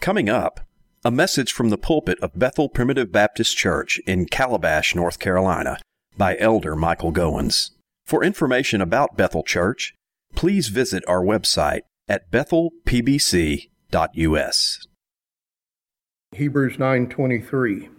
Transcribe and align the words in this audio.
Coming 0.00 0.28
up, 0.30 0.60
a 1.04 1.10
message 1.10 1.52
from 1.52 1.68
the 1.68 1.76
pulpit 1.76 2.18
of 2.20 2.38
Bethel 2.38 2.70
Primitive 2.70 3.12
Baptist 3.12 3.54
Church 3.54 4.00
in 4.06 4.24
Calabash, 4.24 4.94
North 4.94 5.18
Carolina, 5.18 5.78
by 6.16 6.38
Elder 6.38 6.74
Michael 6.74 7.12
Goins. 7.12 7.72
For 8.06 8.24
information 8.24 8.80
about 8.80 9.18
Bethel 9.18 9.42
Church, 9.42 9.92
please 10.34 10.68
visit 10.68 11.04
our 11.06 11.22
website 11.22 11.82
at 12.08 12.30
bethelpbc.us. 12.30 13.66
Hebrews 16.32 16.78
9:23 16.78 17.90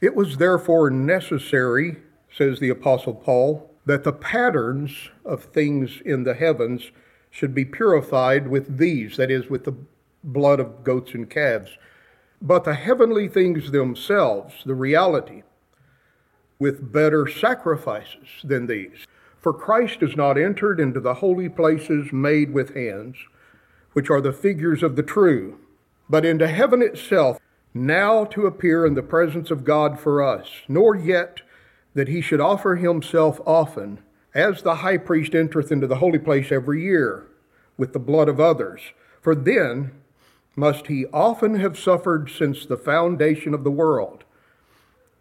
It 0.00 0.14
was 0.14 0.38
therefore 0.38 0.88
necessary, 0.88 1.98
says 2.32 2.60
the 2.60 2.70
apostle 2.70 3.14
Paul, 3.14 3.70
that 3.84 4.04
the 4.04 4.12
patterns 4.14 5.10
of 5.22 5.44
things 5.44 6.00
in 6.02 6.24
the 6.24 6.32
heavens 6.32 6.92
should 7.30 7.54
be 7.54 7.66
purified 7.66 8.48
with 8.48 8.78
these, 8.78 9.18
that 9.18 9.30
is 9.30 9.50
with 9.50 9.64
the 9.64 9.74
blood 10.24 10.58
of 10.58 10.82
goats 10.82 11.14
and 11.14 11.30
calves 11.30 11.70
but 12.44 12.64
the 12.64 12.74
heavenly 12.74 13.26
things 13.26 13.70
themselves, 13.70 14.54
the 14.66 14.74
reality, 14.74 15.42
with 16.58 16.92
better 16.92 17.26
sacrifices 17.26 18.28
than 18.44 18.66
these. 18.66 19.06
For 19.40 19.54
Christ 19.54 20.00
has 20.02 20.14
not 20.14 20.36
entered 20.36 20.78
into 20.78 21.00
the 21.00 21.14
holy 21.14 21.48
places 21.48 22.12
made 22.12 22.52
with 22.52 22.74
hands, 22.74 23.16
which 23.94 24.10
are 24.10 24.20
the 24.20 24.32
figures 24.32 24.82
of 24.82 24.94
the 24.94 25.02
true, 25.02 25.58
but 26.08 26.26
into 26.26 26.46
heaven 26.46 26.82
itself, 26.82 27.38
now 27.72 28.26
to 28.26 28.46
appear 28.46 28.84
in 28.84 28.94
the 28.94 29.02
presence 29.02 29.50
of 29.50 29.64
God 29.64 29.98
for 29.98 30.22
us, 30.22 30.48
nor 30.68 30.94
yet 30.94 31.40
that 31.94 32.08
he 32.08 32.20
should 32.20 32.40
offer 32.40 32.76
himself 32.76 33.40
often, 33.46 34.00
as 34.34 34.62
the 34.62 34.76
high 34.76 34.98
priest 34.98 35.34
entereth 35.34 35.72
into 35.72 35.86
the 35.86 35.96
holy 35.96 36.18
place 36.18 36.52
every 36.52 36.82
year, 36.82 37.26
with 37.78 37.94
the 37.94 37.98
blood 37.98 38.28
of 38.28 38.38
others. 38.38 38.80
For 39.22 39.34
then 39.34 39.92
must 40.56 40.86
he 40.86 41.06
often 41.06 41.56
have 41.56 41.78
suffered 41.78 42.30
since 42.30 42.64
the 42.64 42.76
foundation 42.76 43.54
of 43.54 43.64
the 43.64 43.70
world. 43.70 44.24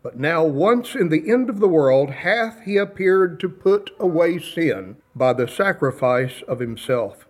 But 0.03 0.19
now, 0.19 0.43
once 0.43 0.95
in 0.95 1.09
the 1.09 1.31
end 1.31 1.49
of 1.49 1.59
the 1.59 1.67
world, 1.67 2.09
hath 2.09 2.61
he 2.61 2.77
appeared 2.77 3.39
to 3.39 3.49
put 3.49 3.91
away 3.99 4.37
sin 4.37 4.97
by 5.15 5.31
the 5.33 5.47
sacrifice 5.47 6.41
of 6.47 6.59
himself. 6.59 7.25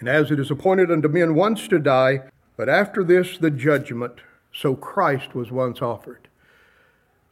And 0.00 0.08
as 0.08 0.32
it 0.32 0.40
is 0.40 0.50
appointed 0.50 0.90
unto 0.90 1.08
men 1.08 1.36
once 1.36 1.68
to 1.68 1.78
die, 1.78 2.24
but 2.56 2.68
after 2.68 3.04
this 3.04 3.38
the 3.38 3.50
judgment, 3.50 4.20
so 4.52 4.74
Christ 4.74 5.34
was 5.34 5.52
once 5.52 5.80
offered. 5.80 6.28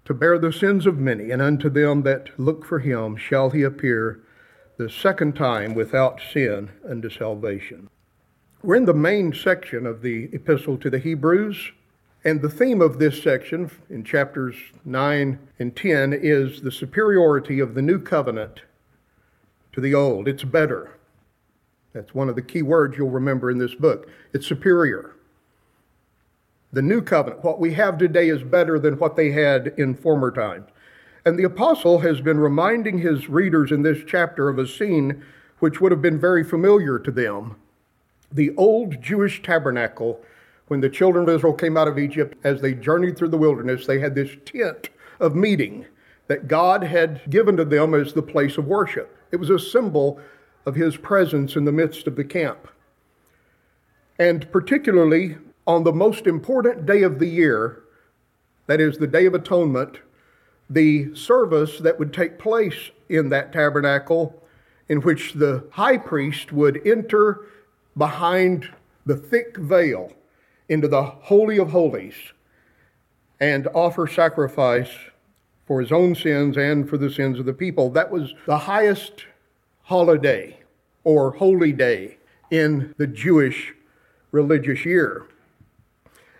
To 0.05 0.15
bear 0.15 0.39
the 0.39 0.53
sins 0.53 0.87
of 0.87 0.97
many, 0.97 1.31
and 1.31 1.43
unto 1.43 1.69
them 1.69 2.03
that 2.03 2.39
look 2.39 2.65
for 2.65 2.79
him 2.79 3.17
shall 3.17 3.51
he 3.51 3.63
appear 3.63 4.21
the 4.77 4.89
second 4.89 5.35
time 5.35 5.75
without 5.75 6.21
sin 6.33 6.71
unto 6.89 7.11
salvation. 7.11 7.91
We're 8.63 8.77
in 8.77 8.85
the 8.85 8.93
main 8.93 9.33
section 9.33 9.87
of 9.87 10.03
the 10.03 10.29
epistle 10.35 10.77
to 10.79 10.91
the 10.91 10.99
Hebrews, 10.99 11.73
and 12.25 12.43
the 12.43 12.51
theme 12.51 12.83
of 12.83 12.99
this 12.99 13.23
section 13.23 13.71
in 13.89 14.05
chapters 14.05 14.55
9 14.85 15.39
and 15.59 15.75
10 15.75 16.13
is 16.13 16.61
the 16.61 16.71
superiority 16.71 17.59
of 17.59 17.75
the 17.75 17.81
new 17.81 17.99
covenant 17.99 18.61
to 19.73 19.81
the 19.81 19.95
old. 19.95 20.29
It's 20.29 20.45
better. 20.45 20.99
That's 21.95 22.15
one 22.15 22.29
of 22.29 22.35
the 22.35 22.43
key 22.43 22.61
words 22.61 22.99
you'll 22.99 23.09
remember 23.09 23.51
in 23.51 23.57
this 23.57 23.75
book. 23.75 24.11
It's 24.35 24.47
superior. 24.47 25.17
The 26.71 26.83
new 26.83 27.01
covenant, 27.01 27.43
what 27.43 27.61
we 27.61 27.73
have 27.73 27.97
today, 27.97 28.29
is 28.29 28.43
better 28.43 28.79
than 28.79 28.99
what 28.99 29.17
they 29.17 29.31
had 29.31 29.73
in 29.79 29.95
former 29.95 30.31
times. 30.31 30.69
And 31.25 31.39
the 31.39 31.45
apostle 31.45 32.01
has 32.01 32.21
been 32.21 32.39
reminding 32.39 32.99
his 32.99 33.27
readers 33.27 33.73
in 33.73 33.85
this 33.85 34.03
chapter 34.07 34.51
of 34.51 34.59
a 34.59 34.69
scene 34.69 35.25
which 35.61 35.81
would 35.81 35.93
have 35.93 36.03
been 36.03 36.21
very 36.21 36.45
familiar 36.45 36.99
to 36.99 37.11
them 37.11 37.57
the 38.33 38.55
old 38.57 39.01
Jewish 39.03 39.43
tabernacle, 39.43 40.21
when 40.69 40.81
the 40.81 40.89
children 40.89 41.29
of 41.29 41.35
Israel 41.35 41.53
came 41.53 41.77
out 41.77 41.89
of 41.89 41.99
Egypt, 41.99 42.39
as 42.45 42.61
they 42.61 42.75
journeyed 42.75 43.19
through 43.19 43.29
the 43.29 43.37
wilderness, 43.37 43.87
they 43.87 43.99
had 43.99 44.15
this 44.15 44.31
tent 44.45 44.91
of 45.19 45.35
meeting 45.35 45.87
that 46.29 46.47
God 46.47 46.85
had 46.85 47.29
given 47.29 47.57
to 47.57 47.65
them 47.65 47.93
as 47.93 48.13
the 48.13 48.23
place 48.23 48.57
of 48.57 48.67
worship. 48.67 49.17
It 49.33 49.37
was 49.37 49.51
a 49.51 49.59
symbol 49.59 50.21
of 50.65 50.77
his 50.77 50.97
presence 50.97 51.57
in 51.57 51.65
the 51.65 51.73
midst 51.73 52.07
of 52.07 52.15
the 52.15 52.25
camp. 52.25 52.69
And 54.19 54.51
particularly 54.53 55.39
on 55.67 55.83
the 55.83 55.93
most 55.93 56.27
important 56.27 56.87
day 56.87 57.03
of 57.03 57.19
the 57.19 57.27
year, 57.27 57.83
that 58.67 58.81
is 58.81 58.99
the 58.99 59.07
Day 59.07 59.27
of 59.27 59.35
Atonement, 59.35 59.99
the 60.69 61.13
service 61.17 61.79
that 61.81 61.99
would 61.99 62.13
take 62.13 62.39
place 62.39 62.91
in 63.09 63.29
that 63.31 63.53
tabernacle, 63.53 64.41
in 64.89 65.01
which 65.01 65.33
the 65.33 65.65
high 65.73 65.97
priest 65.97 66.53
would 66.53 66.87
enter 66.87 67.41
behind 68.01 68.67
the 69.05 69.15
thick 69.15 69.59
veil 69.59 70.11
into 70.71 70.89
the 70.89 71.03
Holy 71.03 71.59
of 71.59 71.71
Holies 71.71 72.15
and 73.39 73.69
offer 73.75 74.07
sacrifice 74.07 74.89
for 75.67 75.81
his 75.81 75.93
own 75.93 76.15
sins 76.15 76.57
and 76.57 76.89
for 76.89 76.97
the 76.97 77.11
sins 77.11 77.39
of 77.39 77.45
the 77.45 77.53
people. 77.53 77.91
That 77.91 78.11
was 78.11 78.33
the 78.47 78.57
highest 78.57 79.27
holiday 79.83 80.59
or 81.05 81.33
holy 81.33 81.73
day 81.73 82.17
in 82.51 82.95
the 82.97 83.07
Jewish 83.07 83.75
religious 84.33 84.87
year. 84.87 85.27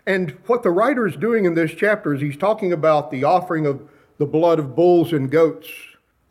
And 0.07 0.31
what 0.47 0.63
the 0.63 0.71
writer 0.71 1.05
is 1.05 1.15
doing 1.15 1.45
in 1.45 1.53
this 1.53 1.73
chapter 1.73 2.15
is 2.15 2.21
he's 2.21 2.37
talking 2.37 2.73
about 2.73 3.11
the 3.11 3.23
offering 3.23 3.67
of 3.67 3.87
the 4.17 4.25
blood 4.25 4.57
of 4.57 4.75
bulls 4.75 5.13
and 5.13 5.29
goats 5.29 5.69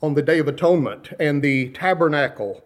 on 0.02 0.14
the 0.14 0.22
Day 0.22 0.40
of 0.40 0.48
Atonement 0.48 1.12
and 1.20 1.40
the 1.40 1.68
tabernacle 1.68 2.64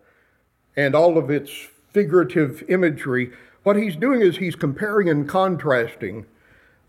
and 0.76 0.94
all 0.94 1.18
of 1.18 1.30
its 1.30 1.68
figurative 1.94 2.64
imagery, 2.68 3.30
what 3.62 3.76
he's 3.76 3.96
doing 3.96 4.20
is 4.20 4.36
he's 4.36 4.56
comparing 4.56 5.08
and 5.08 5.26
contrasting 5.26 6.26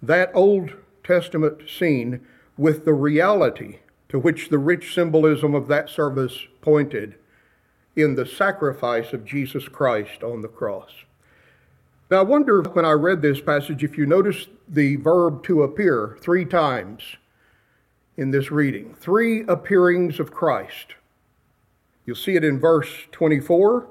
that 0.02 0.32
Old 0.34 0.74
Testament 1.04 1.70
scene 1.70 2.26
with 2.58 2.84
the 2.84 2.94
reality 2.94 3.78
to 4.10 4.20
which 4.20 4.50
the 4.50 4.58
rich 4.58 4.94
symbolism 4.94 5.54
of 5.56 5.68
that 5.68 5.90
service 5.90 6.48
pointed 6.60 7.16
in 7.96 8.16
the 8.16 8.26
sacrifice 8.26 9.14
of 9.14 9.26
Jesus 9.26 9.68
Christ 9.68 10.24
on 10.24 10.42
the 10.42 10.48
cross. 10.48 10.92
Now, 12.12 12.20
I 12.20 12.24
wonder 12.24 12.62
when 12.62 12.86
I 12.86 12.92
read 12.92 13.22
this 13.22 13.42
passage 13.42 13.84
if 13.84 13.98
you 13.98 14.06
notice 14.06 14.48
the 14.68 14.98
verb 14.98 15.44
to 15.46 15.64
appear 15.64 16.18
three 16.22 16.46
times 16.46 17.16
in 18.18 18.32
this 18.32 18.52
reading. 18.52 18.96
Three 18.96 19.44
appearings 19.48 20.20
of 20.20 20.32
Christ. 20.32 20.96
You'll 22.06 22.16
see 22.16 22.36
it 22.36 22.44
in 22.44 22.60
verse 22.60 22.92
24, 23.12 23.88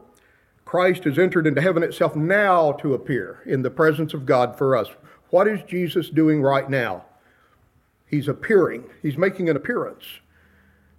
Christ 0.75 1.05
has 1.05 1.21
entered 1.21 1.47
into 1.47 1.61
heaven 1.61 1.85
itself 1.85 2.17
now 2.17 2.73
to 2.73 2.95
appear 2.95 3.45
in 3.47 3.62
the 3.62 3.71
presence 3.71 4.12
of 4.12 4.27
God 4.27 4.59
for 4.59 4.75
us. 4.75 4.89
What 5.31 5.47
is 5.47 5.62
Jesus 5.69 6.11
doing 6.11 6.43
right 6.43 6.69
now? 6.69 7.05
He's 8.09 8.27
appearing, 8.27 8.83
he's 9.01 9.17
making 9.17 9.49
an 9.49 9.55
appearance 9.55 10.03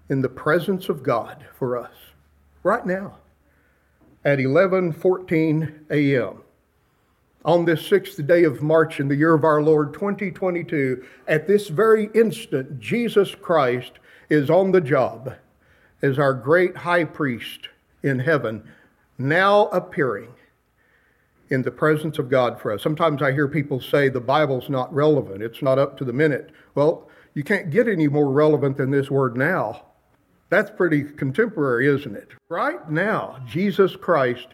in 0.08 0.22
the 0.22 0.30
presence 0.30 0.88
of 0.88 1.03
God 1.03 1.46
for 1.59 1.75
us 1.75 1.91
right 2.63 2.86
now 2.86 3.18
at 4.24 4.40
11:14 4.40 5.90
a.m. 5.90 6.38
On 7.44 7.66
this 7.66 7.86
sixth 7.86 8.25
day 8.25 8.46
of 8.46 8.62
March 8.62 9.02
in 9.02 9.09
the 9.09 9.16
year 9.18 9.34
of 9.34 9.44
our 9.44 9.62
Lord 9.62 9.94
2022, 9.94 11.06
at 11.28 11.47
this 11.47 11.68
very 11.68 12.09
instant, 12.13 12.80
Jesus 12.80 13.36
Christ 13.36 14.00
is 14.30 14.50
on 14.50 14.72
the 14.72 14.80
job 14.80 15.36
as 16.02 16.18
our 16.18 16.34
great 16.34 16.78
high 16.78 17.03
priest 17.03 17.68
in 18.03 18.19
heaven 18.19 18.63
now 19.18 19.68
appearing 19.68 20.30
in 21.50 21.62
the 21.62 21.72
presence 21.72 22.18
of 22.18 22.30
God 22.30 22.59
for 22.59 22.72
us. 22.72 22.81
Sometimes 22.81 23.22
I 23.22 23.31
hear 23.31 23.48
people 23.48 23.80
say 23.80 24.09
the 24.09 24.20
Bible's 24.20 24.70
not 24.70 24.94
relevant, 24.94 25.44
it's 25.44 25.62
not 25.62 25.80
up 25.80 25.98
to 25.98 26.06
the 26.06 26.14
minute. 26.14 26.52
Well, 26.74 27.09
you 27.34 27.44
can't 27.44 27.70
get 27.70 27.88
any 27.88 28.08
more 28.08 28.31
relevant 28.31 28.78
than 28.78 28.92
this 28.92 29.12
word 29.12 29.38
now. 29.38 29.84
That's 30.50 30.72
pretty 30.72 31.04
contemporary, 31.04 31.88
isn't 31.88 32.16
it? 32.16 32.30
Right 32.50 32.90
now, 32.90 33.40
Jesus 33.48 33.96
Christ 33.96 34.48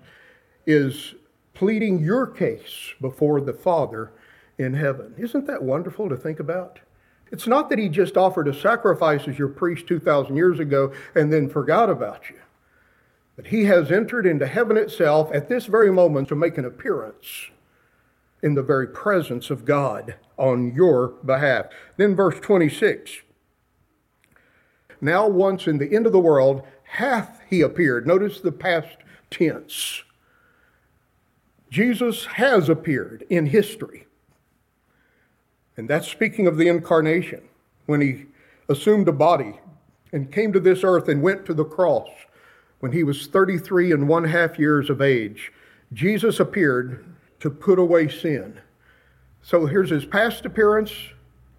is 0.65 1.15
pleading 1.53 1.99
your 1.99 2.25
case 2.27 2.93
before 2.99 3.41
the 3.41 3.53
Father 3.53 4.11
in 4.57 4.73
heaven. 4.73 5.13
Isn't 5.17 5.47
that 5.47 5.63
wonderful 5.63 6.09
to 6.09 6.15
think 6.17 6.39
about? 6.39 6.79
It's 7.31 7.47
not 7.47 7.69
that 7.69 7.79
he 7.79 7.87
just 7.87 8.17
offered 8.17 8.47
a 8.47 8.53
sacrifice 8.53 9.27
as 9.27 9.39
your 9.39 9.47
priest 9.47 9.87
2,000 9.87 10.35
years 10.35 10.59
ago 10.59 10.91
and 11.15 11.31
then 11.31 11.49
forgot 11.49 11.89
about 11.89 12.29
you. 12.29 12.37
But 13.35 13.47
he 13.47 13.65
has 13.65 13.91
entered 13.91 14.25
into 14.25 14.45
heaven 14.45 14.77
itself 14.77 15.31
at 15.33 15.49
this 15.49 15.65
very 15.65 15.91
moment 15.91 16.27
to 16.29 16.35
make 16.35 16.57
an 16.57 16.65
appearance 16.65 17.49
in 18.43 18.55
the 18.55 18.63
very 18.63 18.87
presence 18.87 19.49
of 19.49 19.65
God 19.65 20.15
on 20.37 20.73
your 20.73 21.09
behalf. 21.25 21.67
Then, 21.97 22.15
verse 22.15 22.39
26 22.39 23.21
Now, 24.99 25.27
once 25.27 25.67
in 25.67 25.77
the 25.77 25.95
end 25.95 26.05
of 26.05 26.11
the 26.11 26.19
world, 26.19 26.63
hath 26.83 27.41
he 27.49 27.61
appeared. 27.61 28.05
Notice 28.05 28.41
the 28.41 28.51
past 28.51 28.97
tense. 29.29 30.03
Jesus 31.69 32.25
has 32.25 32.67
appeared 32.67 33.25
in 33.29 33.45
history. 33.45 34.07
And 35.77 35.89
that's 35.89 36.07
speaking 36.07 36.47
of 36.47 36.57
the 36.57 36.67
incarnation, 36.67 37.43
when 37.85 38.01
he 38.01 38.25
assumed 38.67 39.07
a 39.07 39.13
body 39.13 39.59
and 40.11 40.31
came 40.31 40.51
to 40.51 40.59
this 40.59 40.83
earth 40.83 41.07
and 41.07 41.21
went 41.21 41.45
to 41.45 41.53
the 41.53 41.63
cross 41.63 42.09
when 42.81 42.91
he 42.91 43.03
was 43.03 43.27
33 43.27 43.93
and 43.93 44.07
one 44.07 44.25
half 44.25 44.59
years 44.59 44.89
of 44.89 45.01
age, 45.01 45.53
Jesus 45.93 46.39
appeared 46.39 47.05
to 47.39 47.49
put 47.49 47.79
away 47.79 48.09
sin. 48.09 48.59
So 49.41 49.65
here's 49.65 49.89
his 49.89 50.05
past 50.05 50.45
appearance 50.45 50.91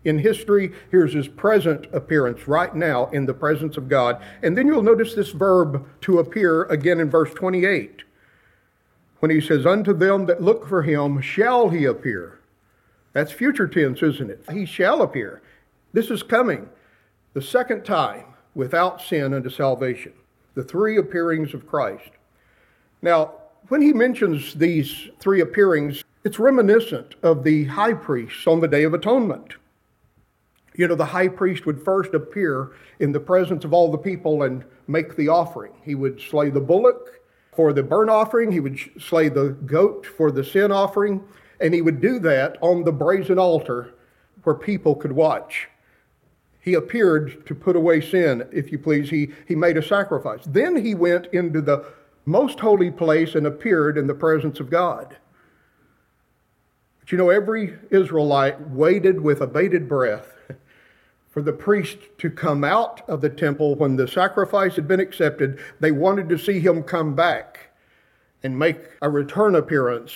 in 0.05 0.19
history. 0.19 0.73
Here's 0.91 1.13
his 1.13 1.29
present 1.29 1.87
appearance 1.93 2.47
right 2.47 2.75
now 2.75 3.09
in 3.11 3.27
the 3.27 3.35
presence 3.35 3.77
of 3.77 3.89
God. 3.89 4.23
And 4.43 4.59
then 4.59 4.67
you'll 4.67 4.83
notice 4.83 5.15
this 5.15 5.31
verb 5.31 5.87
to 6.03 6.19
appear 6.19 6.65
again 6.65 7.01
in 7.01 7.09
verse 7.09 7.33
28 7.35 8.03
when 9.21 9.31
he 9.31 9.41
says, 9.41 9.65
Unto 9.65 9.93
them 9.93 10.27
that 10.27 10.43
look 10.43 10.69
for 10.69 10.83
him 10.83 11.21
shall 11.21 11.69
he 11.69 11.85
appear. 11.85 12.41
That's 13.13 13.31
future 13.31 13.69
tense, 13.69 14.03
isn't 14.03 14.31
it? 14.31 14.45
He 14.51 14.67
shall 14.67 15.03
appear. 15.03 15.43
This 15.93 16.11
is 16.11 16.23
coming 16.23 16.69
the 17.35 17.43
second 17.43 17.85
time 17.85 18.25
without 18.55 19.01
sin 19.01 19.35
unto 19.35 19.51
salvation. 19.51 20.13
The 20.55 20.65
three 20.65 20.99
appearings 20.99 21.55
of 21.55 21.67
Christ. 21.67 22.11
Now, 23.01 23.33
when 23.69 23.81
he 23.81 23.93
mentions 23.93 24.55
these 24.55 25.09
three 25.19 25.41
appearings, 25.41 26.05
it's 26.25 26.39
reminiscent 26.39 27.15
of 27.23 27.43
the 27.43 27.65
high 27.65 27.95
priests 27.95 28.47
on 28.47 28.61
the 28.61 28.69
Day 28.69 28.85
of 28.85 28.95
Atonement. 28.95 29.55
You 30.75 30.89
know, 30.89 30.95
the 30.95 31.05
high 31.05 31.29
priest 31.29 31.67
would 31.67 31.83
first 31.83 32.15
appear 32.15 32.73
in 33.01 33.13
the 33.13 33.21
presence 33.21 33.65
of 33.65 33.73
all 33.73 33.91
the 33.91 33.99
people 33.99 34.43
and 34.43 34.65
make 34.89 35.17
the 35.17 35.29
offering. 35.29 35.73
He 35.83 35.95
would 35.95 36.21
slay 36.21 36.51
the 36.51 36.61
bullock 36.61 37.21
for 37.55 37.73
the 37.73 37.83
burnt 37.83 38.09
offering, 38.09 38.51
he 38.51 38.61
would 38.61 38.79
slay 38.99 39.29
the 39.29 39.51
goat 39.67 40.07
for 40.07 40.31
the 40.31 40.43
sin 40.43 40.73
offering, 40.73 41.23
and 41.61 41.75
he 41.75 41.83
would 41.83 42.01
do 42.01 42.19
that 42.21 42.57
on 42.63 42.83
the 42.83 42.93
brazen 42.93 43.39
altar 43.39 43.95
where 44.45 44.55
people 44.55 44.95
could 44.95 45.13
watch. 45.13 45.69
He 46.63 46.75
appeared 46.75 47.45
to 47.47 47.55
put 47.57 47.75
away 47.75 48.01
sin, 48.01 48.49
if 48.53 48.71
you 48.71 48.79
please. 48.79 49.11
He, 49.11 49.33
he 49.49 49.57
made 49.57 49.77
a 49.77 49.83
sacrifice. 49.83 50.43
Then 50.47 50.77
he 50.77 50.95
went 50.95 51.27
into 51.33 51.61
the 51.61 51.85
most 52.25 52.61
holy 52.61 52.91
place 52.91 53.35
and 53.35 53.49
appeared 53.49 53.99
in 53.99 54.07
the 54.07 54.15
presence 54.15 54.61
of 54.61 54.71
God. 54.71 55.17
But 57.01 57.11
you 57.11 57.19
know, 57.19 57.31
every 57.31 57.75
Israelite 57.91 58.61
waited 58.71 59.21
with 59.21 59.41
abated 59.41 59.89
breath 59.89 60.33
for 61.31 61.43
the 61.43 61.53
priest 61.53 61.99
to 62.19 62.31
come 62.31 62.63
out 62.63 63.03
of 63.09 63.21
the 63.21 63.31
temple 63.31 63.75
when 63.75 63.97
the 63.97 64.07
sacrifice 64.07 64.77
had 64.77 64.87
been 64.87 65.01
accepted. 65.01 65.59
They 65.81 65.91
wanted 65.91 66.29
to 66.29 66.39
see 66.39 66.61
him 66.61 66.85
come 66.85 67.17
back 67.17 67.71
and 68.45 68.57
make 68.57 68.79
a 69.01 69.11
return 69.11 69.57
appearance 69.57 70.13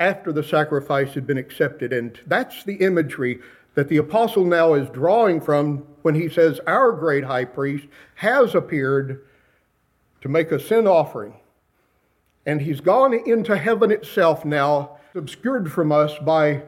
after 0.00 0.32
the 0.32 0.42
sacrifice 0.42 1.12
had 1.12 1.26
been 1.26 1.38
accepted. 1.38 1.92
And 1.92 2.18
that's 2.26 2.64
the 2.64 2.76
imagery 2.76 3.40
that 3.74 3.88
the 3.88 3.96
apostle 3.96 4.44
now 4.44 4.74
is 4.74 4.88
drawing 4.90 5.40
from 5.40 5.84
when 6.02 6.14
he 6.14 6.28
says, 6.28 6.60
Our 6.66 6.92
great 6.92 7.24
high 7.24 7.44
priest 7.44 7.86
has 8.16 8.54
appeared 8.54 9.24
to 10.20 10.28
make 10.28 10.52
a 10.52 10.60
sin 10.60 10.86
offering. 10.86 11.34
And 12.46 12.60
he's 12.60 12.80
gone 12.80 13.14
into 13.14 13.56
heaven 13.56 13.90
itself 13.90 14.44
now, 14.44 14.98
obscured 15.14 15.72
from 15.72 15.92
us 15.92 16.18
by 16.18 16.62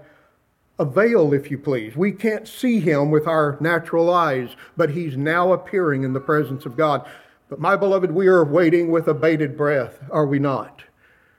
a 0.79 0.85
veil, 0.85 1.33
if 1.33 1.51
you 1.51 1.59
please. 1.59 1.97
We 1.97 2.13
can't 2.13 2.47
see 2.47 2.81
him 2.81 3.11
with 3.11 3.27
our 3.27 3.57
natural 3.61 4.13
eyes, 4.13 4.57
but 4.77 4.91
he's 4.91 5.17
now 5.17 5.53
appearing 5.53 6.03
in 6.03 6.13
the 6.13 6.21
presence 6.21 6.67
of 6.67 6.77
God. 6.77 7.07
But 7.49 7.61
my 7.61 7.77
beloved, 7.77 8.11
we 8.11 8.27
are 8.27 8.45
waiting 8.45 8.91
with 8.91 9.09
abated 9.09 9.57
breath, 9.57 10.01
are 10.11 10.27
we 10.27 10.39
not? 10.39 10.83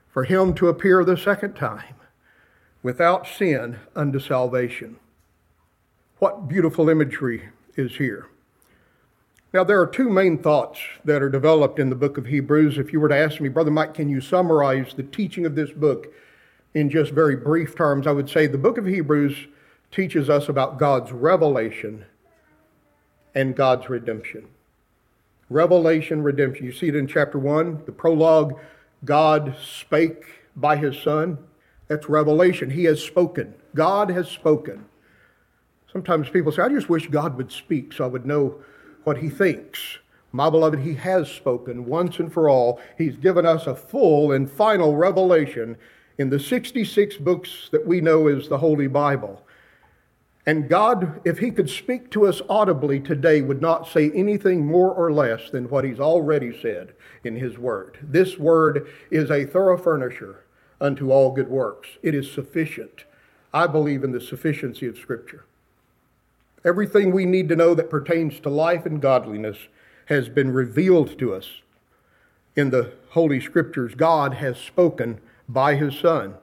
For 0.10 0.24
him 0.24 0.54
to 0.56 0.70
appear 0.70 1.04
the 1.04 1.18
second 1.18 1.56
time 1.56 1.96
without 2.82 3.28
sin 3.28 3.80
unto 3.96 4.20
salvation. 4.20 4.98
What 6.20 6.48
beautiful 6.48 6.90
imagery 6.90 7.50
is 7.76 7.96
here. 7.98 8.28
Now, 9.54 9.64
there 9.64 9.80
are 9.82 9.88
two 9.88 10.10
main 10.10 10.38
thoughts 10.38 10.80
that 11.06 11.22
are 11.22 11.30
developed 11.30 11.80
in 11.80 11.90
the 11.90 11.96
book 11.96 12.18
of 12.18 12.26
Hebrews. 12.26 12.78
If 12.78 12.92
you 12.92 13.00
were 13.00 13.10
to 13.10 13.16
ask 13.16 13.40
me, 13.40 13.50
Brother 13.50 13.72
Mike, 13.72 13.94
can 13.94 14.10
you 14.10 14.20
summarize 14.20 14.94
the 14.94 15.04
teaching 15.04 15.46
of 15.46 15.56
this 15.56 15.72
book 15.72 16.08
in 16.78 16.92
just 16.92 17.12
very 17.12 17.36
brief 17.36 17.76
terms, 17.76 18.06
I 18.06 18.12
would 18.12 18.30
say 18.30 18.46
the 18.46 18.58
book 18.58 18.78
of 18.78 18.86
Hebrews 18.86 19.48
teaches 19.92 20.30
us 20.30 20.48
about 20.48 20.78
God's 20.78 21.12
revelation 21.12 22.06
and 23.34 23.56
God's 23.56 23.90
redemption. 23.90 24.48
Revelation, 25.50 26.22
redemption. 26.22 26.66
You 26.66 26.72
see 26.72 26.90
it 26.90 26.96
in 26.96 27.08
chapter 27.08 27.40
1, 27.40 27.84
the 27.86 27.92
prologue 27.92 28.60
God 29.06 29.56
spake 29.60 30.24
by 30.56 30.76
his 30.78 31.00
Son. 31.00 31.40
That's 31.88 32.10
revelation. 32.10 32.70
He 32.70 32.84
has 32.84 33.02
spoken. 33.02 33.56
God 33.74 34.12
has 34.12 34.28
spoken. 34.28 34.86
Sometimes 35.98 36.30
people 36.30 36.52
say, 36.52 36.62
I 36.62 36.70
just 36.70 36.90
wish 36.90 37.08
God 37.08 37.38
would 37.38 37.52
speak 37.52 37.92
so 37.92 38.04
I 38.04 38.08
would 38.08 38.28
know 38.28 38.62
what 39.04 39.18
he 39.18 39.30
thinks. 39.30 39.98
My 40.32 40.48
beloved, 40.48 40.78
he 40.78 40.94
has 40.94 41.28
spoken 41.28 41.88
once 41.88 42.20
and 42.20 42.32
for 42.32 42.48
all. 42.48 42.80
He's 43.00 43.16
given 43.16 43.48
us 43.48 43.66
a 43.66 43.74
full 43.74 44.32
and 44.32 44.48
final 44.48 44.96
revelation 44.96 45.76
in 46.20 46.30
the 46.30 46.40
66 46.40 47.18
books 47.18 47.70
that 47.72 47.88
we 47.88 48.00
know 48.00 48.28
as 48.28 48.48
the 48.48 48.60
Holy 48.60 48.86
Bible. 48.86 49.44
And 50.46 50.70
God, 50.70 51.20
if 51.26 51.40
He 51.40 51.50
could 51.50 51.68
speak 51.68 52.12
to 52.12 52.28
us 52.28 52.44
audibly 52.48 53.00
today, 53.00 53.42
would 53.42 53.60
not 53.60 53.88
say 53.88 54.12
anything 54.12 54.68
more 54.68 54.94
or 54.94 55.12
less 55.12 55.50
than 55.50 55.68
what 55.68 55.84
He's 55.84 56.00
already 56.00 56.56
said 56.62 56.94
in 57.24 57.38
His 57.38 57.58
Word. 57.58 57.98
This 58.04 58.38
Word 58.38 58.88
is 59.10 59.32
a 59.32 59.46
thorough 59.46 59.80
furnisher 59.80 60.46
unto 60.80 61.10
all 61.10 61.32
good 61.32 61.50
works. 61.50 61.90
It 62.04 62.14
is 62.14 62.32
sufficient. 62.32 63.06
I 63.52 63.66
believe 63.66 64.04
in 64.04 64.12
the 64.12 64.22
sufficiency 64.22 64.86
of 64.86 65.00
Scripture. 65.00 65.46
Everything 66.66 67.12
we 67.12 67.26
need 67.26 67.50
to 67.50 67.56
know 67.56 67.74
that 67.74 67.90
pertains 67.90 68.40
to 68.42 68.50
life 68.50 68.86
and 68.86 69.02
godliness 69.02 69.58
has 70.06 70.30
been 70.30 70.52
revealed 70.52 71.18
to 71.20 71.34
us 71.34 71.62
in 72.56 72.70
the 72.72 72.94
Holy 73.10 73.40
Scriptures. 73.40 73.94
God 73.96 74.36
has 74.36 74.58
spoken 74.58 75.20
by 75.48 75.76
his 75.76 75.98
Son. 75.98 76.36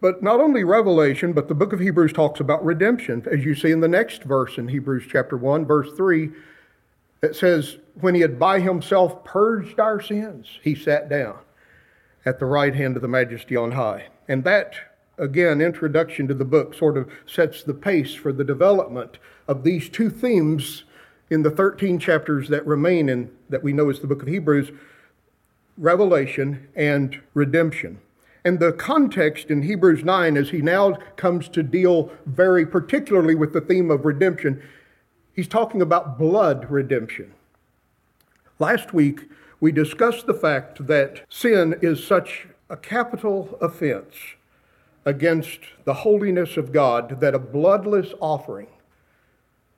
But 0.00 0.22
not 0.22 0.40
only 0.40 0.64
revelation, 0.64 1.32
but 1.32 1.48
the 1.48 1.54
book 1.54 1.72
of 1.72 1.80
Hebrews 1.80 2.12
talks 2.12 2.40
about 2.40 2.64
redemption, 2.64 3.26
as 3.30 3.44
you 3.44 3.54
see 3.54 3.70
in 3.70 3.80
the 3.80 3.88
next 3.88 4.22
verse 4.22 4.56
in 4.56 4.68
Hebrews 4.68 5.04
chapter 5.10 5.36
1, 5.36 5.66
verse 5.66 5.90
3. 5.96 6.30
It 7.22 7.36
says, 7.36 7.76
When 8.00 8.14
he 8.14 8.22
had 8.22 8.38
by 8.38 8.60
himself 8.60 9.24
purged 9.24 9.78
our 9.78 10.00
sins, 10.00 10.46
he 10.62 10.74
sat 10.74 11.10
down 11.10 11.38
at 12.24 12.38
the 12.38 12.46
right 12.46 12.74
hand 12.74 12.96
of 12.96 13.02
the 13.02 13.08
majesty 13.08 13.56
on 13.56 13.72
high. 13.72 14.06
And 14.26 14.44
that, 14.44 14.74
again, 15.20 15.60
introduction 15.60 16.26
to 16.26 16.34
the 16.34 16.44
book 16.44 16.74
sort 16.74 16.96
of 16.96 17.08
sets 17.26 17.62
the 17.62 17.74
pace 17.74 18.14
for 18.14 18.32
the 18.32 18.44
development 18.44 19.18
of 19.46 19.62
these 19.62 19.88
two 19.88 20.10
themes 20.10 20.84
in 21.28 21.42
the 21.42 21.50
13 21.50 21.98
chapters 21.98 22.48
that 22.48 22.66
remain 22.66 23.08
in 23.08 23.30
that 23.48 23.62
we 23.62 23.72
know 23.72 23.88
as 23.88 24.00
the 24.00 24.06
book 24.08 24.22
of 24.22 24.28
Hebrews 24.28 24.72
revelation, 25.80 26.68
and 26.76 27.20
redemption. 27.34 27.98
And 28.44 28.60
the 28.60 28.72
context 28.72 29.50
in 29.50 29.62
Hebrews 29.62 30.04
9, 30.04 30.36
as 30.36 30.50
he 30.50 30.62
now 30.62 30.92
comes 31.16 31.48
to 31.48 31.62
deal 31.62 32.12
very 32.26 32.64
particularly 32.64 33.34
with 33.34 33.52
the 33.52 33.60
theme 33.60 33.90
of 33.90 34.04
redemption, 34.04 34.62
he's 35.34 35.48
talking 35.48 35.82
about 35.82 36.18
blood 36.18 36.70
redemption. 36.70 37.32
Last 38.58 38.92
week, 38.92 39.28
we 39.58 39.72
discussed 39.72 40.26
the 40.26 40.34
fact 40.34 40.86
that 40.86 41.24
sin 41.28 41.76
is 41.82 42.06
such 42.06 42.46
a 42.68 42.76
capital 42.76 43.58
offense 43.60 44.14
against 45.10 45.58
the 45.84 45.92
holiness 45.92 46.56
of 46.56 46.72
God 46.72 47.20
that 47.20 47.34
a 47.34 47.38
bloodless 47.38 48.14
offering 48.20 48.68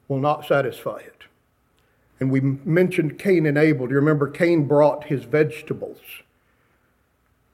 will 0.07 0.21
not 0.21 0.47
satisfy 0.47 0.99
it. 0.99 1.25
And 2.21 2.31
we 2.31 2.41
mentioned 2.41 3.19
Cain 3.19 3.47
and 3.47 3.57
Abel. 3.57 3.87
Do 3.87 3.95
you 3.95 3.99
remember 3.99 4.29
Cain 4.29 4.69
brought 4.69 5.05
his 5.05 5.25
vegetables? 5.25 5.99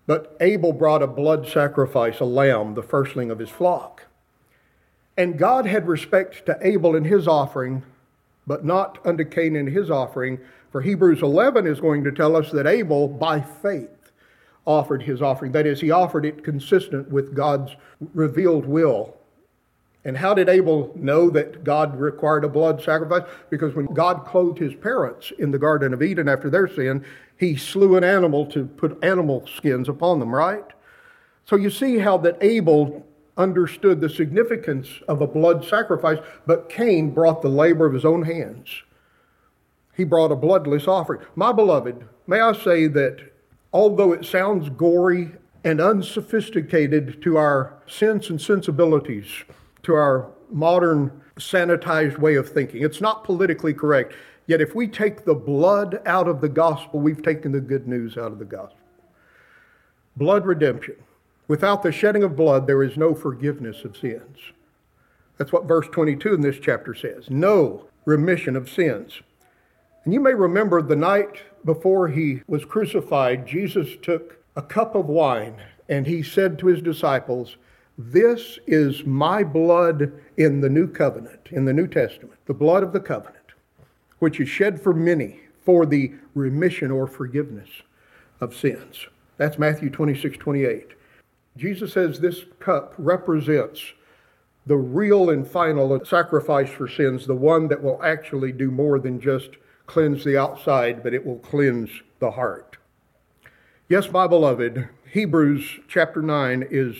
But 0.09 0.37
Abel 0.41 0.73
brought 0.73 1.03
a 1.03 1.07
blood 1.07 1.47
sacrifice, 1.47 2.19
a 2.19 2.25
lamb, 2.25 2.75
the 2.75 2.83
firstling 2.83 3.31
of 3.31 3.39
his 3.39 3.49
flock. 3.49 4.07
And 5.17 5.39
God 5.39 5.65
had 5.67 5.87
respect 5.87 6.45
to 6.47 6.59
Abel 6.61 6.97
in 6.97 7.05
his 7.05 7.29
offering, 7.29 7.85
but 8.47 8.65
not 8.65 8.99
unto 9.07 9.25
Cain 9.25 9.55
in 9.55 9.69
his 9.69 9.89
offering. 9.89 10.41
For 10.73 10.81
Hebrews 10.81 11.23
11 11.23 11.67
is 11.67 11.81
going 11.81 12.03
to 12.05 12.13
tell 12.13 12.35
us 12.35 12.51
that 12.51 12.67
Abel, 12.67 13.07
by 13.07 13.41
faith, 13.41 13.91
offered 14.69 15.03
his 15.03 15.21
offering. 15.21 15.51
That 15.51 15.67
is, 15.67 15.81
he 15.81 15.91
offered 15.91 16.25
it 16.25 16.45
consistent 16.45 17.11
with 17.11 17.35
God's 17.35 17.75
revealed 18.15 18.67
will 18.67 19.19
and 20.05 20.17
how 20.17 20.33
did 20.33 20.49
Abel 20.49 20.91
know 20.95 21.29
that 21.31 21.65
God 21.65 21.99
required 22.01 22.45
a 22.45 22.49
blood 22.49 22.83
sacrifice? 22.83 23.25
Because 23.51 23.75
when 23.75 23.87
God 23.87 24.25
clothed 24.27 24.59
his 24.59 24.75
parents 24.75 25.33
in 25.39 25.51
the 25.51 25.59
Garden 25.59 25.93
of 25.93 26.03
Eden 26.03 26.29
after 26.31 26.49
their 26.49 26.67
sin, 26.67 27.05
he 27.37 27.57
slew 27.57 27.97
an 27.97 28.05
animal 28.05 28.47
to 28.47 28.65
put 28.65 29.03
animal 29.05 29.47
skins 29.47 29.89
upon 29.89 30.19
them, 30.19 30.35
right? 30.35 30.65
So 31.45 31.57
you 31.57 31.69
see 31.69 31.99
how 31.99 32.17
that 32.19 32.39
Abel 32.41 33.05
understood 33.37 34.01
the 34.01 34.09
significance 34.09 34.89
of 35.09 35.21
a 35.21 35.27
blood 35.27 35.65
sacrifice, 35.65 36.19
but 36.47 36.69
Cain 36.69 37.11
brought 37.11 37.43
the 37.43 37.49
labor 37.49 37.85
of 37.85 37.95
his 37.95 38.07
own 38.07 38.23
hands. 38.23 38.83
He 39.97 40.05
brought 40.05 40.33
a 40.33 40.37
bloodless 40.37 40.89
offering. 40.89 41.21
My 41.35 41.53
beloved, 41.53 42.07
may 42.27 42.41
I 42.41 42.53
say 42.53 42.87
that 42.87 43.33
although 43.73 44.13
it 44.13 44.25
sounds 44.25 44.69
gory 44.71 45.33
and 45.65 45.81
unsophisticated 45.81 47.21
to 47.23 47.37
our 47.37 47.75
sense 47.87 48.31
and 48.31 48.41
sensibilities, 48.41 49.45
to 49.83 49.95
our 49.95 50.29
modern 50.51 51.21
sanitized 51.37 52.19
way 52.19 52.35
of 52.35 52.49
thinking. 52.49 52.83
It's 52.83 53.01
not 53.01 53.25
politically 53.25 53.75
correct. 53.75 54.15
Yet, 54.47 54.61
if 54.61 54.75
we 54.75 54.89
take 54.89 55.25
the 55.25 55.35
blood 55.35 56.01
out 56.07 56.27
of 56.27 56.41
the 56.41 56.49
gospel, 56.49 57.01
we've 57.01 57.23
taken 57.23 57.53
the 57.53 57.61
good 57.61 57.87
news 57.87 58.17
out 58.17 58.33
of 58.33 58.39
the 58.39 58.45
gospel. 58.45 58.79
Blood 60.17 60.47
redemption. 60.47 60.97
Without 61.49 61.83
the 61.83 61.93
shedding 61.93 62.23
of 62.23 62.37
blood, 62.37 62.67
there 62.67 62.83
is 62.83 62.97
no 62.97 63.15
forgiveness 63.15 63.85
of 63.85 63.97
sins. 63.97 64.39
That's 65.37 65.53
what 65.53 65.67
verse 65.67 65.87
22 65.93 66.35
in 66.35 66.41
this 66.41 66.59
chapter 66.61 66.95
says 66.95 67.31
no 67.31 67.85
remission 68.05 68.57
of 68.57 68.69
sins. 68.71 69.21
And 70.09 70.15
you 70.15 70.21
may 70.21 70.33
remember 70.33 70.81
the 70.81 70.97
night 70.97 71.43
before 71.67 72.09
he 72.09 72.41
was 72.47 72.65
crucified, 72.65 73.47
Jesus 73.47 73.91
took 74.01 74.43
a 74.57 74.63
cup 74.63 74.95
of 74.95 75.05
wine 75.05 75.61
and 75.87 76.07
he 76.07 76.23
said 76.23 76.59
to 76.59 76.69
his 76.69 76.81
disciples, 76.81 77.59
This 77.99 78.59
is 78.67 79.05
my 79.05 79.45
blood 79.45 80.11
in 80.39 80.63
the 80.63 80.71
new 80.71 80.89
covenant, 80.89 81.49
in 81.51 81.67
the 81.67 81.75
New 81.75 81.87
Testament, 81.87 82.39
the 82.47 82.55
blood 82.55 82.83
of 82.83 82.95
the 82.95 83.01
covenant, 83.01 83.53
which 84.19 84.41
is 84.41 84.49
shed 84.49 84.81
for 84.81 84.95
many 84.95 85.41
for 85.61 85.85
the 85.85 86.15
remission 86.35 86.91
or 86.91 87.07
forgiveness 87.07 87.69
of 88.41 88.57
sins. 88.57 89.09
That's 89.37 89.59
Matthew 89.59 89.91
26, 89.91 90.39
28. 90.39 90.87
Jesus 91.59 91.93
says 91.93 92.19
this 92.19 92.47
cup 92.61 92.95
represents 92.97 93.93
the 94.65 94.79
real 94.79 95.29
and 95.29 95.47
final 95.47 96.03
sacrifice 96.07 96.71
for 96.71 96.89
sins, 96.89 97.27
the 97.27 97.35
one 97.35 97.69
that 97.69 97.83
will 97.83 98.03
actually 98.03 98.53
do 98.53 98.71
more 98.71 98.99
than 98.99 99.21
just 99.21 99.51
cleanse 99.89 100.23
the 100.23 100.39
outside, 100.39 101.03
but 101.03 101.15
it 101.15 101.27
will 101.27 101.39
cleanse 101.39 101.91
the 102.21 102.31
heart. 102.31 102.77
Yes, 103.89 104.13
my 104.13 104.27
beloved, 104.27 104.89
Hebrews 105.11 105.81
chapter 105.89 106.23
9 106.23 106.69
is 106.71 106.95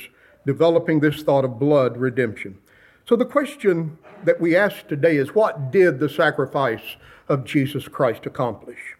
developing 0.47 0.99
this 0.99 1.23
thought 1.23 1.45
of 1.45 1.59
blood 1.59 1.99
redemption. 1.99 2.59
So 3.07 3.15
the 3.15 3.27
question 3.27 3.99
that 4.25 4.41
we 4.41 4.57
ask 4.57 4.89
today 4.89 5.17
is 5.17 5.35
what 5.35 5.71
did 5.71 6.01
the 6.01 6.09
sacrifice 6.09 6.97
of 7.29 7.45
Jesus 7.45 7.87
Christ 7.87 8.25
accomplish? 8.25 8.97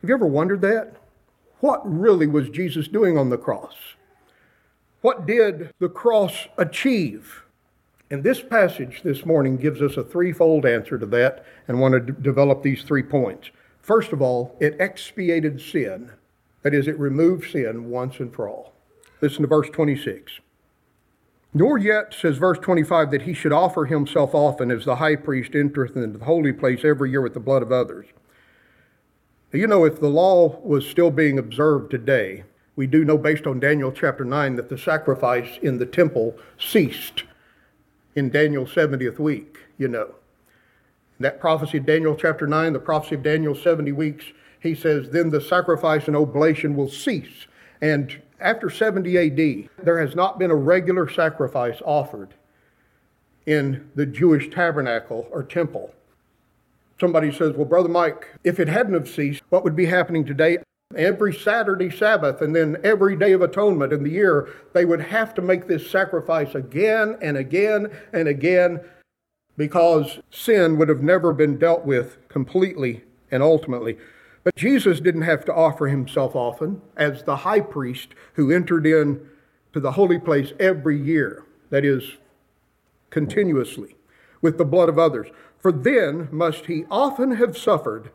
Have 0.00 0.10
you 0.10 0.14
ever 0.16 0.26
wondered 0.26 0.60
that? 0.62 0.96
What 1.60 1.80
really 1.84 2.26
was 2.26 2.50
Jesus 2.50 2.88
doing 2.88 3.16
on 3.16 3.30
the 3.30 3.38
cross? 3.38 3.76
What 5.00 5.26
did 5.26 5.72
the 5.78 5.88
cross 5.88 6.48
achieve? 6.58 7.43
And 8.14 8.22
this 8.22 8.40
passage 8.40 9.00
this 9.02 9.26
morning 9.26 9.56
gives 9.56 9.82
us 9.82 9.96
a 9.96 10.04
threefold 10.04 10.64
answer 10.64 11.00
to 11.00 11.06
that 11.06 11.44
and 11.66 11.80
want 11.80 11.94
to 11.94 12.12
d- 12.12 12.22
develop 12.22 12.62
these 12.62 12.84
three 12.84 13.02
points. 13.02 13.50
First 13.80 14.12
of 14.12 14.22
all, 14.22 14.56
it 14.60 14.76
expiated 14.78 15.60
sin. 15.60 16.12
That 16.62 16.74
is, 16.74 16.86
it 16.86 16.96
removed 16.96 17.50
sin 17.50 17.90
once 17.90 18.20
and 18.20 18.32
for 18.32 18.48
all. 18.48 18.72
Listen 19.20 19.42
to 19.42 19.48
verse 19.48 19.68
26. 19.68 20.38
Nor 21.52 21.76
yet, 21.76 22.14
says 22.14 22.36
verse 22.38 22.60
25, 22.60 23.10
that 23.10 23.22
he 23.22 23.34
should 23.34 23.52
offer 23.52 23.86
himself 23.86 24.32
often 24.32 24.70
as 24.70 24.84
the 24.84 24.94
high 24.94 25.16
priest 25.16 25.56
entereth 25.56 25.96
into 25.96 26.16
the 26.16 26.24
holy 26.24 26.52
place 26.52 26.84
every 26.84 27.10
year 27.10 27.20
with 27.20 27.34
the 27.34 27.40
blood 27.40 27.64
of 27.64 27.72
others. 27.72 28.06
You 29.52 29.66
know, 29.66 29.84
if 29.84 29.98
the 29.98 30.06
law 30.06 30.60
was 30.60 30.86
still 30.86 31.10
being 31.10 31.36
observed 31.36 31.90
today, 31.90 32.44
we 32.76 32.86
do 32.86 33.04
know 33.04 33.18
based 33.18 33.48
on 33.48 33.58
Daniel 33.58 33.90
chapter 33.90 34.24
9 34.24 34.54
that 34.54 34.68
the 34.68 34.78
sacrifice 34.78 35.58
in 35.60 35.78
the 35.78 35.86
temple 35.86 36.38
ceased 36.56 37.24
in 38.14 38.30
Daniel's 38.30 38.74
70th 38.74 39.18
week, 39.18 39.58
you 39.78 39.88
know. 39.88 40.14
that 41.20 41.40
prophecy 41.40 41.78
of 41.78 41.86
Daniel 41.86 42.16
chapter 42.16 42.46
9, 42.46 42.72
the 42.72 42.78
prophecy 42.78 43.14
of 43.14 43.22
Daniel 43.22 43.54
70 43.54 43.92
weeks, 43.92 44.24
he 44.60 44.74
says, 44.74 45.10
then 45.10 45.30
the 45.30 45.40
sacrifice 45.40 46.06
and 46.06 46.16
oblation 46.16 46.74
will 46.74 46.88
cease. 46.88 47.46
And 47.80 48.20
after 48.40 48.68
70 48.68 49.16
AD, 49.18 49.84
there 49.84 50.00
has 50.00 50.14
not 50.14 50.38
been 50.38 50.50
a 50.50 50.56
regular 50.56 51.08
sacrifice 51.08 51.80
offered 51.84 52.34
in 53.46 53.90
the 53.94 54.06
Jewish 54.06 54.50
tabernacle 54.50 55.28
or 55.30 55.42
temple. 55.42 55.94
Somebody 57.00 57.32
says, 57.32 57.54
Well, 57.54 57.64
Brother 57.64 57.88
Mike, 57.88 58.28
if 58.44 58.60
it 58.60 58.68
hadn't 58.68 58.94
have 58.94 59.08
ceased, 59.08 59.42
what 59.50 59.64
would 59.64 59.76
be 59.76 59.86
happening 59.86 60.24
today? 60.24 60.58
Every 60.96 61.34
Saturday 61.34 61.90
Sabbath 61.90 62.40
and 62.40 62.54
then 62.54 62.76
every 62.84 63.16
day 63.16 63.32
of 63.32 63.42
atonement 63.42 63.92
in 63.92 64.02
the 64.02 64.10
year, 64.10 64.48
they 64.72 64.84
would 64.84 65.00
have 65.00 65.34
to 65.34 65.42
make 65.42 65.66
this 65.66 65.90
sacrifice 65.90 66.54
again 66.54 67.18
and 67.20 67.36
again 67.36 67.90
and 68.12 68.28
again 68.28 68.80
because 69.56 70.20
sin 70.30 70.78
would 70.78 70.88
have 70.88 71.02
never 71.02 71.32
been 71.32 71.58
dealt 71.58 71.84
with 71.84 72.18
completely 72.28 73.04
and 73.30 73.42
ultimately. 73.42 73.98
But 74.42 74.56
Jesus 74.56 75.00
didn't 75.00 75.22
have 75.22 75.44
to 75.46 75.54
offer 75.54 75.86
himself 75.86 76.36
often 76.36 76.82
as 76.96 77.22
the 77.22 77.36
high 77.36 77.60
priest 77.60 78.08
who 78.34 78.50
entered 78.50 78.86
in 78.86 79.26
to 79.72 79.80
the 79.80 79.92
holy 79.92 80.18
place 80.18 80.52
every 80.60 81.00
year, 81.00 81.44
that 81.70 81.84
is, 81.84 82.18
continuously, 83.10 83.96
with 84.42 84.58
the 84.58 84.64
blood 84.64 84.88
of 84.88 84.98
others. 84.98 85.28
For 85.58 85.72
then 85.72 86.28
must 86.30 86.66
he 86.66 86.84
often 86.90 87.32
have 87.36 87.56
suffered 87.56 88.10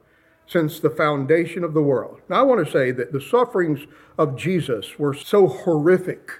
since 0.49 0.79
the 0.79 0.89
foundation 0.89 1.63
of 1.63 1.75
the 1.75 1.81
world. 1.81 2.19
Now, 2.27 2.37
I 2.37 2.41
want 2.41 2.65
to 2.65 2.71
say 2.71 2.89
that 2.91 3.13
the 3.13 3.21
sufferings 3.21 3.81
of 4.17 4.35
Jesus 4.35 4.97
were 4.97 5.13
so 5.13 5.47
horrific 5.47 6.31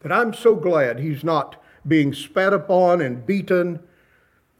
that 0.00 0.12
I'm 0.12 0.32
so 0.32 0.54
glad 0.54 0.98
he's 0.98 1.22
not 1.22 1.62
being 1.86 2.14
spat 2.14 2.54
upon 2.54 3.02
and 3.02 3.26
beaten 3.26 3.80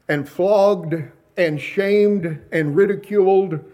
and 0.07 0.28
flogged 0.28 0.97
and 1.38 1.59
shamed 1.59 2.40
and 2.52 2.76
ridiculed. 2.76 3.64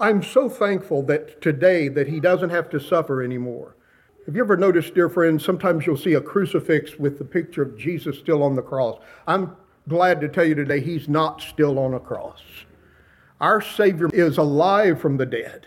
I'm 0.00 0.22
so 0.22 0.48
thankful 0.48 1.02
that 1.02 1.42
today 1.42 1.88
that 1.88 2.08
he 2.08 2.20
doesn't 2.20 2.50
have 2.50 2.70
to 2.70 2.80
suffer 2.80 3.22
anymore. 3.22 3.76
Have 4.24 4.34
you 4.34 4.42
ever 4.42 4.56
noticed, 4.56 4.94
dear 4.94 5.10
friends, 5.10 5.44
sometimes 5.44 5.86
you'll 5.86 5.96
see 5.98 6.14
a 6.14 6.20
crucifix 6.22 6.98
with 6.98 7.18
the 7.18 7.24
picture 7.24 7.62
of 7.62 7.76
Jesus 7.76 8.18
still 8.18 8.42
on 8.42 8.54
the 8.54 8.62
cross. 8.62 8.98
I'm 9.26 9.56
glad 9.88 10.22
to 10.22 10.28
tell 10.28 10.44
you 10.44 10.54
today 10.54 10.80
he's 10.80 11.08
not 11.08 11.42
still 11.42 11.78
on 11.78 11.94
a 11.94 12.00
cross. 12.00 12.42
Our 13.40 13.60
Savior 13.60 14.08
is 14.12 14.36
alive 14.36 15.00
from 15.00 15.16
the 15.16 15.26
dead, 15.26 15.66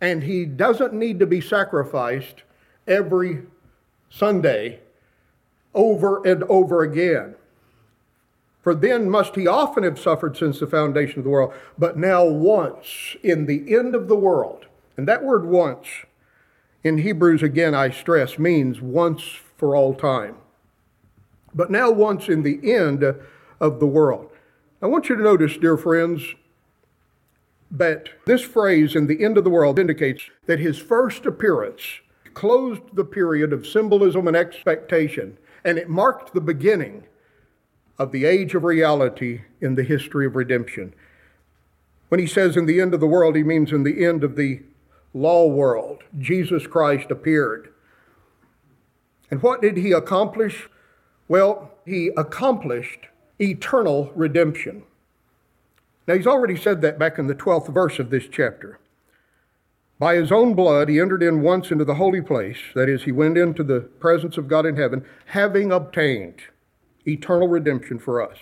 and 0.00 0.24
he 0.24 0.44
doesn't 0.44 0.92
need 0.92 1.18
to 1.20 1.26
be 1.26 1.40
sacrificed 1.40 2.42
every 2.86 3.42
Sunday 4.10 4.80
over 5.74 6.26
and 6.26 6.42
over 6.44 6.82
again. 6.82 7.36
For 8.62 8.74
then 8.74 9.10
must 9.10 9.34
he 9.34 9.46
often 9.46 9.82
have 9.82 9.98
suffered 9.98 10.36
since 10.36 10.60
the 10.60 10.66
foundation 10.66 11.18
of 11.18 11.24
the 11.24 11.30
world, 11.30 11.52
but 11.78 11.96
now 11.96 12.24
once 12.24 13.16
in 13.22 13.46
the 13.46 13.74
end 13.74 13.94
of 13.94 14.08
the 14.08 14.16
world. 14.16 14.66
And 14.96 15.08
that 15.08 15.24
word 15.24 15.44
once 15.44 15.86
in 16.84 16.98
Hebrews, 16.98 17.42
again, 17.42 17.74
I 17.74 17.90
stress, 17.90 18.38
means 18.38 18.80
once 18.80 19.22
for 19.56 19.74
all 19.74 19.94
time. 19.94 20.36
But 21.54 21.70
now 21.70 21.90
once 21.90 22.28
in 22.28 22.42
the 22.42 22.72
end 22.72 23.04
of 23.60 23.80
the 23.80 23.86
world. 23.86 24.30
I 24.80 24.86
want 24.86 25.08
you 25.08 25.16
to 25.16 25.22
notice, 25.22 25.56
dear 25.56 25.76
friends, 25.76 26.34
that 27.72 28.10
this 28.26 28.42
phrase 28.42 28.94
in 28.94 29.06
the 29.06 29.24
end 29.24 29.38
of 29.38 29.44
the 29.44 29.50
world 29.50 29.78
indicates 29.78 30.28
that 30.46 30.60
his 30.60 30.78
first 30.78 31.24
appearance 31.24 32.00
closed 32.34 32.82
the 32.92 33.04
period 33.04 33.52
of 33.52 33.66
symbolism 33.66 34.28
and 34.28 34.36
expectation, 34.36 35.38
and 35.64 35.78
it 35.78 35.88
marked 35.88 36.34
the 36.34 36.40
beginning 36.40 37.04
of 37.98 38.12
the 38.12 38.26
age 38.26 38.54
of 38.54 38.62
reality 38.62 39.42
in 39.60 39.74
the 39.74 39.82
history 39.82 40.26
of 40.26 40.36
redemption. 40.36 40.92
When 42.08 42.20
he 42.20 42.26
says 42.26 42.56
in 42.58 42.66
the 42.66 42.80
end 42.80 42.92
of 42.92 43.00
the 43.00 43.06
world, 43.06 43.36
he 43.36 43.42
means 43.42 43.72
in 43.72 43.84
the 43.84 44.04
end 44.04 44.22
of 44.22 44.36
the 44.36 44.62
law 45.14 45.46
world. 45.46 46.02
Jesus 46.18 46.66
Christ 46.66 47.10
appeared. 47.10 47.72
And 49.30 49.42
what 49.42 49.62
did 49.62 49.78
he 49.78 49.92
accomplish? 49.92 50.68
Well, 51.26 51.70
he 51.86 52.10
accomplished 52.18 53.06
eternal 53.40 54.12
redemption. 54.14 54.82
Now, 56.06 56.14
he's 56.14 56.26
already 56.26 56.56
said 56.56 56.80
that 56.82 56.98
back 56.98 57.18
in 57.18 57.28
the 57.28 57.34
12th 57.34 57.72
verse 57.72 57.98
of 57.98 58.10
this 58.10 58.24
chapter. 58.30 58.78
By 59.98 60.16
his 60.16 60.32
own 60.32 60.54
blood, 60.54 60.88
he 60.88 60.98
entered 60.98 61.22
in 61.22 61.42
once 61.42 61.70
into 61.70 61.84
the 61.84 61.94
holy 61.94 62.20
place, 62.20 62.58
that 62.74 62.88
is, 62.88 63.04
he 63.04 63.12
went 63.12 63.38
into 63.38 63.62
the 63.62 63.80
presence 63.80 64.36
of 64.36 64.48
God 64.48 64.66
in 64.66 64.76
heaven, 64.76 65.04
having 65.26 65.70
obtained 65.70 66.42
eternal 67.06 67.46
redemption 67.46 68.00
for 68.00 68.20
us. 68.20 68.36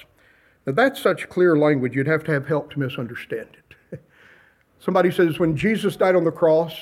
Now, 0.67 0.73
that's 0.73 1.01
such 1.01 1.29
clear 1.29 1.59
language, 1.59 1.95
you'd 1.95 2.07
have 2.07 2.25
to 2.25 2.33
have 2.33 2.47
help 2.47 2.73
to 2.73 2.79
misunderstand 2.79 3.49
it. 3.91 4.01
Somebody 4.79 5.11
says, 5.11 5.39
when 5.39 5.55
Jesus 5.55 5.97
died 5.97 6.17
on 6.17 6.25
the 6.25 6.31
cross, 6.31 6.73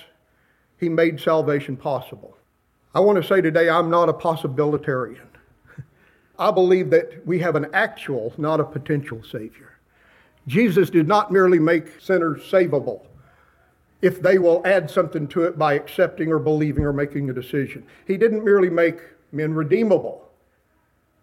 he 0.78 0.88
made 0.88 1.18
salvation 1.18 1.76
possible. 1.76 2.37
I 2.94 3.00
want 3.00 3.20
to 3.20 3.26
say 3.28 3.40
today, 3.40 3.68
I'm 3.68 3.90
not 3.90 4.08
a 4.08 4.12
possibilitarian. 4.12 5.26
I 6.38 6.52
believe 6.52 6.90
that 6.90 7.26
we 7.26 7.40
have 7.40 7.56
an 7.56 7.66
actual, 7.73 8.32
not 8.38 8.61
a 8.61 8.64
potential 8.64 9.23
Savior. 9.25 9.67
Jesus 10.48 10.88
did 10.90 11.06
not 11.06 11.30
merely 11.30 11.58
make 11.58 12.00
sinners 12.00 12.40
savable 12.50 13.02
if 14.00 14.22
they 14.22 14.38
will 14.38 14.62
add 14.64 14.90
something 14.90 15.28
to 15.28 15.42
it 15.42 15.58
by 15.58 15.74
accepting 15.74 16.32
or 16.32 16.38
believing 16.38 16.84
or 16.84 16.92
making 16.92 17.28
a 17.28 17.34
decision. 17.34 17.84
He 18.06 18.16
didn't 18.16 18.44
merely 18.44 18.70
make 18.70 19.00
men 19.30 19.52
redeemable. 19.52 20.24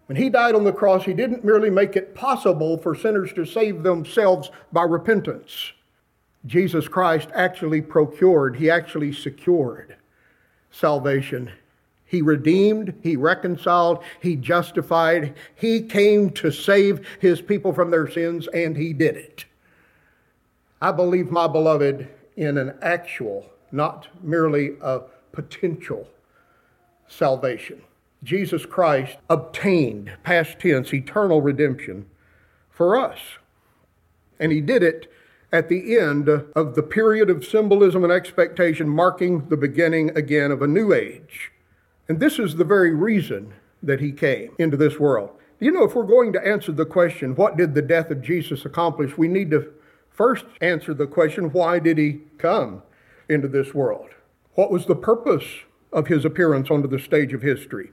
When 0.05 0.15
he 0.15 0.29
died 0.29 0.53
on 0.53 0.63
the 0.63 0.71
cross, 0.71 1.03
he 1.03 1.13
didn't 1.13 1.43
merely 1.43 1.71
make 1.71 1.95
it 1.95 2.13
possible 2.13 2.77
for 2.77 2.93
sinners 2.93 3.33
to 3.33 3.45
save 3.45 3.81
themselves 3.81 4.51
by 4.71 4.83
repentance. 4.83 5.73
Jesus 6.45 6.87
Christ 6.87 7.29
actually 7.33 7.81
procured, 7.81 8.55
he 8.55 8.69
actually 8.69 9.11
secured 9.11 9.95
salvation 10.69 11.51
he 12.15 12.21
redeemed, 12.21 12.93
he 13.03 13.17
reconciled, 13.17 14.01
he 14.21 14.37
justified. 14.37 15.35
He 15.53 15.81
came 15.81 16.29
to 16.29 16.49
save 16.49 17.05
his 17.19 17.41
people 17.41 17.73
from 17.73 17.91
their 17.91 18.09
sins, 18.09 18.47
and 18.53 18.77
he 18.77 18.93
did 18.93 19.17
it. 19.17 19.43
I 20.81 20.93
believe, 20.93 21.29
my 21.29 21.47
beloved, 21.47 22.07
in 22.37 22.57
an 22.57 22.77
actual, 22.81 23.49
not 23.73 24.07
merely 24.23 24.77
a 24.81 25.01
potential 25.33 26.07
salvation. 27.09 27.81
Jesus 28.23 28.65
Christ 28.65 29.17
obtained, 29.29 30.13
past 30.23 30.59
tense, 30.59 30.93
eternal 30.93 31.41
redemption 31.41 32.05
for 32.69 32.97
us. 32.97 33.19
And 34.39 34.53
he 34.53 34.61
did 34.61 34.83
it 34.83 35.11
at 35.51 35.67
the 35.67 35.97
end 35.97 36.29
of 36.29 36.75
the 36.75 36.83
period 36.83 37.29
of 37.29 37.43
symbolism 37.43 38.05
and 38.05 38.13
expectation, 38.13 38.87
marking 38.87 39.49
the 39.49 39.57
beginning 39.57 40.15
again 40.17 40.51
of 40.51 40.61
a 40.61 40.67
new 40.67 40.93
age. 40.93 41.51
And 42.07 42.19
this 42.19 42.39
is 42.39 42.55
the 42.55 42.63
very 42.63 42.93
reason 42.93 43.53
that 43.81 43.99
he 43.99 44.11
came 44.11 44.53
into 44.57 44.77
this 44.77 44.99
world. 44.99 45.31
You 45.59 45.71
know, 45.71 45.83
if 45.83 45.95
we're 45.95 46.03
going 46.03 46.33
to 46.33 46.47
answer 46.47 46.71
the 46.71 46.85
question, 46.85 47.35
what 47.35 47.57
did 47.57 47.73
the 47.73 47.81
death 47.81 48.11
of 48.11 48.21
Jesus 48.21 48.65
accomplish, 48.65 49.17
we 49.17 49.27
need 49.27 49.51
to 49.51 49.71
first 50.11 50.45
answer 50.61 50.93
the 50.93 51.07
question, 51.07 51.51
why 51.51 51.79
did 51.79 51.97
he 51.97 52.21
come 52.37 52.81
into 53.29 53.47
this 53.47 53.73
world? 53.73 54.09
What 54.53 54.71
was 54.71 54.85
the 54.85 54.95
purpose 54.95 55.45
of 55.91 56.07
his 56.07 56.25
appearance 56.25 56.69
onto 56.69 56.87
the 56.87 56.99
stage 56.99 57.33
of 57.33 57.41
history? 57.41 57.91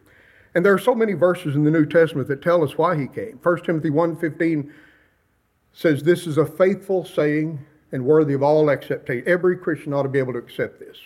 And 0.54 0.64
there 0.64 0.74
are 0.74 0.78
so 0.78 0.94
many 0.94 1.14
verses 1.14 1.56
in 1.56 1.64
the 1.64 1.70
New 1.70 1.86
Testament 1.86 2.28
that 2.28 2.42
tell 2.42 2.62
us 2.62 2.76
why 2.76 2.96
he 2.96 3.06
came. 3.06 3.38
1 3.42 3.64
Timothy 3.64 3.90
1:15 3.90 4.70
says 5.72 6.02
this 6.02 6.26
is 6.26 6.36
a 6.36 6.44
faithful 6.44 7.04
saying 7.04 7.64
and 7.90 8.04
worthy 8.04 8.34
of 8.34 8.42
all 8.42 8.70
acceptation. 8.70 9.26
Every 9.26 9.56
Christian 9.56 9.94
ought 9.94 10.02
to 10.02 10.08
be 10.08 10.18
able 10.18 10.34
to 10.34 10.38
accept 10.38 10.78
this. 10.78 10.98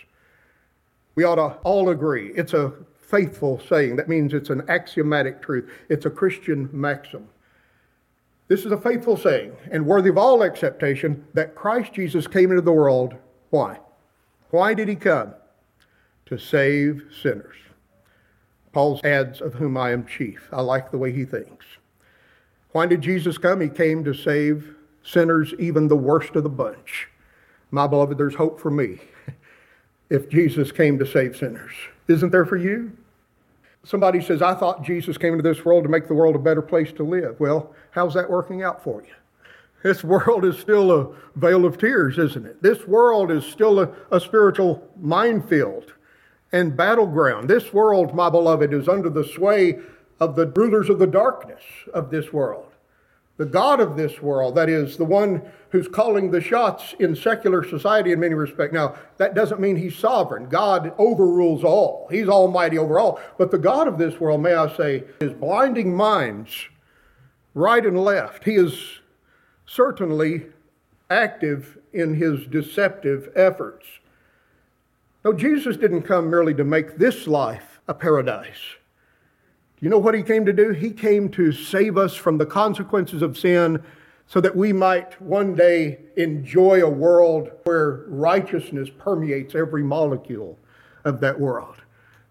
We 1.15 1.25
ought 1.25 1.37
to 1.37 1.59
all 1.63 1.91
agree. 1.91 2.33
It's 2.35 2.55
a 2.55 2.73
faithful 3.07 3.61
saying. 3.69 3.97
That 3.97 4.09
means 4.09 4.35
it's 4.35 4.51
an 4.51 4.63
axiomatic 4.69 5.41
truth. 5.41 5.71
It's 5.89 6.07
a 6.07 6.11
Christian 6.11 6.69
maxim. 6.73 7.29
This 8.49 8.65
is 8.65 8.73
a 8.73 8.81
faithful 8.81 9.17
saying 9.17 9.57
and 9.71 9.87
worthy 9.87 10.11
of 10.11 10.19
all 10.19 10.45
acceptation 10.45 11.25
that 11.35 11.55
Christ 11.55 11.93
Jesus 11.93 12.27
came 12.27 12.51
into 12.51 12.63
the 12.63 12.73
world. 12.73 13.15
Why? 13.51 13.81
Why 14.51 14.75
did 14.75 14.89
he 14.89 14.97
come? 14.97 15.35
To 16.27 16.39
save 16.39 17.03
sinners. 17.23 17.57
Paul 18.73 19.01
adds, 19.05 19.41
Of 19.41 19.55
whom 19.55 19.77
I 19.77 19.91
am 19.93 20.07
chief. 20.07 20.49
I 20.53 20.61
like 20.61 20.91
the 20.91 20.99
way 20.99 21.13
he 21.13 21.25
thinks. 21.25 21.65
Why 22.73 22.87
did 22.87 23.01
Jesus 23.01 23.39
come? 23.39 23.61
He 23.61 23.69
came 23.69 24.05
to 24.05 24.13
save 24.13 24.75
sinners, 25.03 25.55
even 25.59 25.89
the 25.89 25.97
worst 25.97 26.37
of 26.37 26.43
the 26.43 26.49
bunch. 26.49 27.09
My 27.71 27.87
beloved, 27.87 28.19
there's 28.19 28.35
hope 28.35 28.61
for 28.61 28.71
me 28.71 29.01
if 30.11 30.29
Jesus 30.29 30.73
came 30.73 30.99
to 30.99 31.07
save 31.07 31.37
sinners. 31.37 31.73
Isn't 32.09 32.31
there 32.31 32.47
for 32.47 32.57
you? 32.57 32.93
Somebody 33.85 34.21
says, 34.21 34.43
I 34.43 34.55
thought 34.55 34.83
Jesus 34.83 35.17
came 35.17 35.33
into 35.35 35.49
this 35.49 35.65
world 35.65 35.85
to 35.85 35.89
make 35.89 36.09
the 36.09 36.15
world 36.15 36.35
a 36.35 36.41
better 36.41 36.63
place 36.63 36.93
to 36.95 37.05
live. 37.05 37.39
Well, 37.39 37.73
how's 37.93 38.15
that 38.15 38.29
working 38.29 38.63
out 38.63 38.83
for 38.83 39.03
you? 39.03 39.15
This 39.83 40.03
world 40.05 40.45
is 40.45 40.59
still 40.59 40.91
a 40.91 41.15
vale 41.37 41.65
of 41.65 41.79
tears, 41.79 42.19
isn't 42.19 42.47
it? 42.47 42.63
This 42.63 42.87
world 42.87 43.31
is 43.31 43.45
still 43.45 43.81
a, 43.81 43.93
a 44.11 44.21
spiritual 44.21 44.89
minefield 45.01 45.93
and 46.53 46.77
battleground. 46.77 47.49
This 47.49 47.73
world, 47.73 48.15
my 48.15 48.31
beloved, 48.31 48.73
is 48.73 48.89
under 48.89 49.11
the 49.11 49.25
sway 49.25 49.79
of 50.19 50.35
the 50.35 50.47
rulers 50.47 50.89
of 50.89 50.99
the 50.99 51.07
darkness 51.07 51.63
of 51.93 52.11
this 52.11 52.33
world. 52.33 52.73
The 53.37 53.45
God 53.45 53.81
of 53.81 53.97
this 53.97 54.23
world, 54.23 54.55
that 54.55 54.69
is, 54.69 54.97
the 54.97 55.05
one 55.05 55.43
who's 55.71 55.89
calling 55.89 56.31
the 56.31 56.41
shots 56.41 56.95
in 56.99 57.15
secular 57.15 57.63
society 57.63 58.13
in 58.13 58.21
many 58.21 58.35
respects. 58.35 58.73
Now, 58.73 58.95
that 59.19 59.35
doesn't 59.35 59.61
mean 59.61 59.77
he's 59.77 59.97
sovereign. 59.97 60.49
God 60.49 60.95
overrules 60.99 61.63
all, 61.63 62.09
he's 62.11 62.29
almighty 62.29 62.79
over 62.79 62.99
all. 62.99 63.21
But 63.37 63.51
the 63.51 63.59
God 63.59 63.89
of 63.89 63.99
this 63.99 64.19
world, 64.19 64.41
may 64.41 64.55
I 64.55 64.75
say, 64.75 65.05
is 65.21 65.35
blinding 65.35 65.95
minds 65.95 66.69
right 67.53 67.85
and 67.85 67.99
left. 67.99 68.45
He 68.45 68.55
is 68.55 69.01
certainly 69.67 70.47
active 71.11 71.79
in 71.93 72.15
his 72.15 72.47
deceptive 72.47 73.31
efforts. 73.37 73.87
No, 75.25 75.33
Jesus 75.33 75.77
didn't 75.77 76.03
come 76.03 76.31
merely 76.31 76.55
to 76.55 76.65
make 76.65 76.97
this 76.97 77.27
life 77.27 77.81
a 77.89 77.95
paradise. 77.95 78.77
You 79.81 79.91
know 79.91 79.99
what 79.99 80.15
he 80.15 80.23
came 80.23 80.47
to 80.47 80.53
do? 80.53 80.71
He 80.71 80.91
came 80.91 81.29
to 81.31 81.53
save 81.53 81.99
us 81.99 82.15
from 82.15 82.39
the 82.39 82.47
consequences 82.47 83.23
of 83.23 83.37
sin 83.37 83.83
so 84.27 84.41
that 84.41 84.57
we 84.57 84.73
might 84.73 85.21
one 85.21 85.55
day 85.55 85.99
enjoy 86.17 86.83
a 86.83 86.89
world 86.89 87.51
where 87.65 88.05
righteousness 88.09 88.89
permeates 88.99 89.55
every 89.55 89.83
molecule 89.83 90.59
of 91.05 91.21
that 91.21 91.39
world. 91.39 91.77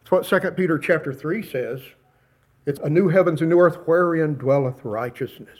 That's 0.03 0.31
what 0.31 0.41
2 0.41 0.51
Peter 0.51 0.77
chapter 0.77 1.13
3 1.13 1.43
says. 1.43 1.81
It's 2.65 2.79
a 2.79 2.89
new 2.89 3.09
heavens 3.09 3.41
and 3.41 3.49
new 3.49 3.59
earth 3.59 3.77
wherein 3.85 4.35
dwelleth 4.35 4.83
righteousness. 4.83 5.59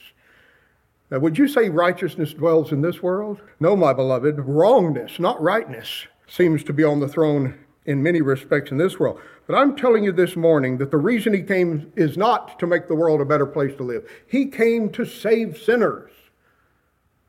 Now, 1.12 1.20
would 1.20 1.38
you 1.38 1.48
say 1.48 1.70
righteousness 1.70 2.34
dwells 2.34 2.72
in 2.72 2.82
this 2.82 3.04
world? 3.04 3.40
No, 3.60 3.76
my 3.76 3.94
beloved. 3.94 4.40
Wrongness, 4.40 5.20
not 5.20 5.40
rightness 5.40 6.08
seems 6.28 6.64
to 6.64 6.74
be 6.74 6.84
on 6.84 7.00
the 7.00 7.08
throne 7.08 7.58
in 7.86 8.02
many 8.02 8.22
respects 8.22 8.72
in 8.72 8.78
this 8.78 9.00
world. 9.00 9.20
But 9.48 9.56
I'm 9.56 9.76
telling 9.76 10.04
you 10.04 10.12
this 10.12 10.36
morning 10.36 10.78
that 10.80 10.92
the 10.92 10.98
reason 10.98 11.34
he 11.34 11.44
came 11.44 11.92
is 11.96 12.18
not 12.18 12.58
to 12.60 12.68
make 12.68 12.88
the 12.88 12.96
world 12.96 13.22
a 13.22 13.26
better 13.26 13.46
place 13.46 13.76
to 13.78 13.84
live. 13.84 14.10
He 14.28 14.48
came 14.48 14.90
to 14.92 15.06
save 15.06 15.58
sinners. 15.58 16.12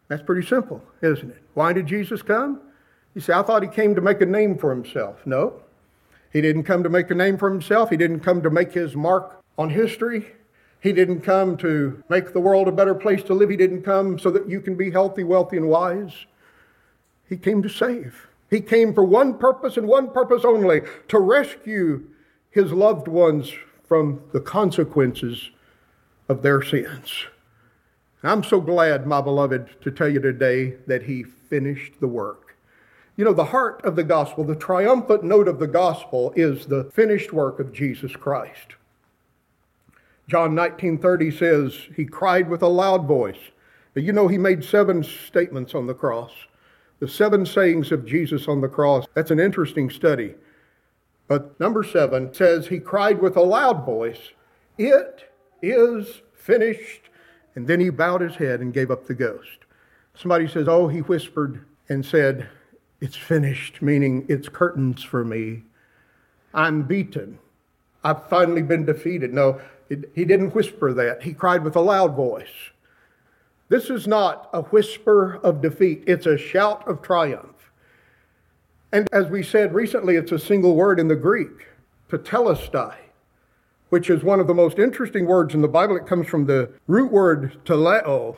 That's 0.08 0.22
pretty 0.22 0.46
simple, 0.46 0.82
isn't 1.02 1.30
it? 1.30 1.42
Why 1.54 1.72
did 1.72 1.86
Jesus 1.86 2.22
come? 2.22 2.60
You 3.14 3.20
say, 3.20 3.32
I 3.32 3.42
thought 3.42 3.62
he 3.62 3.68
came 3.68 3.94
to 3.94 4.00
make 4.00 4.20
a 4.20 4.26
name 4.26 4.56
for 4.56 4.70
himself. 4.70 5.26
No, 5.26 5.62
he 6.32 6.40
didn't 6.40 6.64
come 6.64 6.82
to 6.82 6.88
make 6.88 7.10
a 7.10 7.14
name 7.14 7.38
for 7.38 7.50
himself. 7.50 7.90
He 7.90 7.96
didn't 7.96 8.20
come 8.20 8.42
to 8.42 8.50
make 8.50 8.72
his 8.72 8.94
mark 8.94 9.42
on 9.58 9.70
history. 9.70 10.26
He 10.80 10.92
didn't 10.92 11.22
come 11.22 11.56
to 11.58 12.02
make 12.08 12.32
the 12.32 12.40
world 12.40 12.68
a 12.68 12.72
better 12.72 12.94
place 12.94 13.22
to 13.24 13.34
live. 13.34 13.50
He 13.50 13.56
didn't 13.56 13.82
come 13.82 14.18
so 14.18 14.30
that 14.30 14.48
you 14.48 14.60
can 14.60 14.76
be 14.76 14.90
healthy, 14.90 15.24
wealthy, 15.24 15.56
and 15.56 15.68
wise. 15.68 16.26
He 17.28 17.36
came 17.36 17.62
to 17.62 17.68
save. 17.68 18.28
He 18.50 18.60
came 18.60 18.94
for 18.94 19.04
one 19.04 19.38
purpose 19.38 19.76
and 19.76 19.86
one 19.86 20.10
purpose 20.10 20.44
only 20.44 20.82
to 21.08 21.18
rescue 21.18 22.08
his 22.50 22.72
loved 22.72 23.08
ones 23.08 23.52
from 23.86 24.22
the 24.32 24.40
consequences 24.40 25.50
of 26.28 26.42
their 26.42 26.62
sins. 26.62 27.26
I'm 28.22 28.42
so 28.42 28.60
glad, 28.60 29.06
my 29.06 29.20
beloved, 29.20 29.80
to 29.82 29.90
tell 29.90 30.08
you 30.08 30.20
today 30.20 30.76
that 30.86 31.04
he 31.04 31.22
finished 31.22 32.00
the 32.00 32.08
work. 32.08 32.56
You 33.16 33.24
know, 33.24 33.32
the 33.32 33.46
heart 33.46 33.80
of 33.84 33.96
the 33.96 34.04
gospel, 34.04 34.44
the 34.44 34.56
triumphant 34.56 35.22
note 35.22 35.48
of 35.48 35.58
the 35.58 35.66
gospel 35.66 36.32
is 36.36 36.66
the 36.66 36.84
finished 36.84 37.32
work 37.32 37.60
of 37.60 37.72
Jesus 37.72 38.14
Christ. 38.16 38.74
John 40.28 40.54
19:30 40.54 41.30
says 41.30 41.88
he 41.94 42.04
cried 42.04 42.50
with 42.50 42.62
a 42.62 42.68
loud 42.68 43.06
voice. 43.06 43.52
You 43.94 44.12
know 44.12 44.28
he 44.28 44.38
made 44.38 44.64
seven 44.64 45.02
statements 45.02 45.74
on 45.74 45.86
the 45.86 45.94
cross. 45.94 46.32
The 46.98 47.08
seven 47.08 47.44
sayings 47.44 47.92
of 47.92 48.06
Jesus 48.06 48.48
on 48.48 48.60
the 48.60 48.68
cross, 48.68 49.06
that's 49.14 49.30
an 49.30 49.40
interesting 49.40 49.90
study. 49.90 50.34
But 51.28 51.58
number 51.60 51.82
seven 51.82 52.32
says, 52.32 52.68
He 52.68 52.78
cried 52.78 53.20
with 53.20 53.36
a 53.36 53.42
loud 53.42 53.84
voice, 53.84 54.30
It 54.78 55.30
is 55.62 56.22
finished. 56.34 57.02
And 57.54 57.66
then 57.66 57.80
he 57.80 57.90
bowed 57.90 58.20
his 58.20 58.36
head 58.36 58.60
and 58.60 58.72
gave 58.72 58.90
up 58.90 59.06
the 59.06 59.14
ghost. 59.14 59.58
Somebody 60.14 60.46
says, 60.46 60.68
Oh, 60.68 60.88
he 60.88 61.00
whispered 61.00 61.64
and 61.88 62.04
said, 62.04 62.48
It's 63.00 63.16
finished, 63.16 63.82
meaning 63.82 64.24
it's 64.28 64.48
curtains 64.48 65.02
for 65.02 65.24
me. 65.24 65.62
I'm 66.54 66.82
beaten. 66.82 67.38
I've 68.04 68.28
finally 68.28 68.62
been 68.62 68.86
defeated. 68.86 69.34
No, 69.34 69.60
it, 69.88 70.10
he 70.14 70.24
didn't 70.24 70.54
whisper 70.54 70.92
that. 70.94 71.22
He 71.22 71.32
cried 71.32 71.64
with 71.64 71.76
a 71.76 71.80
loud 71.80 72.14
voice. 72.14 72.70
This 73.68 73.90
is 73.90 74.06
not 74.06 74.48
a 74.52 74.62
whisper 74.62 75.40
of 75.42 75.60
defeat, 75.60 76.04
it's 76.06 76.26
a 76.26 76.38
shout 76.38 76.86
of 76.86 77.02
triumph. 77.02 77.70
And 78.92 79.08
as 79.12 79.26
we 79.26 79.42
said 79.42 79.74
recently, 79.74 80.16
it's 80.16 80.32
a 80.32 80.38
single 80.38 80.76
word 80.76 81.00
in 81.00 81.08
the 81.08 81.16
Greek, 81.16 81.66
tetelestai, 82.08 82.94
which 83.88 84.08
is 84.08 84.22
one 84.22 84.38
of 84.38 84.46
the 84.46 84.54
most 84.54 84.78
interesting 84.78 85.26
words 85.26 85.54
in 85.54 85.62
the 85.62 85.68
Bible. 85.68 85.96
It 85.96 86.06
comes 86.06 86.28
from 86.28 86.46
the 86.46 86.70
root 86.86 87.10
word 87.10 87.58
teleo, 87.64 88.36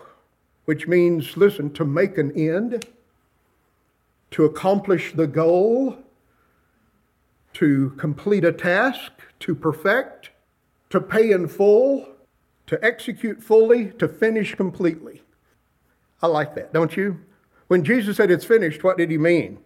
which 0.64 0.88
means, 0.88 1.36
listen, 1.36 1.72
to 1.74 1.84
make 1.84 2.16
an 2.16 2.32
end, 2.32 2.86
to 4.30 4.44
accomplish 4.46 5.12
the 5.12 5.26
goal, 5.26 5.98
to 7.54 7.90
complete 7.98 8.44
a 8.44 8.52
task, 8.52 9.12
to 9.40 9.54
perfect, 9.54 10.30
to 10.90 11.00
pay 11.00 11.32
in 11.32 11.48
full, 11.48 12.06
to 12.68 12.82
execute 12.84 13.42
fully, 13.42 13.86
to 13.98 14.06
finish 14.06 14.54
completely. 14.54 15.22
I 16.22 16.26
like 16.26 16.54
that, 16.54 16.72
don't 16.72 16.96
you? 16.96 17.20
When 17.68 17.82
Jesus 17.82 18.16
said 18.16 18.30
it's 18.30 18.44
finished, 18.44 18.84
what 18.84 18.98
did 18.98 19.10
he 19.10 19.18
mean? 19.18 19.58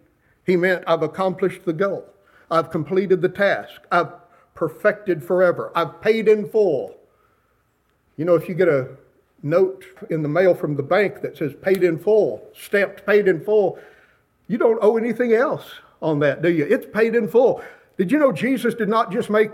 He 0.44 0.56
meant, 0.56 0.84
I've 0.86 1.02
accomplished 1.02 1.64
the 1.64 1.72
goal. 1.72 2.04
I've 2.50 2.70
completed 2.70 3.20
the 3.20 3.28
task. 3.28 3.82
I've 3.90 4.12
perfected 4.54 5.22
forever. 5.22 5.72
I've 5.74 6.00
paid 6.00 6.28
in 6.28 6.48
full. 6.48 6.96
You 8.16 8.24
know, 8.24 8.34
if 8.34 8.48
you 8.48 8.54
get 8.54 8.68
a 8.68 8.88
note 9.42 9.84
in 10.10 10.22
the 10.22 10.28
mail 10.28 10.54
from 10.54 10.76
the 10.76 10.82
bank 10.82 11.22
that 11.22 11.36
says 11.36 11.52
paid 11.60 11.82
in 11.82 11.98
full, 11.98 12.46
stamped 12.54 13.04
paid 13.06 13.26
in 13.26 13.44
full, 13.44 13.78
you 14.46 14.58
don't 14.58 14.78
owe 14.82 14.96
anything 14.96 15.32
else 15.32 15.68
on 16.00 16.18
that, 16.20 16.42
do 16.42 16.50
you? 16.50 16.64
It's 16.64 16.86
paid 16.92 17.14
in 17.14 17.28
full. 17.28 17.62
Did 17.96 18.12
you 18.12 18.18
know 18.18 18.32
Jesus 18.32 18.74
did 18.74 18.88
not 18.88 19.10
just 19.10 19.30
make 19.30 19.50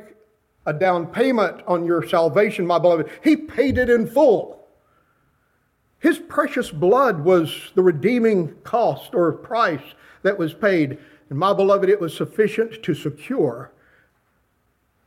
a 0.66 0.73
down 0.73 1.07
payment 1.07 1.62
on 1.66 1.85
your 1.85 2.07
salvation, 2.07 2.66
my 2.66 2.79
beloved. 2.79 3.09
He 3.23 3.37
paid 3.37 3.79
it 3.79 3.88
in 3.88 4.07
full. 4.07 4.66
His 5.99 6.18
precious 6.18 6.71
blood 6.71 7.21
was 7.21 7.73
the 7.75 7.83
redeeming 7.83 8.55
cost 8.62 9.14
or 9.14 9.33
price 9.33 9.94
that 10.23 10.38
was 10.38 10.55
paid. 10.55 10.99
And 11.31 11.38
my 11.38 11.53
beloved, 11.53 11.88
it 11.88 12.01
was 12.01 12.16
sufficient 12.16 12.83
to 12.83 12.94
secure 12.94 13.73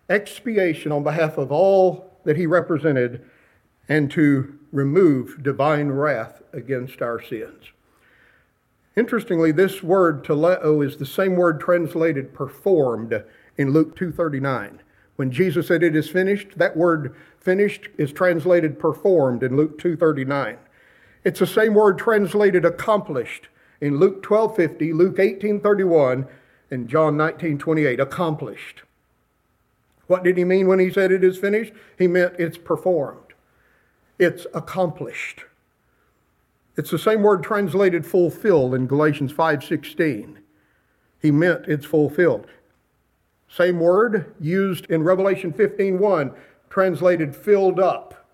expiation 0.09 0.91
on 0.91 1.03
behalf 1.03 1.37
of 1.37 1.51
all 1.51 2.19
that 2.25 2.37
he 2.37 2.45
represented 2.45 3.23
and 3.87 4.11
to 4.11 4.59
remove 4.71 5.41
divine 5.41 5.89
wrath 5.89 6.41
against 6.53 7.01
our 7.01 7.21
sins. 7.21 7.71
Interestingly, 8.95 9.51
this 9.51 9.81
word 9.81 10.23
teleo 10.23 10.85
is 10.85 10.97
the 10.97 11.05
same 11.05 11.35
word 11.35 11.61
translated 11.61 12.33
performed 12.33 13.23
in 13.57 13.71
Luke 13.71 13.95
2:39. 13.95 14.79
When 15.15 15.31
Jesus 15.31 15.67
said 15.67 15.83
it 15.83 15.95
is 15.95 16.09
finished, 16.09 16.57
that 16.57 16.77
word 16.77 17.15
finished 17.39 17.89
is 17.97 18.11
translated 18.11 18.79
performed 18.79 19.43
in 19.43 19.55
Luke 19.57 19.77
2:39. 19.77 20.57
It's 21.23 21.39
the 21.39 21.47
same 21.47 21.73
word 21.73 21.97
translated 21.97 22.65
accomplished 22.65 23.49
in 23.79 23.97
Luke 23.97 24.23
12:50, 24.23 24.93
Luke 24.93 25.19
18:31, 25.19 26.27
and 26.69 26.87
John 26.87 27.17
19:28, 27.17 27.99
accomplished. 27.99 28.83
What 30.07 30.23
did 30.23 30.37
he 30.37 30.43
mean 30.43 30.67
when 30.67 30.79
he 30.79 30.91
said 30.91 31.11
it 31.11 31.23
is 31.23 31.37
finished? 31.37 31.73
He 31.97 32.07
meant 32.07 32.35
it's 32.37 32.57
performed. 32.57 33.33
It's 34.19 34.45
accomplished. 34.53 35.45
It's 36.77 36.91
the 36.91 36.99
same 36.99 37.21
word 37.21 37.43
translated 37.43 38.05
fulfilled 38.05 38.73
in 38.73 38.87
Galatians 38.87 39.31
5:16. 39.31 40.39
He 41.19 41.31
meant 41.31 41.67
it's 41.67 41.85
fulfilled. 41.85 42.47
Same 43.51 43.79
word 43.79 44.33
used 44.39 44.85
in 44.85 45.03
Revelation 45.03 45.51
15:1, 45.51 46.33
translated 46.69 47.35
filled 47.35 47.79
up. 47.79 48.25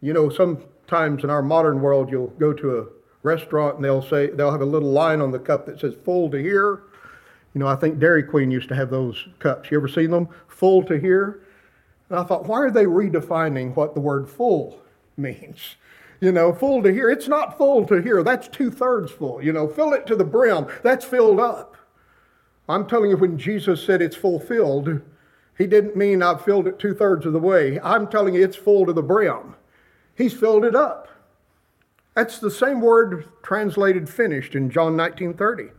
You 0.00 0.12
know, 0.12 0.28
sometimes 0.28 1.22
in 1.22 1.30
our 1.30 1.42
modern 1.42 1.80
world 1.80 2.10
you'll 2.10 2.34
go 2.38 2.52
to 2.52 2.78
a 2.78 2.86
restaurant 3.22 3.76
and 3.76 3.84
they'll 3.84 4.02
say 4.02 4.26
they'll 4.28 4.50
have 4.50 4.60
a 4.60 4.66
little 4.66 4.90
line 4.90 5.20
on 5.20 5.30
the 5.30 5.38
cup 5.38 5.66
that 5.66 5.78
says 5.78 5.94
full 6.04 6.30
to 6.30 6.38
here. 6.38 6.82
You 7.54 7.60
know, 7.60 7.68
I 7.68 7.76
think 7.76 8.00
Dairy 8.00 8.24
Queen 8.24 8.50
used 8.50 8.68
to 8.70 8.74
have 8.74 8.90
those 8.90 9.28
cups. 9.38 9.70
You 9.70 9.76
ever 9.76 9.86
seen 9.86 10.10
them? 10.10 10.28
Full 10.48 10.82
to 10.84 10.98
here. 10.98 11.42
And 12.08 12.18
I 12.18 12.24
thought, 12.24 12.46
why 12.46 12.58
are 12.58 12.70
they 12.70 12.86
redefining 12.86 13.76
what 13.76 13.94
the 13.94 14.00
word 14.00 14.28
full 14.28 14.80
means? 15.16 15.76
You 16.20 16.32
know, 16.32 16.52
full 16.52 16.82
to 16.82 16.92
here. 16.92 17.08
It's 17.08 17.28
not 17.28 17.56
full 17.56 17.86
to 17.86 18.02
here. 18.02 18.24
That's 18.24 18.48
two 18.48 18.70
thirds 18.70 19.12
full. 19.12 19.42
You 19.42 19.52
know, 19.52 19.68
fill 19.68 19.92
it 19.92 20.06
to 20.08 20.16
the 20.16 20.24
brim. 20.24 20.66
That's 20.82 21.04
filled 21.04 21.38
up. 21.38 21.76
I'm 22.68 22.86
telling 22.86 23.10
you, 23.10 23.16
when 23.16 23.38
Jesus 23.38 23.84
said 23.84 24.00
it's 24.00 24.16
fulfilled, 24.16 25.00
he 25.58 25.66
didn't 25.66 25.96
mean 25.96 26.22
I've 26.22 26.44
filled 26.44 26.66
it 26.66 26.78
two 26.78 26.94
thirds 26.94 27.26
of 27.26 27.32
the 27.32 27.38
way. 27.38 27.80
I'm 27.80 28.06
telling 28.06 28.34
you, 28.34 28.44
it's 28.44 28.56
full 28.56 28.86
to 28.86 28.92
the 28.92 29.02
brim. 29.02 29.56
He's 30.16 30.32
filled 30.32 30.64
it 30.64 30.74
up. 30.74 31.08
That's 32.14 32.38
the 32.38 32.50
same 32.50 32.80
word 32.80 33.28
translated 33.42 34.08
finished 34.08 34.54
in 34.54 34.70
John 34.70 34.96
19:30. 34.96 35.70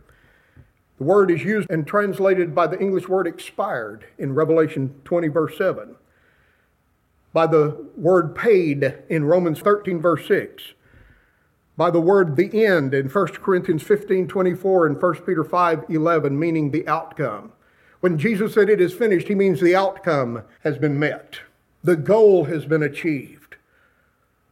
The 0.98 1.04
word 1.04 1.30
is 1.30 1.44
used 1.44 1.70
and 1.70 1.86
translated 1.86 2.54
by 2.54 2.66
the 2.66 2.78
English 2.78 3.08
word 3.08 3.26
expired 3.26 4.04
in 4.18 4.34
Revelation 4.34 4.94
20 5.04 5.28
verse 5.28 5.56
7. 5.56 5.96
By 7.32 7.46
the 7.46 7.86
word 7.96 8.34
paid 8.34 8.94
in 9.08 9.24
Romans 9.24 9.60
13 9.60 10.00
verse 10.00 10.26
6. 10.26 10.74
By 11.76 11.90
the 11.90 12.00
word 12.00 12.36
the 12.36 12.64
end 12.64 12.94
in 12.94 13.08
1 13.08 13.26
Corinthians 13.34 13.82
15 13.82 14.28
24 14.28 14.86
and 14.86 15.02
1 15.02 15.14
Peter 15.22 15.44
5 15.44 15.84
11, 15.88 16.38
meaning 16.38 16.70
the 16.70 16.86
outcome. 16.86 17.52
When 18.00 18.18
Jesus 18.18 18.54
said 18.54 18.68
it 18.68 18.80
is 18.80 18.92
finished, 18.92 19.28
he 19.28 19.34
means 19.34 19.60
the 19.60 19.74
outcome 19.74 20.42
has 20.60 20.78
been 20.78 20.98
met. 20.98 21.40
The 21.82 21.96
goal 21.96 22.44
has 22.44 22.66
been 22.66 22.82
achieved. 22.82 23.56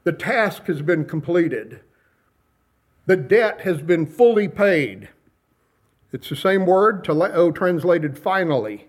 The 0.04 0.12
task 0.12 0.66
has 0.66 0.82
been 0.82 1.04
completed. 1.04 1.80
The 3.06 3.16
debt 3.16 3.60
has 3.60 3.82
been 3.82 4.06
fully 4.06 4.48
paid. 4.48 5.08
It's 6.12 6.28
the 6.28 6.36
same 6.36 6.66
word, 6.66 7.04
teleo, 7.04 7.30
oh, 7.34 7.50
translated 7.52 8.18
finally 8.18 8.88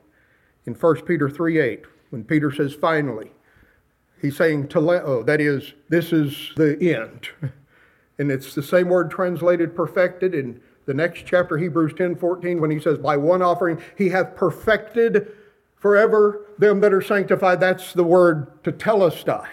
in 0.65 0.73
1 0.73 1.01
Peter 1.01 1.29
3 1.29 1.59
8. 1.59 1.83
When 2.09 2.23
Peter 2.23 2.51
says 2.51 2.73
finally, 2.73 3.31
he's 4.21 4.37
saying 4.37 4.67
teleo, 4.67 5.01
oh, 5.03 5.23
that 5.23 5.41
is, 5.41 5.73
this 5.89 6.13
is 6.13 6.51
the 6.55 6.77
end. 6.95 7.29
And 8.17 8.31
it's 8.31 8.53
the 8.53 8.63
same 8.63 8.89
word 8.89 9.09
translated 9.09 9.75
perfected 9.75 10.35
in 10.35 10.61
the 10.85 10.93
next 10.93 11.25
chapter, 11.25 11.57
Hebrews 11.57 11.93
10 11.97 12.15
14, 12.15 12.59
when 12.59 12.71
he 12.71 12.79
says, 12.79 12.97
By 12.97 13.17
one 13.17 13.41
offering 13.41 13.81
he 13.97 14.09
hath 14.09 14.35
perfected 14.35 15.31
forever 15.77 16.45
them 16.57 16.79
that 16.81 16.93
are 16.93 17.01
sanctified. 17.01 17.59
That's 17.59 17.93
the 17.93 18.03
word 18.03 18.63
tetelestai 18.63 19.47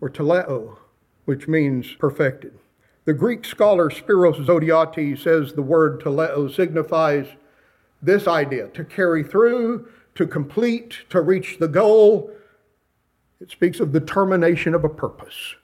or 0.00 0.10
teleo, 0.10 0.78
which 1.24 1.48
means 1.48 1.94
perfected. 1.94 2.58
The 3.04 3.14
Greek 3.14 3.44
scholar 3.44 3.88
Spiros 3.88 4.44
Zodhiates 4.44 5.22
says 5.22 5.52
the 5.52 5.62
word 5.62 6.00
teleo 6.00 6.52
signifies 6.52 7.26
this 8.02 8.26
idea 8.26 8.68
to 8.68 8.84
carry 8.84 9.22
through, 9.22 9.88
to 10.16 10.26
complete, 10.26 11.04
to 11.10 11.20
reach 11.20 11.58
the 11.58 11.68
goal. 11.68 12.32
It 13.40 13.50
speaks 13.50 13.78
of 13.78 13.92
the 13.92 14.00
termination 14.00 14.74
of 14.74 14.84
a 14.84 14.88
purpose. 14.88 15.54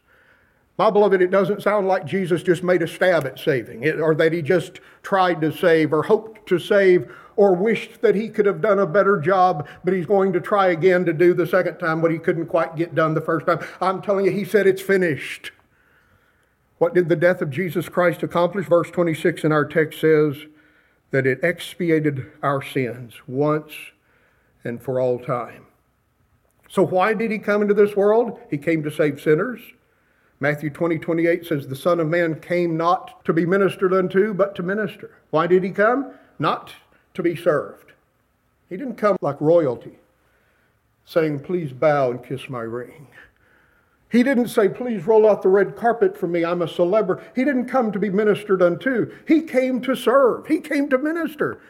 My 0.78 0.90
beloved, 0.90 1.20
it 1.20 1.30
doesn't 1.30 1.62
sound 1.62 1.87
like 1.87 2.06
Jesus 2.06 2.42
just 2.42 2.62
made 2.62 2.82
a 2.82 2.88
stab 2.88 3.26
at 3.26 3.38
saving, 3.38 3.87
or 4.00 4.14
that 4.14 4.32
he 4.32 4.40
just 4.40 4.80
tried 5.02 5.40
to 5.42 5.52
save, 5.52 5.92
or 5.92 6.02
hoped 6.02 6.48
to 6.48 6.58
save, 6.58 7.12
or 7.37 7.54
wished 7.54 8.00
that 8.00 8.14
he 8.14 8.28
could 8.28 8.46
have 8.46 8.61
done 8.61 8.78
a 8.78 8.87
better 8.87 9.20
job, 9.20 9.68
but 9.85 9.94
he's 9.94 10.06
going 10.06 10.32
to 10.32 10.40
try 10.40 10.68
again 10.68 11.04
to 11.04 11.12
do 11.12 11.35
the 11.35 11.46
second 11.46 11.78
time 11.78 12.00
what 12.00 12.11
he 12.11 12.18
couldn't 12.18 12.46
quite 12.46 12.76
get 12.76 12.94
done 12.94 13.14
the 13.14 13.20
first 13.20 13.46
time. 13.46 13.61
I'm 13.80 14.00
telling 14.00 14.24
you, 14.24 14.30
he 14.30 14.44
said 14.44 14.66
it's 14.66 14.82
finished. 14.82 15.52
What 16.78 16.94
did 16.94 17.08
the 17.08 17.16
death 17.16 17.42
of 17.42 17.50
Jesus 17.50 17.88
Christ 17.88 18.22
accomplish? 18.22 18.66
Verse 18.66 18.90
26 18.90 19.44
in 19.44 19.52
our 19.52 19.64
text 19.64 20.00
says 20.00 20.46
that 21.11 21.26
it 21.26 21.44
expiated 21.44 22.26
our 22.42 22.62
sins 22.62 23.14
once 23.28 23.72
and 24.64 24.82
for 24.82 25.00
all 25.00 25.18
time. 25.18 25.66
So, 26.68 26.85
why 26.85 27.14
did 27.14 27.30
he 27.30 27.38
come 27.38 27.62
into 27.62 27.74
this 27.74 27.94
world? 27.94 28.40
He 28.50 28.56
came 28.58 28.82
to 28.82 28.90
save 28.90 29.20
sinners. 29.20 29.61
Matthew 30.42 30.70
20, 30.70 30.98
28 30.98 31.46
says, 31.46 31.68
The 31.68 31.76
Son 31.76 32.00
of 32.00 32.09
Man 32.09 32.40
came 32.40 32.76
not 32.76 33.24
to 33.26 33.33
be 33.33 33.46
ministered 33.46 33.94
unto, 33.94 34.35
but 34.35 34.57
to 34.57 34.64
minister. 34.64 35.12
Why 35.31 35.46
did 35.46 35.62
he 35.62 35.70
come? 35.70 36.14
Not 36.40 36.72
to 37.14 37.22
be 37.22 37.37
served. 37.37 37.92
He 38.68 38.76
didn't 38.76 38.96
come 38.96 39.16
like 39.20 39.40
royalty, 39.40 40.00
saying, 41.05 41.44
Please 41.44 41.72
bow 41.72 42.11
and 42.11 42.24
kiss 42.24 42.48
my 42.48 42.62
ring. 42.62 43.07
He 44.11 44.24
didn't 44.24 44.48
say, 44.48 44.68
Please 44.68 45.07
roll 45.07 45.31
out 45.31 45.42
the 45.42 45.48
red 45.48 45.76
carpet 45.76 46.18
for 46.18 46.26
me, 46.26 46.44
I'm 46.44 46.62
a 46.62 46.66
celebrity. 46.66 47.22
He 47.37 47.44
didn't 47.44 47.68
come 47.68 47.92
to 47.92 48.00
be 48.00 48.11
ministered 48.11 48.62
unto. 48.62 49.12
He 49.28 49.42
came 49.42 49.81
to 49.83 49.94
serve, 49.94 50.48
he 50.48 50.59
came 50.59 50.88
to 50.88 50.98
minister. 50.98 51.61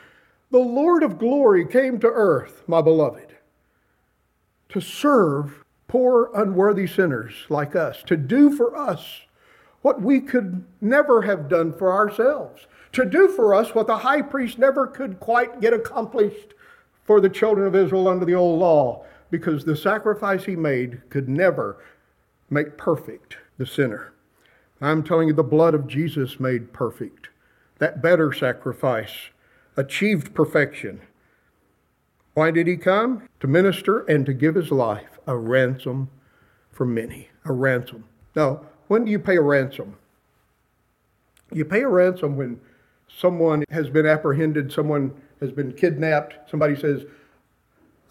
The 0.51 0.59
Lord 0.59 1.03
of 1.03 1.19
glory 1.19 1.67
came 1.67 2.01
to 2.01 2.07
earth, 2.07 2.63
my 2.67 2.81
beloved, 2.81 3.37
to 4.71 4.81
serve 4.81 5.62
poor, 5.93 6.31
unworthy 6.35 6.87
sinners 6.87 7.35
like 7.49 7.77
us, 7.77 8.03
to 8.03 8.17
do 8.17 8.51
for 8.51 8.77
us 8.77 9.21
what 9.83 10.01
we 10.01 10.21
could 10.21 10.65
never 10.81 11.23
have 11.23 11.49
done 11.49 11.73
for 11.73 11.93
ourselves 11.93 12.67
to 12.93 13.05
do 13.05 13.29
for 13.29 13.55
us 13.55 13.75
what 13.75 13.87
the 13.87 13.99
high 13.99 14.23
priest 14.23 14.59
never 14.59 14.87
could 14.87 15.19
quite 15.19 15.61
get 15.61 15.73
accomplished 15.73 16.55
for 17.05 17.21
the 17.21 17.29
children 17.29 17.67
of 17.67 17.75
Israel 17.75 18.07
under 18.07 18.25
the 18.25 18.35
old 18.35 18.61
law, 18.61 19.05
because 19.31 19.65
the 19.65 19.77
sacrifice 19.77 20.45
he 20.45 20.55
made 20.55 21.01
could 21.11 21.29
never 21.29 21.83
make 22.51 22.77
perfect 22.77 23.39
the 23.59 23.67
sinner. 23.67 24.13
I'm 24.81 25.03
telling 25.03 25.29
you, 25.29 25.35
the 25.35 25.43
blood 25.43 25.75
of 25.75 25.87
Jesus 25.87 26.39
made 26.39 26.73
perfect. 26.73 27.31
That 27.79 28.03
better 28.03 28.33
sacrifice 28.33 29.31
achieved 29.77 30.35
perfection. 30.35 31.01
Why 32.35 32.51
did 32.51 32.67
he 32.67 32.77
come? 32.77 33.29
To 33.43 33.49
minister 33.49 34.03
and 34.03 34.25
to 34.27 34.33
give 34.33 34.55
his 34.55 34.71
life 34.71 35.19
a 35.27 35.37
ransom 35.37 36.11
for 36.71 36.87
many. 36.87 37.29
A 37.45 37.53
ransom. 37.53 38.05
Now, 38.37 38.61
when 38.87 39.05
do 39.05 39.11
you 39.11 39.19
pay 39.19 39.35
a 39.35 39.43
ransom? 39.43 39.97
You 41.51 41.65
pay 41.65 41.83
a 41.83 41.89
ransom 41.89 42.37
when 42.37 42.61
someone 43.09 43.65
has 43.69 43.91
been 43.91 44.07
apprehended, 44.07 44.73
someone 44.73 45.21
has 45.41 45.51
been 45.51 45.73
kidnapped, 45.73 46.49
somebody 46.49 46.77
says, 46.77 47.05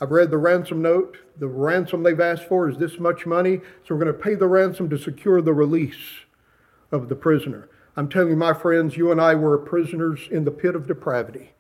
I've 0.02 0.12
read 0.12 0.32
the 0.32 0.38
ransom 0.38 0.82
note. 0.82 1.20
The 1.38 1.48
ransom 1.48 2.04
they've 2.04 2.20
asked 2.20 2.50
for 2.50 2.70
is 2.70 2.78
this 2.78 3.00
much 3.00 3.26
money, 3.26 3.62
so 3.88 3.96
we're 3.96 4.04
going 4.04 4.14
to 4.14 4.22
pay 4.22 4.36
the 4.36 4.50
ransom 4.50 4.90
to 4.90 4.98
secure 4.98 5.42
the 5.42 5.54
release 5.54 6.26
of 6.92 7.08
the 7.08 7.16
prisoner. 7.16 7.70
I'm 7.96 8.10
telling 8.10 8.32
you, 8.32 8.36
my 8.36 8.54
friends, 8.54 8.98
you 8.98 9.14
and 9.14 9.22
I 9.22 9.36
were 9.36 9.58
prisoners 9.58 10.28
in 10.30 10.44
the 10.44 10.52
pit 10.52 10.76
of 10.76 10.88
depravity. 10.88 11.54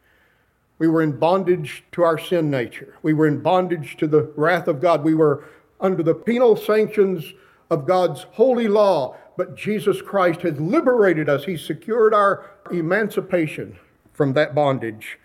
We 0.81 0.87
were 0.87 1.03
in 1.03 1.19
bondage 1.19 1.83
to 1.91 2.01
our 2.01 2.17
sin 2.17 2.49
nature. 2.49 2.95
We 3.03 3.13
were 3.13 3.27
in 3.27 3.41
bondage 3.41 3.97
to 3.97 4.07
the 4.07 4.33
wrath 4.35 4.67
of 4.67 4.81
God. 4.81 5.03
We 5.03 5.13
were 5.13 5.45
under 5.79 6.01
the 6.01 6.15
penal 6.15 6.57
sanctions 6.57 7.33
of 7.69 7.85
God's 7.85 8.23
holy 8.31 8.67
law 8.67 9.15
but 9.37 9.55
Jesus 9.55 10.01
Christ 10.01 10.41
has 10.41 10.59
liberated 10.59 11.29
us. 11.29 11.45
He 11.45 11.57
secured 11.57 12.13
our 12.13 12.51
emancipation 12.71 13.77
from 14.13 14.33
that 14.33 14.53
bondage. 14.53 15.17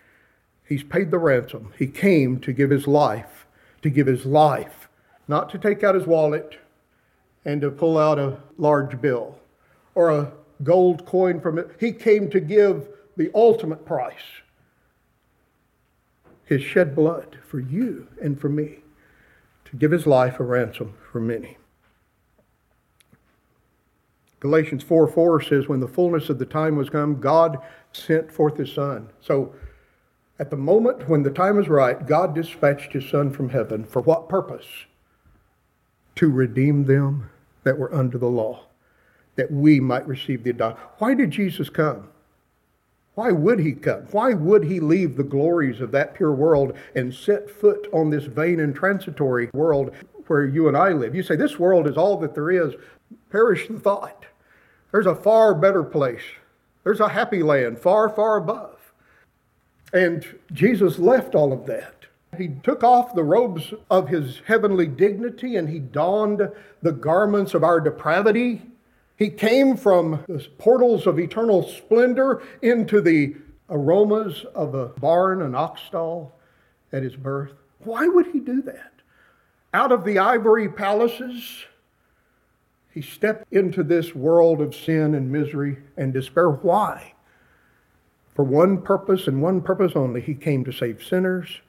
He's 0.67 0.83
paid 0.83 1.11
the 1.11 1.19
ransom. 1.19 1.71
He 1.77 1.87
came 1.87 2.39
to 2.39 2.51
give 2.51 2.69
his 2.69 2.87
life, 2.87 3.45
to 3.81 3.89
give 3.89 4.07
his 4.07 4.25
life, 4.25 4.89
not 5.27 5.49
to 5.51 5.57
take 5.57 5.83
out 5.83 5.95
his 5.95 6.07
wallet 6.07 6.57
and 7.45 7.61
to 7.61 7.69
pull 7.69 7.97
out 7.97 8.17
a 8.17 8.37
large 8.57 8.99
bill 8.99 9.37
or 9.93 10.09
a 10.09 10.31
gold 10.63 11.05
coin 11.05 11.39
from 11.39 11.57
it. 11.59 11.69
He 11.79 11.91
came 11.91 12.29
to 12.31 12.39
give 12.39 12.87
the 13.17 13.29
ultimate 13.35 13.85
price. 13.85 14.41
His 16.47 16.63
shed 16.63 16.95
blood 16.95 17.37
for 17.45 17.59
you 17.59 18.07
and 18.23 18.39
for 18.39 18.47
me 18.47 18.77
to 19.65 19.75
give 19.75 19.91
his 19.91 20.07
life 20.07 20.39
a 20.39 20.43
ransom 20.43 20.93
for 21.11 21.19
many. 21.19 21.57
Galatians 24.39 24.81
4 24.83 25.07
4 25.07 25.41
says, 25.41 25.67
When 25.67 25.81
the 25.81 25.87
fullness 25.87 26.29
of 26.29 26.39
the 26.39 26.45
time 26.45 26.77
was 26.77 26.89
come, 26.89 27.19
God 27.19 27.57
sent 27.91 28.31
forth 28.31 28.57
his 28.57 28.71
Son. 28.71 29.09
So, 29.19 29.53
at 30.39 30.49
the 30.49 30.55
moment 30.55 31.09
when 31.09 31.23
the 31.23 31.31
time 31.31 31.57
was 31.57 31.67
right, 31.67 32.05
God 32.05 32.33
dispatched 32.33 32.93
his 32.93 33.09
Son 33.09 33.31
from 33.31 33.49
heaven. 33.49 33.83
For 33.83 34.01
what 34.01 34.29
purpose? 34.29 34.85
To 36.15 36.29
redeem 36.29 36.85
them 36.85 37.29
that 37.63 37.77
were 37.77 37.93
under 37.93 38.17
the 38.17 38.29
law, 38.29 38.67
that 39.35 39.51
we 39.51 39.79
might 39.81 40.07
receive 40.07 40.43
the 40.43 40.51
adoption. 40.51 40.87
Why 40.99 41.13
did 41.13 41.31
Jesus 41.31 41.69
come? 41.69 42.09
Why 43.17 43.31
would 43.31 43.57
he 43.57 43.71
come? 43.71 44.03
Why 44.11 44.35
would 44.35 44.65
he 44.65 44.79
leave 44.79 45.17
the 45.17 45.23
glories 45.23 45.81
of 45.81 45.89
that 45.89 46.13
pure 46.13 46.33
world 46.33 46.77
and 46.93 47.11
set 47.11 47.49
foot 47.49 47.87
on 47.91 48.11
this 48.11 48.25
vain 48.25 48.59
and 48.59 48.75
transitory 48.75 49.49
world 49.55 49.89
where 50.27 50.45
you 50.45 50.67
and 50.67 50.77
I 50.77 50.91
live? 50.91 51.15
You 51.15 51.23
say, 51.23 51.35
This 51.35 51.57
world 51.57 51.87
is 51.87 51.97
all 51.97 52.17
that 52.17 52.35
there 52.35 52.51
is. 52.51 52.75
Perish 53.31 53.69
the 53.69 53.79
thought. 53.79 54.27
There's 54.91 55.07
a 55.07 55.15
far 55.15 55.55
better 55.55 55.81
place. 55.81 56.21
There's 56.83 56.99
a 56.99 57.09
happy 57.09 57.41
land 57.41 57.79
far, 57.79 58.07
far 58.07 58.37
above. 58.37 58.93
And 59.91 60.23
Jesus 60.53 60.99
left 60.99 61.33
all 61.33 61.51
of 61.51 61.65
that. 61.65 62.05
He 62.37 62.49
took 62.61 62.83
off 62.83 63.15
the 63.15 63.23
robes 63.23 63.73
of 63.89 64.09
his 64.09 64.41
heavenly 64.45 64.85
dignity 64.85 65.55
and 65.55 65.67
he 65.67 65.79
donned 65.79 66.51
the 66.83 66.91
garments 66.91 67.55
of 67.55 67.63
our 67.63 67.79
depravity. 67.79 68.61
He 69.17 69.29
came 69.29 69.75
from 69.75 70.23
the 70.27 70.45
portals 70.59 71.07
of 71.07 71.19
eternal 71.19 71.63
splendor 71.63 72.43
into 72.61 73.01
the 73.01 73.35
aromas 73.69 74.45
of 74.55 74.75
a 74.75 74.87
barn, 74.87 75.41
an 75.41 75.55
ox 75.55 75.81
stall 75.81 76.39
at 76.93 77.03
his 77.03 77.15
birth. 77.15 77.51
Why 77.79 78.07
would 78.07 78.27
he 78.27 78.39
do 78.39 78.61
that? 78.61 78.93
Out 79.73 79.91
of 79.91 80.05
the 80.05 80.19
ivory 80.19 80.69
palaces, 80.69 81.65
he 82.93 83.01
stepped 83.01 83.51
into 83.51 83.83
this 83.83 84.15
world 84.15 84.61
of 84.61 84.75
sin 84.75 85.15
and 85.15 85.31
misery 85.31 85.77
and 85.97 86.13
despair. 86.13 86.49
Why? 86.49 87.13
For 88.35 88.43
one 88.43 88.81
purpose 88.81 89.27
and 89.27 89.41
one 89.41 89.61
purpose 89.61 89.93
only. 89.95 90.21
He 90.21 90.35
came 90.35 90.63
to 90.63 90.71
save 90.71 91.03
sinners. 91.03 91.61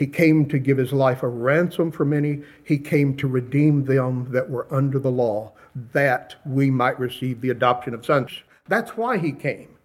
He 0.00 0.06
came 0.06 0.46
to 0.48 0.58
give 0.58 0.78
his 0.78 0.94
life 0.94 1.22
a 1.22 1.28
ransom 1.28 1.92
for 1.92 2.06
many. 2.06 2.40
He 2.64 2.78
came 2.78 3.18
to 3.18 3.28
redeem 3.28 3.84
them 3.84 4.28
that 4.32 4.48
were 4.48 4.66
under 4.70 4.98
the 4.98 5.10
law, 5.10 5.52
that 5.92 6.36
we 6.46 6.70
might 6.70 6.98
receive 6.98 7.42
the 7.42 7.50
adoption 7.50 7.92
of 7.92 8.06
sons. 8.06 8.30
That's 8.66 8.96
why 8.96 9.18
he 9.18 9.30
came. 9.30 9.76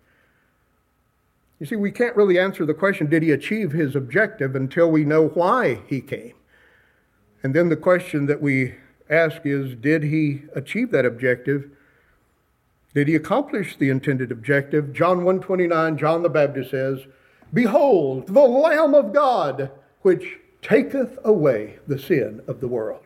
You 1.60 1.65
see, 1.65 1.75
we 1.75 1.91
can't 1.91 2.15
really 2.15 2.39
answer 2.39 2.65
the 2.65 2.73
question, 2.73 3.10
did 3.10 3.23
he 3.23 3.32
achieve 3.32 3.73
his 3.73 3.93
objective, 3.93 4.56
until 4.56 4.89
we 4.89 5.04
know 5.04 5.28
why 5.28 5.82
he 5.86 5.99
came. 5.99 6.36
And 7.43 7.54
then 7.54 7.67
the 7.67 7.75
question 7.75 8.25
that 8.28 8.41
we 8.41 8.75
ask 9.10 9.41
is 9.43 9.75
Did 9.75 10.04
he 10.04 10.43
achieve 10.56 10.91
that 10.91 11.06
objective? 11.06 11.69
Did 12.93 13.10
he 13.10 13.15
accomplish 13.15 13.75
the 13.75 13.89
intended 13.89 14.32
objective? 14.32 14.93
John 14.93 15.25
129, 15.25 15.97
John 15.97 16.23
the 16.23 16.30
Baptist 16.30 16.71
says, 16.71 16.99
Behold, 17.54 18.28
the 18.28 18.39
Lamb 18.39 18.93
of 18.93 19.12
God, 19.12 19.71
which 20.05 20.37
taketh 20.61 21.17
away 21.23 21.79
the 21.87 21.97
sin 21.97 22.39
of 22.47 22.59
the 22.59 22.67
world. 22.67 23.01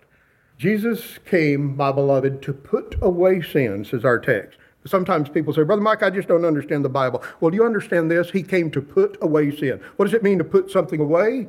Jesus 0.57 1.17
came, 1.25 1.77
my 1.77 1.93
beloved, 1.93 2.41
to 2.41 2.51
put 2.51 2.97
away 3.01 3.41
sin, 3.41 3.85
says 3.85 4.03
our 4.03 4.19
text. 4.19 4.59
Sometimes 4.85 5.29
people 5.29 5.53
say, 5.53 5.63
Brother 5.63 5.81
Mike, 5.81 6.03
I 6.03 6.09
just 6.09 6.27
don't 6.27 6.43
understand 6.43 6.83
the 6.83 6.89
Bible. 6.89 7.23
Well, 7.39 7.51
do 7.51 7.55
you 7.55 7.65
understand 7.65 8.11
this? 8.11 8.31
He 8.31 8.43
came 8.43 8.69
to 8.71 8.81
put 8.81 9.17
away 9.21 9.55
sin. 9.55 9.79
What 9.95 10.07
does 10.07 10.13
it 10.13 10.23
mean 10.23 10.39
to 10.39 10.43
put 10.43 10.69
something 10.69 10.99
away? 10.99 11.47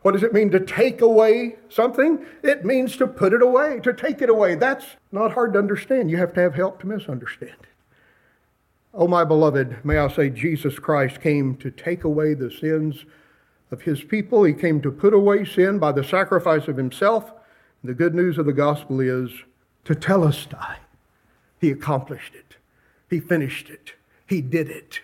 What 0.00 0.12
does 0.12 0.22
it 0.22 0.32
mean 0.32 0.50
to 0.52 0.60
take 0.60 1.02
away 1.02 1.56
something? 1.68 2.24
It 2.42 2.64
means 2.64 2.96
to 2.96 3.06
put 3.06 3.34
it 3.34 3.42
away, 3.42 3.80
to 3.80 3.92
take 3.92 4.22
it 4.22 4.30
away. 4.30 4.54
That's 4.54 4.86
not 5.12 5.34
hard 5.34 5.52
to 5.52 5.58
understand. 5.58 6.10
You 6.10 6.16
have 6.16 6.32
to 6.34 6.40
have 6.40 6.54
help 6.54 6.80
to 6.80 6.86
misunderstand 6.86 7.52
it. 7.52 7.68
Oh, 8.94 9.08
my 9.08 9.24
beloved, 9.24 9.84
may 9.84 9.98
I 9.98 10.08
say, 10.08 10.30
Jesus 10.30 10.78
Christ 10.78 11.20
came 11.20 11.54
to 11.56 11.70
take 11.70 12.04
away 12.04 12.32
the 12.32 12.50
sins 12.50 13.04
of 13.70 13.82
his 13.82 14.02
people. 14.02 14.44
He 14.44 14.52
came 14.52 14.80
to 14.82 14.90
put 14.90 15.14
away 15.14 15.44
sin 15.44 15.78
by 15.78 15.92
the 15.92 16.04
sacrifice 16.04 16.68
of 16.68 16.76
himself. 16.76 17.32
The 17.82 17.94
good 17.94 18.14
news 18.14 18.38
of 18.38 18.46
the 18.46 18.52
gospel 18.52 19.00
is 19.00 19.30
to 19.84 19.94
tell 19.94 20.24
us 20.24 20.46
telestai. 20.46 20.76
He 21.60 21.70
accomplished 21.70 22.34
it, 22.34 22.56
he 23.08 23.20
finished 23.20 23.70
it, 23.70 23.94
he 24.26 24.40
did 24.40 24.68
it. 24.68 25.00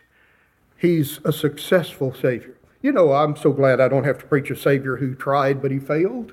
He's 0.77 1.21
a 1.25 1.33
successful 1.33 2.15
Savior. 2.15 2.57
You 2.81 2.93
know, 2.93 3.13
I'm 3.13 3.37
so 3.37 3.53
glad 3.53 3.81
I 3.81 3.89
don't 3.89 4.05
have 4.05 4.19
to 4.19 4.27
preach 4.27 4.51
a 4.51 4.57
Savior 4.57 4.97
who 4.97 5.15
tried 5.15 5.61
but 5.61 5.71
he 5.71 5.79
failed. 5.79 6.33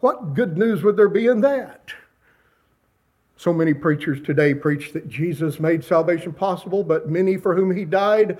What 0.00 0.34
good 0.34 0.56
news 0.56 0.82
would 0.82 0.96
there 0.96 1.08
be 1.08 1.26
in 1.26 1.40
that? 1.42 1.92
So 3.36 3.52
many 3.52 3.74
preachers 3.74 4.22
today 4.22 4.54
preach 4.54 4.92
that 4.92 5.08
Jesus 5.08 5.60
made 5.60 5.84
salvation 5.84 6.32
possible, 6.32 6.82
but 6.82 7.10
many 7.10 7.36
for 7.36 7.54
whom 7.54 7.74
he 7.74 7.84
died 7.84 8.38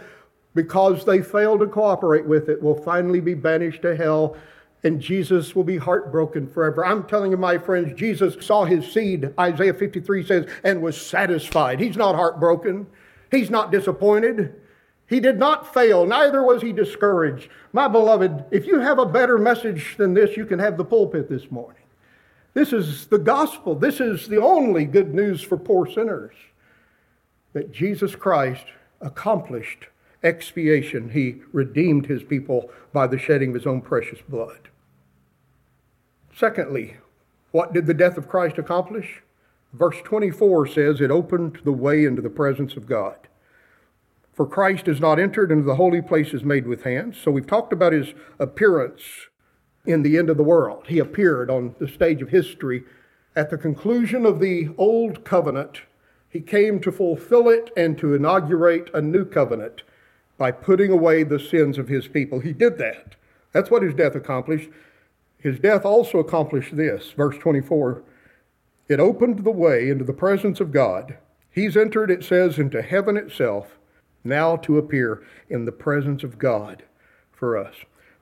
because 0.54 1.04
they 1.04 1.20
fail 1.20 1.58
to 1.58 1.66
cooperate 1.66 2.26
with 2.26 2.48
it 2.48 2.62
will 2.62 2.80
finally 2.82 3.20
be 3.20 3.34
banished 3.34 3.82
to 3.82 3.96
hell 3.96 4.36
and 4.84 5.00
Jesus 5.00 5.56
will 5.56 5.64
be 5.64 5.78
heartbroken 5.78 6.46
forever. 6.46 6.84
I'm 6.84 7.04
telling 7.04 7.30
you, 7.30 7.38
my 7.38 7.56
friends, 7.56 7.98
Jesus 7.98 8.36
saw 8.44 8.66
his 8.66 8.92
seed, 8.92 9.32
Isaiah 9.40 9.72
53 9.72 10.26
says, 10.26 10.46
and 10.62 10.82
was 10.82 11.00
satisfied. 11.00 11.80
He's 11.80 11.96
not 11.96 12.14
heartbroken. 12.14 12.86
He's 13.30 13.48
not 13.48 13.72
disappointed. 13.72 14.54
He 15.06 15.20
did 15.20 15.38
not 15.38 15.72
fail, 15.72 16.06
neither 16.06 16.42
was 16.42 16.62
he 16.62 16.72
discouraged. 16.72 17.50
My 17.72 17.88
beloved, 17.88 18.44
if 18.50 18.66
you 18.66 18.80
have 18.80 18.98
a 18.98 19.06
better 19.06 19.38
message 19.38 19.96
than 19.96 20.14
this, 20.14 20.36
you 20.36 20.46
can 20.46 20.58
have 20.58 20.76
the 20.76 20.84
pulpit 20.84 21.28
this 21.28 21.50
morning. 21.50 21.82
This 22.54 22.72
is 22.72 23.06
the 23.06 23.18
gospel. 23.18 23.74
This 23.74 24.00
is 24.00 24.28
the 24.28 24.40
only 24.40 24.84
good 24.84 25.12
news 25.12 25.42
for 25.42 25.56
poor 25.56 25.90
sinners 25.90 26.34
that 27.52 27.72
Jesus 27.72 28.14
Christ 28.14 28.64
accomplished 29.00 29.88
expiation. 30.24 31.10
He 31.10 31.42
redeemed 31.52 32.06
his 32.06 32.24
people 32.24 32.70
by 32.92 33.06
the 33.06 33.18
shedding 33.18 33.50
of 33.50 33.54
his 33.54 33.66
own 33.66 33.82
precious 33.82 34.20
blood. 34.28 34.70
Secondly, 36.34 36.96
what 37.52 37.72
did 37.72 37.86
the 37.86 37.94
death 37.94 38.16
of 38.16 38.28
Christ 38.28 38.58
accomplish? 38.58 39.22
Verse 39.72 40.00
24 40.02 40.66
says 40.66 41.00
it 41.00 41.10
opened 41.10 41.58
the 41.64 41.72
way 41.72 42.04
into 42.04 42.22
the 42.22 42.30
presence 42.30 42.76
of 42.76 42.86
God. 42.86 43.16
For 44.32 44.46
Christ 44.46 44.86
has 44.86 45.00
not 45.00 45.20
entered 45.20 45.52
into 45.52 45.64
the 45.64 45.76
holy 45.76 46.02
places 46.02 46.42
made 46.42 46.66
with 46.66 46.82
hands. 46.82 47.18
So 47.18 47.30
we've 47.30 47.46
talked 47.46 47.72
about 47.72 47.92
his 47.92 48.14
appearance 48.40 49.02
in 49.86 50.02
the 50.02 50.18
end 50.18 50.30
of 50.30 50.36
the 50.36 50.42
world. 50.42 50.86
He 50.88 50.98
appeared 50.98 51.50
on 51.50 51.76
the 51.78 51.86
stage 51.86 52.22
of 52.22 52.30
history 52.30 52.82
at 53.36 53.50
the 53.50 53.58
conclusion 53.58 54.26
of 54.26 54.40
the 54.40 54.70
old 54.78 55.24
covenant. 55.24 55.82
He 56.28 56.40
came 56.40 56.80
to 56.80 56.90
fulfill 56.90 57.48
it 57.48 57.70
and 57.76 57.96
to 57.98 58.14
inaugurate 58.14 58.90
a 58.92 59.00
new 59.00 59.24
covenant 59.24 59.82
by 60.36 60.50
putting 60.50 60.90
away 60.90 61.22
the 61.22 61.38
sins 61.38 61.78
of 61.78 61.88
his 61.88 62.08
people. 62.08 62.40
He 62.40 62.52
did 62.52 62.78
that. 62.78 63.14
That's 63.52 63.70
what 63.70 63.82
his 63.82 63.94
death 63.94 64.14
accomplished. 64.14 64.68
His 65.38 65.58
death 65.58 65.84
also 65.84 66.18
accomplished 66.18 66.76
this. 66.76 67.12
Verse 67.12 67.38
24 67.38 68.02
it 68.86 69.00
opened 69.00 69.44
the 69.44 69.50
way 69.50 69.88
into 69.88 70.04
the 70.04 70.12
presence 70.12 70.60
of 70.60 70.70
God. 70.70 71.16
He's 71.50 71.76
entered, 71.76 72.10
it 72.10 72.22
says, 72.22 72.58
into 72.58 72.82
heaven 72.82 73.16
itself 73.16 73.78
now 74.22 74.56
to 74.56 74.78
appear 74.78 75.22
in 75.48 75.64
the 75.64 75.72
presence 75.72 76.22
of 76.22 76.38
God 76.38 76.82
for 77.32 77.56
us. 77.56 77.74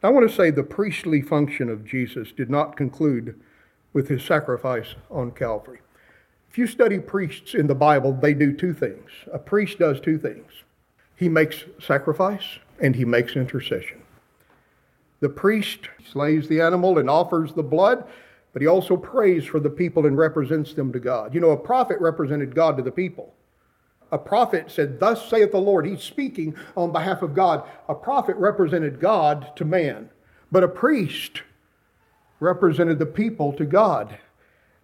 I 0.02 0.10
want 0.10 0.28
to 0.28 0.34
say 0.34 0.50
the 0.50 0.62
priestly 0.62 1.20
function 1.22 1.68
of 1.68 1.84
Jesus 1.84 2.32
did 2.32 2.50
not 2.50 2.76
conclude 2.76 3.40
with 3.92 4.08
his 4.08 4.24
sacrifice 4.24 4.94
on 5.10 5.32
Calvary. 5.32 5.80
If 6.50 6.58
you 6.58 6.66
study 6.66 6.98
priests 6.98 7.54
in 7.54 7.66
the 7.66 7.74
Bible, 7.74 8.12
they 8.12 8.34
do 8.34 8.52
two 8.52 8.74
things. 8.74 9.10
A 9.32 9.38
priest 9.38 9.78
does 9.78 10.00
two 10.00 10.18
things 10.18 10.50
he 11.16 11.28
makes 11.28 11.64
sacrifice 11.80 12.58
and 12.80 12.96
he 12.96 13.04
makes 13.04 13.36
intercession. 13.36 14.02
The 15.20 15.28
priest 15.28 15.88
slays 16.10 16.48
the 16.48 16.60
animal 16.60 16.98
and 16.98 17.08
offers 17.08 17.52
the 17.52 17.62
blood, 17.62 18.04
but 18.52 18.62
he 18.62 18.68
also 18.68 18.96
prays 18.96 19.44
for 19.44 19.60
the 19.60 19.70
people 19.70 20.06
and 20.06 20.16
represents 20.16 20.74
them 20.74 20.92
to 20.92 20.98
God. 20.98 21.34
You 21.34 21.40
know, 21.40 21.50
a 21.50 21.56
prophet 21.56 22.00
represented 22.00 22.54
God 22.54 22.76
to 22.76 22.82
the 22.82 22.90
people 22.90 23.32
a 24.12 24.18
prophet 24.18 24.70
said, 24.70 25.00
Thus 25.00 25.28
saith 25.28 25.50
the 25.50 25.58
Lord. 25.58 25.86
He's 25.86 26.02
speaking 26.02 26.54
on 26.76 26.92
behalf 26.92 27.22
of 27.22 27.34
God. 27.34 27.66
A 27.88 27.94
prophet 27.94 28.36
represented 28.36 29.00
God 29.00 29.56
to 29.56 29.64
man, 29.64 30.10
but 30.52 30.62
a 30.62 30.68
priest 30.68 31.42
represented 32.38 32.98
the 32.98 33.06
people 33.06 33.54
to 33.54 33.64
God. 33.64 34.18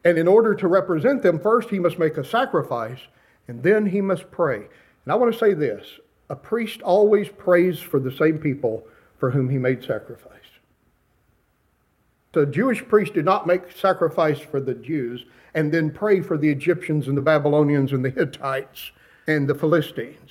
And 0.03 0.17
in 0.17 0.27
order 0.27 0.55
to 0.55 0.67
represent 0.67 1.23
them, 1.23 1.38
first 1.38 1.69
he 1.69 1.79
must 1.79 1.99
make 1.99 2.17
a 2.17 2.25
sacrifice, 2.25 3.01
and 3.47 3.62
then 3.62 3.87
he 3.87 4.01
must 4.01 4.31
pray. 4.31 4.57
And 4.57 5.12
I 5.12 5.17
want 5.17 5.33
to 5.33 5.38
say 5.38 5.53
this 5.53 6.01
a 6.31 6.37
priest 6.37 6.83
always 6.83 7.29
prays 7.29 7.79
for 7.81 8.01
the 8.01 8.12
same 8.12 8.38
people 8.38 8.87
for 9.19 9.31
whom 9.31 9.49
he 9.49 9.59
made 9.59 9.83
sacrifice. 9.83 10.33
The 12.33 12.47
Jewish 12.47 12.87
priest 12.87 13.14
did 13.14 13.25
not 13.25 13.47
make 13.47 13.73
sacrifice 13.73 14.38
for 14.38 14.61
the 14.61 14.75
Jews 14.75 15.25
and 15.55 15.73
then 15.73 15.91
pray 15.91 16.21
for 16.21 16.37
the 16.37 16.51
Egyptians 16.51 17.09
and 17.09 17.17
the 17.17 17.23
Babylonians 17.23 17.93
and 17.93 18.05
the 18.05 18.11
Hittites 18.11 18.93
and 19.27 19.49
the 19.49 19.55
Philistines. 19.55 20.31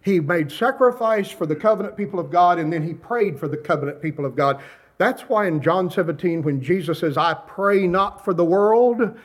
He 0.00 0.20
made 0.20 0.50
sacrifice 0.50 1.30
for 1.30 1.46
the 1.46 1.56
covenant 1.56 1.96
people 1.96 2.18
of 2.18 2.30
God, 2.30 2.58
and 2.58 2.72
then 2.72 2.82
he 2.82 2.92
prayed 2.92 3.38
for 3.38 3.48
the 3.48 3.56
covenant 3.56 4.02
people 4.02 4.26
of 4.26 4.36
God. 4.36 4.60
That's 4.98 5.22
why 5.22 5.46
in 5.46 5.62
John 5.62 5.90
17, 5.90 6.42
when 6.42 6.60
Jesus 6.60 6.98
says, 6.98 7.16
I 7.16 7.34
pray 7.34 7.86
not 7.86 8.24
for 8.24 8.34
the 8.34 8.44
world, 8.44 9.18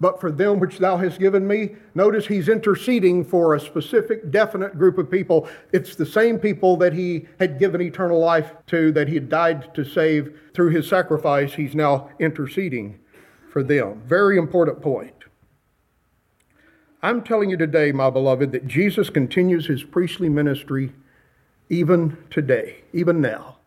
but 0.00 0.20
for 0.20 0.30
them 0.30 0.60
which 0.60 0.78
thou 0.78 0.96
hast 0.96 1.18
given 1.18 1.46
me. 1.46 1.76
Notice 1.94 2.26
he's 2.26 2.48
interceding 2.48 3.24
for 3.24 3.54
a 3.54 3.60
specific, 3.60 4.30
definite 4.30 4.78
group 4.78 4.98
of 4.98 5.10
people. 5.10 5.48
It's 5.72 5.94
the 5.94 6.06
same 6.06 6.38
people 6.38 6.76
that 6.78 6.92
he 6.92 7.26
had 7.38 7.58
given 7.58 7.80
eternal 7.80 8.18
life 8.18 8.52
to, 8.66 8.92
that 8.92 9.08
he 9.08 9.14
had 9.14 9.28
died 9.28 9.74
to 9.74 9.84
save 9.84 10.38
through 10.54 10.70
his 10.70 10.86
sacrifice. 10.86 11.54
He's 11.54 11.74
now 11.74 12.10
interceding 12.18 12.98
for 13.50 13.62
them. 13.62 14.02
Very 14.04 14.36
important 14.36 14.82
point. 14.82 15.12
I'm 17.02 17.22
telling 17.22 17.50
you 17.50 17.56
today, 17.56 17.92
my 17.92 18.10
beloved, 18.10 18.52
that 18.52 18.66
Jesus 18.66 19.10
continues 19.10 19.66
his 19.66 19.84
priestly 19.84 20.28
ministry 20.28 20.92
even 21.68 22.18
today, 22.30 22.84
even 22.92 23.20
now, 23.20 23.58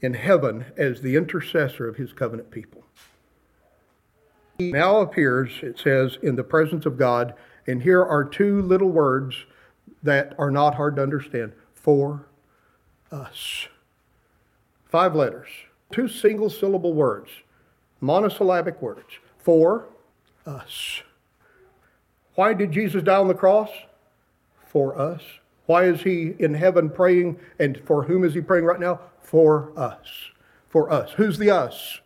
in 0.00 0.14
heaven 0.14 0.66
as 0.76 1.00
the 1.00 1.16
intercessor 1.16 1.88
of 1.88 1.96
his 1.96 2.12
covenant 2.12 2.50
people. 2.50 2.83
He 4.58 4.70
now 4.70 5.00
appears, 5.00 5.50
it 5.62 5.78
says, 5.78 6.18
in 6.22 6.36
the 6.36 6.44
presence 6.44 6.86
of 6.86 6.96
God, 6.96 7.34
and 7.66 7.82
here 7.82 8.02
are 8.02 8.24
two 8.24 8.62
little 8.62 8.90
words 8.90 9.46
that 10.02 10.34
are 10.38 10.50
not 10.50 10.74
hard 10.74 10.96
to 10.96 11.02
understand 11.02 11.52
for 11.74 12.26
us. 13.10 13.68
Five 14.84 15.14
letters, 15.14 15.48
two 15.92 16.06
single 16.06 16.50
syllable 16.50 16.92
words, 16.92 17.30
monosyllabic 18.00 18.80
words, 18.80 19.18
for 19.38 19.86
us. 20.46 21.02
Why 22.34 22.54
did 22.54 22.72
Jesus 22.72 23.02
die 23.02 23.16
on 23.16 23.28
the 23.28 23.34
cross? 23.34 23.70
For 24.66 24.98
us. 24.98 25.22
Why 25.66 25.84
is 25.84 26.02
he 26.02 26.34
in 26.38 26.54
heaven 26.54 26.90
praying? 26.90 27.38
And 27.58 27.80
for 27.86 28.04
whom 28.04 28.24
is 28.24 28.34
he 28.34 28.40
praying 28.40 28.64
right 28.64 28.80
now? 28.80 29.00
For 29.22 29.72
us. 29.76 30.30
For 30.68 30.90
us. 30.90 31.12
Who's 31.12 31.38
the 31.38 31.50
us? 31.50 32.00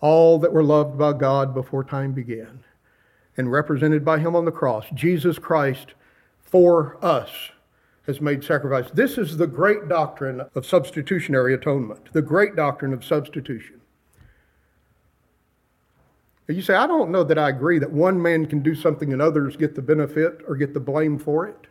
All 0.00 0.38
that 0.38 0.52
were 0.52 0.62
loved 0.62 0.98
by 0.98 1.12
God 1.12 1.54
before 1.54 1.84
time 1.84 2.12
began 2.12 2.64
and 3.36 3.52
represented 3.52 4.04
by 4.04 4.18
him 4.18 4.34
on 4.34 4.44
the 4.44 4.52
cross. 4.52 4.86
Jesus 4.94 5.38
Christ 5.38 5.94
for 6.40 7.02
us 7.04 7.30
has 8.06 8.20
made 8.20 8.44
sacrifice. 8.44 8.90
This 8.92 9.18
is 9.18 9.36
the 9.36 9.46
great 9.46 9.88
doctrine 9.88 10.42
of 10.54 10.64
substitutionary 10.64 11.54
atonement, 11.54 12.12
the 12.12 12.22
great 12.22 12.54
doctrine 12.54 12.92
of 12.92 13.04
substitution. 13.04 13.80
You 16.48 16.62
say, 16.62 16.74
I 16.74 16.86
don't 16.86 17.10
know 17.10 17.24
that 17.24 17.38
I 17.38 17.48
agree 17.48 17.80
that 17.80 17.90
one 17.90 18.22
man 18.22 18.46
can 18.46 18.60
do 18.60 18.74
something 18.74 19.12
and 19.12 19.20
others 19.20 19.56
get 19.56 19.74
the 19.74 19.82
benefit 19.82 20.42
or 20.46 20.54
get 20.54 20.74
the 20.74 20.80
blame 20.80 21.18
for 21.18 21.46
it. 21.48 21.66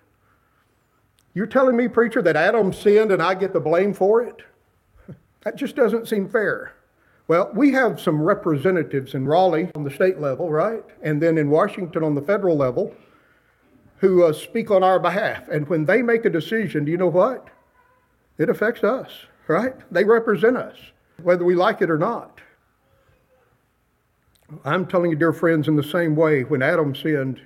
You're 1.34 1.46
telling 1.46 1.78
me, 1.78 1.88
preacher, 1.88 2.22
that 2.22 2.36
Adam 2.36 2.74
sinned 2.74 3.12
and 3.12 3.22
I 3.22 3.36
get 3.36 3.54
the 3.54 3.60
blame 3.60 3.94
for 3.94 4.22
it? 4.22 4.42
That 5.42 5.58
just 5.58 5.76
doesn't 5.76 6.08
seem 6.08 6.28
fair. 6.28 6.74
Well, 7.28 7.50
we 7.56 7.72
have 7.72 8.00
some 8.00 8.22
representatives 8.22 9.16
in 9.16 9.26
Raleigh 9.28 9.72
on 9.74 9.84
the 9.84 9.90
state 9.90 10.20
level, 10.20 10.52
right? 10.52 10.84
And 11.02 11.22
then 11.22 11.38
in 11.38 11.50
Washington 11.50 12.04
on 12.04 12.14
the 12.14 12.22
federal 12.22 12.56
level 12.56 12.94
who 13.98 14.24
uh, 14.24 14.34
speak 14.34 14.70
on 14.70 14.84
our 14.84 15.00
behalf. 15.00 15.48
And 15.48 15.68
when 15.68 15.86
they 15.86 16.02
make 16.02 16.26
a 16.26 16.30
decision, 16.30 16.86
do 16.86 16.92
you 16.92 16.98
know 16.98 17.08
what? 17.08 17.48
It 18.38 18.50
affects 18.50 18.84
us, 18.84 19.10
right? 19.48 19.74
They 19.92 20.04
represent 20.04 20.58
us, 20.58 20.78
whether 21.24 21.44
we 21.44 21.56
like 21.56 21.82
it 21.82 21.90
or 21.90 21.98
not. 21.98 22.42
I'm 24.64 24.86
telling 24.86 25.10
you, 25.10 25.18
dear 25.18 25.34
friends, 25.34 25.68
in 25.68 25.76
the 25.76 25.84
same 25.84 26.16
way, 26.16 26.44
when 26.44 26.62
Adam 26.62 26.94
sinned, 26.94 27.42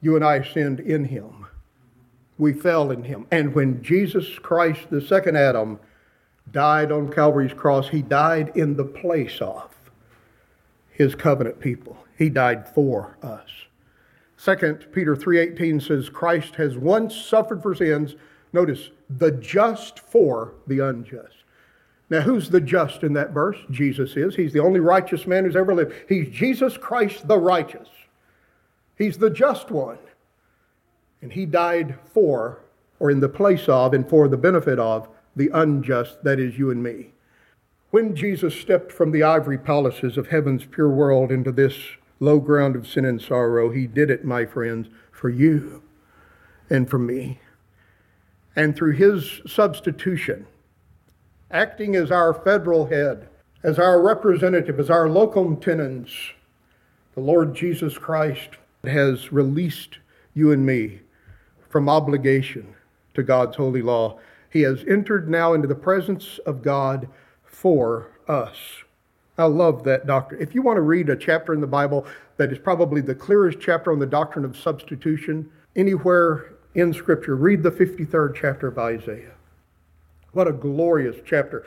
you 0.00 0.16
and 0.16 0.24
I 0.24 0.42
sinned 0.42 0.80
in 0.80 1.04
him. 1.04 1.46
We 2.38 2.54
fell 2.54 2.90
in 2.90 3.04
him. 3.04 3.26
And 3.30 3.54
when 3.54 3.82
Jesus 3.82 4.38
Christ, 4.38 4.88
the 4.90 5.02
second 5.02 5.36
Adam, 5.36 5.78
died 6.52 6.90
on 6.92 7.12
Calvary's 7.12 7.52
cross, 7.52 7.88
he 7.88 8.02
died 8.02 8.52
in 8.54 8.76
the 8.76 8.84
place 8.84 9.40
of 9.40 9.70
his 10.90 11.14
covenant 11.14 11.60
people. 11.60 11.96
He 12.18 12.28
died 12.28 12.68
for 12.68 13.16
us. 13.22 13.48
Second 14.36 14.86
Peter 14.92 15.14
3:18 15.14 15.80
says 15.80 16.08
Christ 16.08 16.56
has 16.56 16.76
once 16.76 17.14
suffered 17.14 17.62
for 17.62 17.74
sins, 17.74 18.16
notice, 18.52 18.90
the 19.08 19.30
just 19.30 19.98
for 19.98 20.54
the 20.66 20.80
unjust. 20.80 21.36
Now, 22.10 22.22
who's 22.22 22.50
the 22.50 22.60
just 22.60 23.04
in 23.04 23.12
that 23.12 23.30
verse? 23.30 23.58
Jesus 23.70 24.16
is. 24.16 24.34
He's 24.34 24.52
the 24.52 24.60
only 24.60 24.80
righteous 24.80 25.26
man 25.26 25.44
who's 25.44 25.56
ever 25.56 25.74
lived. 25.74 25.94
He's 26.08 26.28
Jesus 26.28 26.76
Christ 26.76 27.28
the 27.28 27.38
righteous. 27.38 27.88
He's 28.98 29.16
the 29.16 29.30
just 29.30 29.70
one. 29.70 29.98
And 31.22 31.32
he 31.32 31.46
died 31.46 31.98
for, 32.12 32.58
or 32.98 33.10
in 33.10 33.20
the 33.20 33.28
place 33.28 33.68
of, 33.68 33.94
and 33.94 34.08
for 34.08 34.26
the 34.26 34.36
benefit 34.36 34.78
of 34.78 35.08
the 35.36 35.50
unjust, 35.52 36.22
that 36.24 36.40
is, 36.40 36.58
you 36.58 36.70
and 36.70 36.82
me. 36.82 37.12
When 37.90 38.14
Jesus 38.14 38.54
stepped 38.54 38.92
from 38.92 39.10
the 39.10 39.22
ivory 39.22 39.58
palaces 39.58 40.16
of 40.16 40.28
heaven's 40.28 40.64
pure 40.64 40.90
world 40.90 41.32
into 41.32 41.50
this 41.50 41.74
low 42.20 42.38
ground 42.38 42.76
of 42.76 42.86
sin 42.86 43.04
and 43.04 43.20
sorrow, 43.20 43.70
he 43.70 43.86
did 43.86 44.10
it, 44.10 44.24
my 44.24 44.46
friends, 44.46 44.88
for 45.10 45.28
you 45.28 45.82
and 46.68 46.88
for 46.88 46.98
me. 46.98 47.40
And 48.54 48.76
through 48.76 48.92
his 48.92 49.40
substitution, 49.46 50.46
acting 51.50 51.96
as 51.96 52.10
our 52.10 52.32
federal 52.32 52.86
head, 52.86 53.28
as 53.62 53.78
our 53.78 54.00
representative, 54.00 54.78
as 54.78 54.90
our 54.90 55.08
locum 55.08 55.56
tenens, 55.56 56.10
the 57.14 57.20
Lord 57.20 57.54
Jesus 57.54 57.98
Christ 57.98 58.50
has 58.84 59.32
released 59.32 59.98
you 60.34 60.52
and 60.52 60.64
me 60.64 61.00
from 61.68 61.88
obligation 61.88 62.74
to 63.14 63.22
God's 63.22 63.56
holy 63.56 63.82
law 63.82 64.18
he 64.50 64.62
has 64.62 64.84
entered 64.86 65.30
now 65.30 65.54
into 65.54 65.68
the 65.68 65.74
presence 65.74 66.38
of 66.44 66.62
God 66.62 67.08
for 67.44 68.10
us. 68.28 68.56
I 69.38 69.44
love 69.44 69.84
that 69.84 70.06
doctrine. 70.06 70.42
If 70.42 70.54
you 70.54 70.60
want 70.60 70.76
to 70.76 70.82
read 70.82 71.08
a 71.08 71.16
chapter 71.16 71.54
in 71.54 71.60
the 71.60 71.66
Bible 71.66 72.06
that 72.36 72.52
is 72.52 72.58
probably 72.58 73.00
the 73.00 73.14
clearest 73.14 73.58
chapter 73.60 73.90
on 73.92 73.98
the 73.98 74.06
doctrine 74.06 74.44
of 74.44 74.56
substitution 74.56 75.50
anywhere 75.76 76.52
in 76.74 76.92
Scripture, 76.92 77.36
read 77.36 77.62
the 77.62 77.70
53rd 77.70 78.34
chapter 78.34 78.66
of 78.66 78.78
Isaiah. 78.78 79.32
What 80.32 80.48
a 80.48 80.52
glorious 80.52 81.16
chapter. 81.24 81.66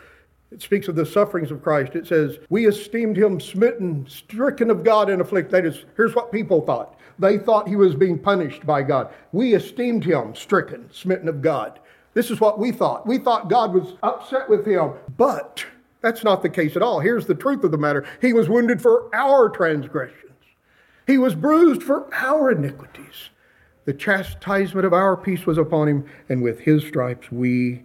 It 0.51 0.61
speaks 0.61 0.87
of 0.87 0.95
the 0.95 1.05
sufferings 1.05 1.49
of 1.49 1.63
Christ. 1.63 1.95
It 1.95 2.05
says, 2.05 2.37
We 2.49 2.67
esteemed 2.67 3.17
him 3.17 3.39
smitten, 3.39 4.05
stricken 4.07 4.69
of 4.69 4.83
God, 4.83 5.09
and 5.09 5.21
afflicted. 5.21 5.51
That 5.51 5.65
is, 5.65 5.85
here's 5.97 6.13
what 6.13 6.31
people 6.31 6.61
thought. 6.61 6.99
They 7.17 7.39
thought 7.39 7.67
he 7.67 7.75
was 7.75 7.95
being 7.95 8.19
punished 8.19 8.65
by 8.65 8.83
God. 8.83 9.11
We 9.31 9.55
esteemed 9.55 10.03
him 10.03 10.35
stricken, 10.35 10.89
smitten 10.91 11.27
of 11.27 11.41
God. 11.41 11.79
This 12.13 12.29
is 12.29 12.39
what 12.39 12.59
we 12.59 12.71
thought. 12.71 13.07
We 13.07 13.17
thought 13.17 13.49
God 13.49 13.73
was 13.73 13.95
upset 14.03 14.49
with 14.49 14.65
him, 14.65 14.93
but 15.17 15.65
that's 16.01 16.23
not 16.23 16.41
the 16.41 16.49
case 16.49 16.75
at 16.75 16.81
all. 16.81 16.99
Here's 16.99 17.25
the 17.25 17.35
truth 17.35 17.63
of 17.63 17.71
the 17.71 17.77
matter 17.77 18.05
He 18.21 18.33
was 18.33 18.49
wounded 18.49 18.81
for 18.81 19.13
our 19.15 19.49
transgressions, 19.49 20.31
He 21.07 21.17
was 21.17 21.35
bruised 21.35 21.83
for 21.83 22.13
our 22.13 22.51
iniquities. 22.51 23.29
The 23.85 23.93
chastisement 23.93 24.85
of 24.85 24.93
our 24.93 25.17
peace 25.17 25.45
was 25.45 25.57
upon 25.57 25.87
Him, 25.87 26.05
and 26.29 26.41
with 26.41 26.61
His 26.61 26.83
stripes 26.83 27.31
we 27.31 27.83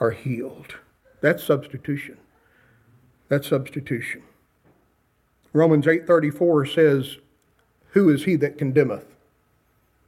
are 0.00 0.10
healed. 0.10 0.76
That's 1.20 1.42
substitution. 1.42 2.18
That's 3.28 3.48
substitution. 3.48 4.22
Romans 5.52 5.86
8:34 5.86 6.66
says, 6.66 7.16
"Who 7.92 8.10
is 8.10 8.24
he 8.24 8.36
that 8.36 8.58
condemneth?" 8.58 9.15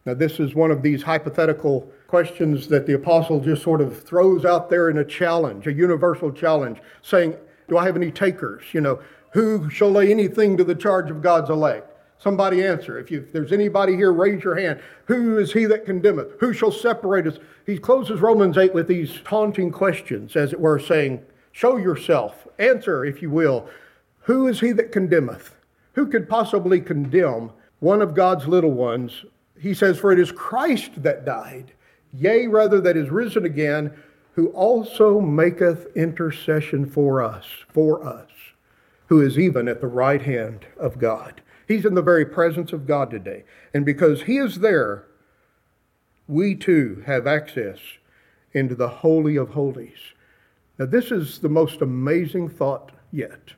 Now 0.09 0.14
this 0.14 0.40
is 0.40 0.55
one 0.55 0.71
of 0.71 0.81
these 0.81 1.03
hypothetical 1.03 1.87
questions 2.07 2.66
that 2.68 2.87
the 2.87 2.94
apostle 2.94 3.40
just 3.40 3.62
sort 3.62 3.83
of 3.83 4.03
throws 4.05 4.47
out 4.47 4.71
there 4.71 4.88
in 4.88 4.97
a 4.97 5.05
challenge, 5.05 5.66
a 5.66 5.73
universal 5.73 6.33
challenge, 6.33 6.79
saying, 7.03 7.37
Do 7.68 7.77
I 7.77 7.85
have 7.85 7.94
any 7.94 8.11
takers? 8.11 8.64
You 8.73 8.81
know, 8.81 9.01
who 9.33 9.68
shall 9.68 9.90
lay 9.90 10.11
anything 10.11 10.57
to 10.57 10.64
the 10.64 10.75
charge 10.75 11.11
of 11.11 11.21
God's 11.21 11.51
elect? 11.51 11.92
Somebody 12.16 12.64
answer. 12.64 12.99
If, 12.99 13.11
you, 13.11 13.20
if, 13.20 13.35
there's 13.35 13.53
anybody 13.53 13.97
here, 13.97 14.11
raise 14.11 14.43
your 14.43 14.59
hand. 14.59 14.80
Who 15.09 15.37
is 15.37 15.53
he 15.53 15.66
that 15.66 15.85
condemneth? 15.85 16.41
Who 16.41 16.55
shall 16.55 16.72
separate 16.72 17.26
us? 17.26 17.39
He 17.66 17.76
closes 17.76 18.22
Romans 18.22 18.57
8 18.57 18.72
with 18.72 18.89
these 18.89 19.20
taunting 19.24 19.70
questions, 19.70 20.37
as 20.37 20.55
it 20.55 20.61
were, 20.61 20.78
saying, 20.78 21.22
Show 21.53 21.76
yourself. 21.76 22.49
Answer, 22.59 23.05
if 23.05 23.20
you 23.20 23.28
will. 23.28 23.68
Who 24.20 24.49
is 24.49 24.61
he 24.61 24.72
that 24.72 24.91
condemneth? 24.91 25.55
Who 25.93 26.07
could 26.07 26.30
possibly 26.30 26.80
condemn 26.80 27.51
one 27.80 28.01
of 28.01 28.14
God's 28.14 28.49
little 28.49 28.72
ones? 28.72 29.26
He 29.61 29.75
says, 29.75 29.99
For 29.99 30.13
it 30.13 30.19
is 30.19 30.33
Christ 30.33 31.03
that 31.03 31.25
died 31.25 31.73
yea, 32.13 32.47
rather, 32.47 32.81
that 32.81 32.97
is 32.97 33.11
risen 33.11 33.45
again, 33.45 33.93
who 34.33 34.49
also 34.49 35.21
maketh 35.21 35.87
intercession 35.97 36.87
for 36.87 37.23
us, 37.23 37.47
for 37.69 38.05
us, 38.07 38.31
who 39.07 39.21
is 39.21 39.39
even 39.39 39.69
at 39.69 39.81
the 39.81 39.87
right 39.87 40.23
hand 40.23 40.67
of 40.79 40.99
God. 40.99 41.41
He's 41.67 41.85
in 41.85 41.95
the 41.95 42.03
very 42.03 42.25
presence 42.25 42.73
of 42.73 42.87
God 42.87 43.11
today. 43.11 43.45
And 43.75 43.85
because 43.85 44.23
he 44.23 44.39
is 44.39 44.61
there, 44.61 45.07
we 46.27 46.55
too 46.55 47.03
have 47.07 47.27
access 47.27 47.79
into 48.53 48.75
the 48.75 48.89
Holy 48.89 49.37
of 49.37 49.51
Holies. 49.51 49.99
Now, 50.79 50.87
this 50.87 51.11
is 51.11 51.41
the 51.41 51.49
most 51.49 51.83
amazing 51.83 52.49
thought 52.49 52.93
yet. 53.11 53.53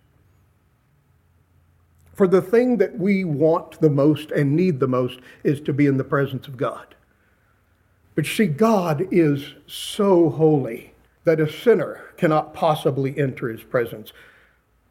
For 2.20 2.28
the 2.28 2.42
thing 2.42 2.76
that 2.76 2.98
we 2.98 3.24
want 3.24 3.80
the 3.80 3.88
most 3.88 4.30
and 4.30 4.54
need 4.54 4.78
the 4.78 4.86
most 4.86 5.20
is 5.42 5.58
to 5.62 5.72
be 5.72 5.86
in 5.86 5.96
the 5.96 6.04
presence 6.04 6.46
of 6.48 6.58
God. 6.58 6.94
But 8.14 8.26
see, 8.26 8.46
God 8.46 9.08
is 9.10 9.54
so 9.66 10.28
holy 10.28 10.92
that 11.24 11.40
a 11.40 11.50
sinner 11.50 12.12
cannot 12.18 12.52
possibly 12.52 13.18
enter 13.18 13.48
his 13.48 13.62
presence. 13.62 14.12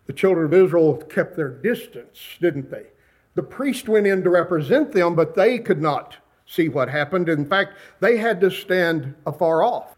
The 0.08 0.14
children 0.14 0.48
of 0.48 0.56
Israel 0.56 0.98
kept 0.98 1.36
their 1.36 1.50
distance, 1.52 2.18
didn't 2.42 2.72
they? 2.72 2.88
The 3.36 3.44
priest 3.44 3.88
went 3.88 4.08
in 4.08 4.24
to 4.24 4.32
represent 4.32 4.92
them, 4.92 5.14
but 5.14 5.36
they 5.36 5.60
could 5.60 5.84
not 5.84 6.16
see 6.48 6.68
what 6.68 6.90
happened. 6.90 7.30
In 7.30 7.46
fact, 7.46 7.78
they 8.00 8.18
had 8.18 8.42
to 8.42 8.50
stand 8.50 9.14
afar 9.28 9.62
off. 9.62 9.96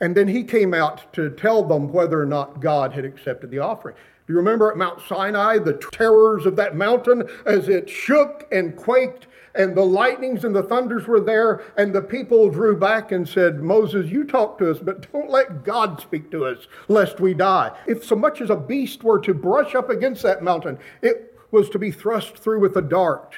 And 0.00 0.14
then 0.14 0.28
he 0.28 0.42
came 0.42 0.72
out 0.72 1.12
to 1.12 1.28
tell 1.28 1.62
them 1.62 1.92
whether 1.92 2.18
or 2.18 2.24
not 2.24 2.60
God 2.60 2.94
had 2.94 3.04
accepted 3.04 3.50
the 3.50 3.58
offering. 3.58 3.96
Do 4.26 4.32
you 4.32 4.38
remember 4.38 4.70
at 4.70 4.76
Mount 4.76 5.00
Sinai, 5.08 5.58
the 5.58 5.74
terrors 5.92 6.46
of 6.46 6.56
that 6.56 6.74
mountain 6.74 7.28
as 7.44 7.68
it 7.68 7.88
shook 7.88 8.46
and 8.50 8.74
quaked, 8.74 9.28
and 9.54 9.74
the 9.74 9.84
lightnings 9.84 10.44
and 10.44 10.54
the 10.54 10.64
thunders 10.64 11.06
were 11.06 11.20
there, 11.20 11.62
and 11.76 11.94
the 11.94 12.02
people 12.02 12.50
drew 12.50 12.76
back 12.76 13.12
and 13.12 13.28
said, 13.28 13.62
Moses, 13.62 14.10
you 14.10 14.24
talk 14.24 14.58
to 14.58 14.70
us, 14.70 14.78
but 14.80 15.10
don't 15.12 15.30
let 15.30 15.64
God 15.64 16.00
speak 16.00 16.30
to 16.32 16.44
us, 16.44 16.66
lest 16.88 17.20
we 17.20 17.34
die. 17.34 17.70
If 17.86 18.04
so 18.04 18.16
much 18.16 18.40
as 18.40 18.50
a 18.50 18.56
beast 18.56 19.04
were 19.04 19.20
to 19.20 19.32
brush 19.32 19.74
up 19.74 19.88
against 19.88 20.22
that 20.24 20.42
mountain, 20.42 20.78
it 21.02 21.38
was 21.52 21.70
to 21.70 21.78
be 21.78 21.92
thrust 21.92 22.36
through 22.36 22.60
with 22.60 22.76
a 22.76 22.82
dart 22.82 23.36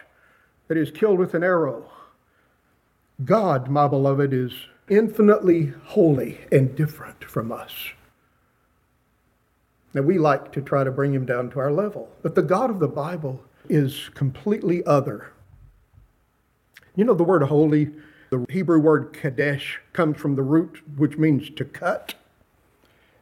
that 0.68 0.78
is 0.78 0.90
killed 0.90 1.18
with 1.18 1.34
an 1.34 1.44
arrow. 1.44 1.90
God, 3.24 3.68
my 3.68 3.86
beloved, 3.86 4.32
is 4.32 4.52
infinitely 4.88 5.74
holy 5.84 6.40
and 6.50 6.74
different 6.74 7.24
from 7.24 7.52
us. 7.52 7.90
Now, 9.94 10.02
we 10.02 10.18
like 10.18 10.52
to 10.52 10.60
try 10.60 10.84
to 10.84 10.90
bring 10.90 11.14
him 11.14 11.24
down 11.24 11.50
to 11.50 11.60
our 11.60 11.72
level, 11.72 12.08
but 12.22 12.34
the 12.34 12.42
God 12.42 12.70
of 12.70 12.78
the 12.78 12.88
Bible 12.88 13.42
is 13.68 14.10
completely 14.14 14.84
other. 14.84 15.32
You 16.94 17.04
know, 17.04 17.14
the 17.14 17.24
word 17.24 17.42
holy, 17.42 17.90
the 18.30 18.44
Hebrew 18.50 18.80
word 18.80 19.12
kadesh, 19.12 19.80
comes 19.92 20.18
from 20.18 20.36
the 20.36 20.42
root 20.42 20.82
which 20.96 21.16
means 21.16 21.50
to 21.50 21.64
cut. 21.64 22.14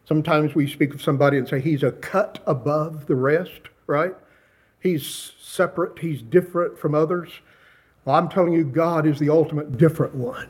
Sometimes 0.05 0.55
we 0.55 0.67
speak 0.67 0.95
of 0.95 1.03
somebody 1.03 1.37
and 1.37 1.49
say 1.49 1.61
he's 1.61 1.83
a 1.83 1.93
cut 1.93 2.43
above 2.47 3.07
the 3.07 3.17
rest, 3.17 3.69
right? 3.87 4.15
He's 4.81 5.33
separate, 5.41 5.99
he's 5.99 6.23
different 6.23 6.79
from 6.79 6.95
others. 6.95 7.31
Well, 8.05 8.17
I'm 8.17 8.29
telling 8.29 8.53
you, 8.53 8.65
God 8.65 9.07
is 9.07 9.19
the 9.19 9.31
ultimate 9.31 9.77
different 9.77 10.15
one. 10.15 10.49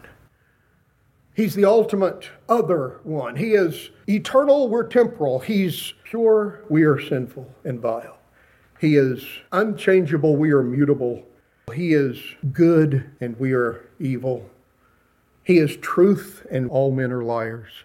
He's 1.37 1.55
the 1.55 1.66
ultimate 1.66 2.30
other 2.49 3.01
one. 3.03 3.37
He 3.37 3.53
is 3.53 3.91
eternal, 4.09 4.70
we're 4.70 4.89
temporal. 4.89 5.39
He's 5.39 5.93
pure, 6.05 6.64
we 6.70 6.84
are 6.84 6.99
sinful 6.99 7.47
and 7.62 7.78
vile. 7.78 8.16
He 8.80 8.97
is 8.97 9.22
unchangeable, 9.53 10.37
we 10.37 10.51
are 10.53 10.62
mutable. 10.62 11.26
He 11.74 11.93
is 11.93 12.18
good, 12.53 13.11
and 13.20 13.39
we 13.39 13.53
are 13.53 13.87
evil. 14.01 14.49
He 15.43 15.59
is 15.59 15.76
truth, 15.76 16.47
and 16.51 16.70
all 16.70 16.91
men 16.91 17.12
are 17.12 17.22
liars. 17.22 17.84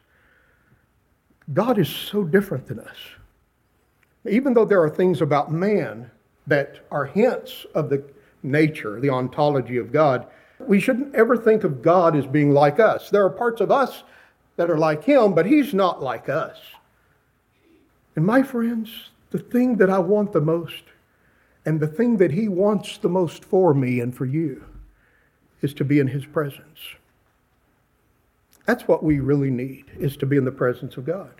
God 1.51 1.77
is 1.77 1.89
so 1.89 2.23
different 2.23 2.67
than 2.67 2.79
us. 2.79 2.97
Even 4.29 4.53
though 4.53 4.65
there 4.65 4.81
are 4.81 4.89
things 4.89 5.21
about 5.21 5.51
man 5.51 6.09
that 6.47 6.79
are 6.89 7.05
hints 7.05 7.65
of 7.75 7.89
the 7.89 8.01
nature, 8.43 9.01
the 9.01 9.09
ontology 9.09 9.75
of 9.75 9.91
God, 9.91 10.27
we 10.67 10.79
shouldn't 10.79 11.15
ever 11.15 11.37
think 11.37 11.63
of 11.63 11.81
God 11.81 12.15
as 12.15 12.25
being 12.25 12.51
like 12.51 12.79
us. 12.79 13.09
There 13.09 13.25
are 13.25 13.29
parts 13.29 13.61
of 13.61 13.71
us 13.71 14.03
that 14.55 14.69
are 14.69 14.77
like 14.77 15.03
Him, 15.03 15.33
but 15.33 15.45
He's 15.45 15.73
not 15.73 16.01
like 16.01 16.29
us. 16.29 16.57
And 18.15 18.25
my 18.25 18.43
friends, 18.43 19.09
the 19.31 19.39
thing 19.39 19.77
that 19.77 19.89
I 19.89 19.99
want 19.99 20.33
the 20.33 20.41
most, 20.41 20.83
and 21.65 21.79
the 21.79 21.87
thing 21.87 22.17
that 22.17 22.31
He 22.31 22.47
wants 22.47 22.97
the 22.97 23.09
most 23.09 23.45
for 23.45 23.73
me 23.73 23.99
and 23.99 24.15
for 24.15 24.25
you, 24.25 24.65
is 25.61 25.73
to 25.75 25.85
be 25.85 25.99
in 25.99 26.07
His 26.07 26.25
presence. 26.25 26.79
That's 28.65 28.87
what 28.87 29.03
we 29.03 29.19
really 29.19 29.49
need, 29.49 29.85
is 29.97 30.17
to 30.17 30.25
be 30.25 30.37
in 30.37 30.45
the 30.45 30.51
presence 30.51 30.97
of 30.97 31.05
God. 31.05 31.33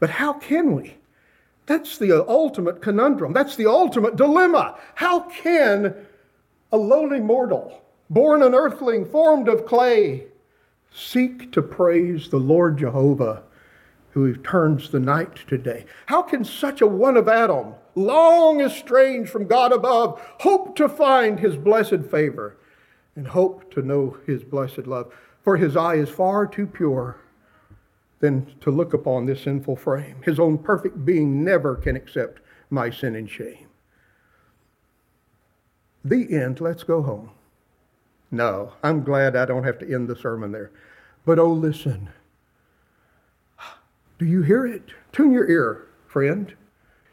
But 0.00 0.10
how 0.10 0.32
can 0.32 0.74
we? 0.74 0.94
That's 1.66 1.98
the 1.98 2.26
ultimate 2.26 2.80
conundrum. 2.80 3.32
That's 3.32 3.56
the 3.56 3.66
ultimate 3.66 4.16
dilemma. 4.16 4.78
How 4.94 5.20
can 5.20 5.94
a 6.72 6.76
lowly 6.76 7.20
mortal 7.20 7.82
born 8.10 8.42
an 8.42 8.54
earthling, 8.54 9.04
formed 9.04 9.48
of 9.48 9.66
clay, 9.66 10.26
seek 10.92 11.52
to 11.52 11.62
praise 11.62 12.28
the 12.28 12.38
Lord 12.38 12.78
Jehovah 12.78 13.42
who 14.10 14.34
turns 14.36 14.90
the 14.90 15.00
night 15.00 15.36
to 15.46 15.58
day. 15.58 15.84
How 16.06 16.22
can 16.22 16.44
such 16.44 16.80
a 16.80 16.86
one 16.86 17.16
of 17.16 17.28
Adam, 17.28 17.74
long 17.94 18.60
estranged 18.60 19.30
from 19.30 19.46
God 19.46 19.72
above, 19.72 20.20
hope 20.40 20.74
to 20.76 20.88
find 20.88 21.38
his 21.38 21.56
blessed 21.56 22.04
favor 22.10 22.56
and 23.14 23.28
hope 23.28 23.72
to 23.74 23.82
know 23.82 24.16
his 24.26 24.42
blessed 24.42 24.86
love? 24.86 25.12
For 25.42 25.56
his 25.56 25.76
eye 25.76 25.94
is 25.94 26.08
far 26.08 26.46
too 26.46 26.66
pure 26.66 27.20
than 28.20 28.52
to 28.60 28.70
look 28.70 28.92
upon 28.92 29.26
this 29.26 29.42
sinful 29.42 29.76
frame. 29.76 30.16
His 30.24 30.40
own 30.40 30.58
perfect 30.58 31.04
being 31.04 31.44
never 31.44 31.76
can 31.76 31.94
accept 31.94 32.40
my 32.70 32.90
sin 32.90 33.14
and 33.14 33.30
shame. 33.30 33.68
The 36.04 36.34
end, 36.34 36.60
let's 36.60 36.82
go 36.82 37.02
home. 37.02 37.30
No, 38.30 38.72
I'm 38.82 39.02
glad 39.04 39.36
I 39.36 39.44
don't 39.44 39.64
have 39.64 39.78
to 39.78 39.92
end 39.92 40.08
the 40.08 40.16
sermon 40.16 40.52
there. 40.52 40.70
But 41.24 41.38
oh, 41.38 41.52
listen. 41.52 42.10
Do 44.18 44.26
you 44.26 44.42
hear 44.42 44.66
it? 44.66 44.82
Tune 45.12 45.32
your 45.32 45.48
ear, 45.48 45.86
friend. 46.06 46.54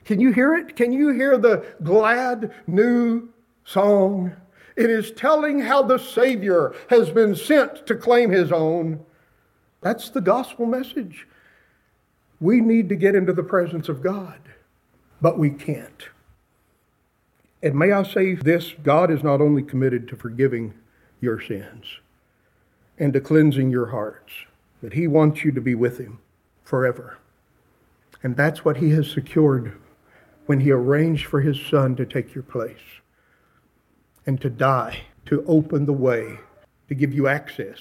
Can 0.04 0.20
you 0.20 0.32
hear 0.32 0.56
it? 0.56 0.76
Can 0.76 0.92
you 0.92 1.10
hear 1.10 1.38
the 1.38 1.66
glad 1.84 2.54
new 2.68 3.30
song? 3.64 4.34
It 4.76 4.90
is 4.90 5.12
telling 5.12 5.60
how 5.60 5.84
the 5.84 5.98
Savior 5.98 6.74
has 6.90 7.10
been 7.10 7.36
sent 7.36 7.88
to 7.88 7.96
claim 7.96 8.30
his 8.30 8.52
own. 8.52 9.06
That's 9.82 10.10
the 10.10 10.22
gospel 10.22 10.66
message. 10.66 11.28
We 12.42 12.60
need 12.60 12.90
to 12.90 12.96
get 12.96 13.16
into 13.16 13.34
the 13.34 13.44
presence 13.44 13.88
of 13.88 14.04
God, 14.04 14.40
but 15.22 15.40
we 15.40 15.50
can't. 15.50 16.10
And 17.64 17.76
may 17.76 17.92
I 17.92 18.04
say 18.04 18.36
this 18.36 18.74
God 18.84 19.10
is 19.10 19.24
not 19.24 19.42
only 19.42 19.64
committed 19.64 20.08
to 20.10 20.16
forgiving 20.18 20.74
your 21.22 21.42
sins 21.42 21.86
and 22.98 23.14
to 23.14 23.22
cleansing 23.22 23.70
your 23.70 23.88
hearts. 23.88 24.32
That 24.82 24.94
He 24.94 25.08
wants 25.08 25.44
you 25.44 25.52
to 25.52 25.62
be 25.62 25.76
with 25.76 25.98
Him 25.98 26.20
forever. 26.64 27.18
And 28.24 28.36
that's 28.36 28.64
what 28.64 28.78
He 28.78 28.92
has 28.92 29.10
secured 29.10 29.78
when 30.46 30.60
He 30.60 30.72
arranged 30.72 31.26
for 31.26 31.42
His 31.42 31.60
Son 31.60 31.96
to 31.96 32.06
take 32.06 32.36
your 32.36 32.44
place 32.44 32.78
and 34.26 34.40
to 34.42 34.50
die, 34.50 35.02
to 35.26 35.44
open 35.48 35.86
the 35.86 35.94
way, 35.94 36.40
to 36.88 36.96
give 36.96 37.14
you 37.14 37.28
access. 37.28 37.80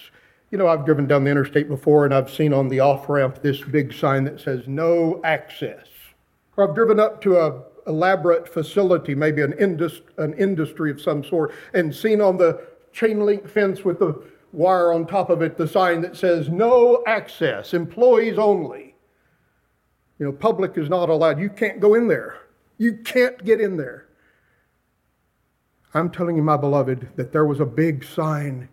You 0.51 0.59
know, 0.59 0.69
I've 0.69 0.85
driven 0.85 1.07
down 1.07 1.25
the 1.25 1.31
interstate 1.31 1.69
before 1.69 2.05
and 2.05 2.15
I've 2.15 2.31
seen 2.31 2.53
on 2.53 2.69
the 2.69 2.81
off 2.81 3.09
ramp 3.09 3.43
this 3.43 3.61
big 3.61 3.93
sign 3.93 4.25
that 4.25 4.41
says 4.41 4.67
no 4.67 5.21
access. 5.25 5.87
Or 6.57 6.69
I've 6.69 6.75
driven 6.75 7.01
up 7.01 7.21
to 7.23 7.39
a 7.39 7.63
elaborate 7.87 8.49
facility, 8.49 9.15
maybe 9.15 9.43
an, 9.43 9.53
indus- 9.55 10.01
an 10.17 10.33
industry 10.35 10.91
of 10.91 11.01
some 11.01 11.23
sort, 11.25 11.53
and 11.75 11.95
seen 11.95 12.21
on 12.21 12.37
the 12.37 12.67
chain 12.95 13.21
link 13.21 13.49
fence 13.49 13.85
with 13.85 13.99
the 13.99 14.23
wire 14.53 14.93
on 14.93 15.07
top 15.07 15.29
of 15.29 15.43
it, 15.43 15.59
the 15.59 15.67
sign 15.67 16.01
that 16.01 16.17
says 16.17 16.49
no 16.49 17.03
access, 17.07 17.75
employees 17.75 18.39
only. 18.39 18.95
You 20.19 20.27
know, 20.27 20.33
public 20.33 20.79
is 20.79 20.89
not 20.89 21.09
allowed. 21.09 21.41
You 21.41 21.51
can't 21.51 21.81
go 21.81 21.95
in 21.95 22.07
there. 22.07 22.39
You 22.79 22.99
can't 22.99 23.45
get 23.45 23.61
in 23.61 23.77
there. 23.77 24.07
I'm 25.93 26.11
telling 26.11 26.37
you, 26.37 26.43
my 26.43 26.57
beloved, 26.57 27.09
that 27.17 27.33
there 27.33 27.45
was 27.45 27.61
a 27.61 27.67
big 27.67 28.05
sign 28.05 28.69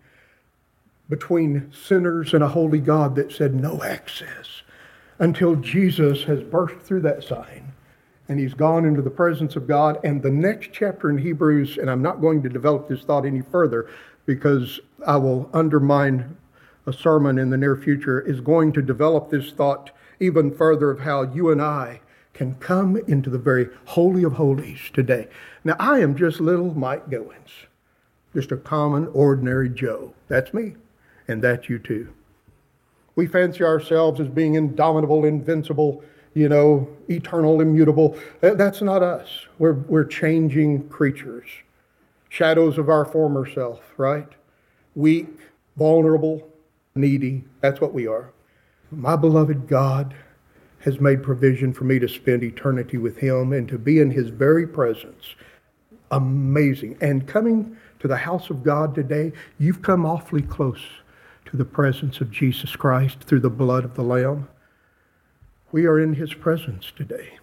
between 1.08 1.70
sinners 1.72 2.32
and 2.32 2.42
a 2.42 2.48
holy 2.48 2.80
God 2.80 3.16
that 3.16 3.32
said 3.32 3.54
no 3.54 3.82
access 3.82 4.62
until 5.18 5.56
Jesus 5.56 6.22
has 6.24 6.42
burst 6.42 6.78
through 6.80 7.02
that 7.02 7.24
sign 7.24 7.72
and 8.28 8.40
he's 8.40 8.54
gone 8.54 8.84
into 8.84 9.02
the 9.02 9.10
presence 9.10 9.56
of 9.56 9.66
God. 9.66 9.98
And 10.04 10.22
the 10.22 10.30
next 10.30 10.70
chapter 10.72 11.10
in 11.10 11.18
Hebrews, 11.18 11.78
and 11.78 11.90
I'm 11.90 12.02
not 12.02 12.20
going 12.20 12.42
to 12.42 12.48
develop 12.48 12.88
this 12.88 13.02
thought 13.02 13.26
any 13.26 13.42
further, 13.42 13.90
because 14.26 14.80
I 15.06 15.16
will 15.16 15.50
undermine 15.52 16.36
a 16.86 16.92
sermon 16.92 17.38
in 17.38 17.50
the 17.50 17.56
near 17.56 17.76
future, 17.76 18.20
is 18.20 18.40
going 18.40 18.72
to 18.72 18.82
develop 18.82 19.30
this 19.30 19.52
thought 19.52 19.90
even 20.20 20.54
further 20.54 20.90
of 20.90 21.00
how 21.00 21.22
you 21.22 21.50
and 21.50 21.60
I 21.60 22.00
can 22.34 22.54
come 22.56 22.96
into 23.08 23.30
the 23.30 23.38
very 23.38 23.68
holy 23.84 24.24
of 24.24 24.34
holies 24.34 24.90
today. 24.92 25.28
Now, 25.64 25.76
I 25.78 26.00
am 26.00 26.16
just 26.16 26.40
little 26.40 26.74
Mike 26.74 27.08
Goins, 27.08 27.66
just 28.32 28.52
a 28.52 28.56
common, 28.56 29.08
ordinary 29.08 29.68
Joe. 29.68 30.14
That's 30.28 30.54
me, 30.54 30.74
and 31.28 31.42
that's 31.42 31.68
you 31.68 31.78
too. 31.78 32.12
We 33.14 33.26
fancy 33.26 33.62
ourselves 33.62 34.20
as 34.20 34.28
being 34.28 34.54
indomitable, 34.54 35.24
invincible, 35.24 36.02
you 36.34 36.48
know, 36.48 36.88
eternal, 37.10 37.60
immutable. 37.60 38.16
That's 38.40 38.80
not 38.80 39.02
us. 39.02 39.28
We're, 39.58 39.74
we're 39.74 40.06
changing 40.06 40.88
creatures 40.88 41.44
shadows 42.32 42.78
of 42.78 42.88
our 42.88 43.04
former 43.04 43.46
self, 43.46 43.80
right? 43.98 44.28
Weak, 44.94 45.28
vulnerable, 45.76 46.48
needy. 46.94 47.44
That's 47.60 47.78
what 47.78 47.92
we 47.92 48.06
are. 48.06 48.32
My 48.90 49.16
beloved 49.16 49.68
God 49.68 50.14
has 50.78 50.98
made 50.98 51.22
provision 51.22 51.74
for 51.74 51.84
me 51.84 51.98
to 51.98 52.08
spend 52.08 52.42
eternity 52.42 52.96
with 52.96 53.18
Him 53.18 53.52
and 53.52 53.68
to 53.68 53.76
be 53.76 54.00
in 54.00 54.10
His 54.10 54.30
very 54.30 54.66
presence. 54.66 55.34
Amazing. 56.10 56.96
And 57.02 57.28
coming 57.28 57.76
to 58.00 58.08
the 58.08 58.16
house 58.16 58.48
of 58.48 58.62
God 58.62 58.94
today, 58.94 59.32
you've 59.58 59.82
come 59.82 60.06
awfully 60.06 60.42
close 60.42 60.80
to 61.44 61.58
the 61.58 61.66
presence 61.66 62.22
of 62.22 62.30
Jesus 62.30 62.74
Christ 62.76 63.20
through 63.24 63.40
the 63.40 63.50
blood 63.50 63.84
of 63.84 63.94
the 63.94 64.02
Lamb. 64.02 64.48
We 65.70 65.84
are 65.84 66.00
in 66.00 66.14
his 66.14 66.32
presence 66.32 66.92
today. 66.96 67.38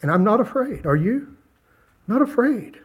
And 0.00 0.10
I'm 0.10 0.24
not 0.24 0.40
afraid. 0.40 0.84
Are 0.86 0.96
you? 0.96 1.36
Not 2.08 2.20
afraid. 2.20 2.81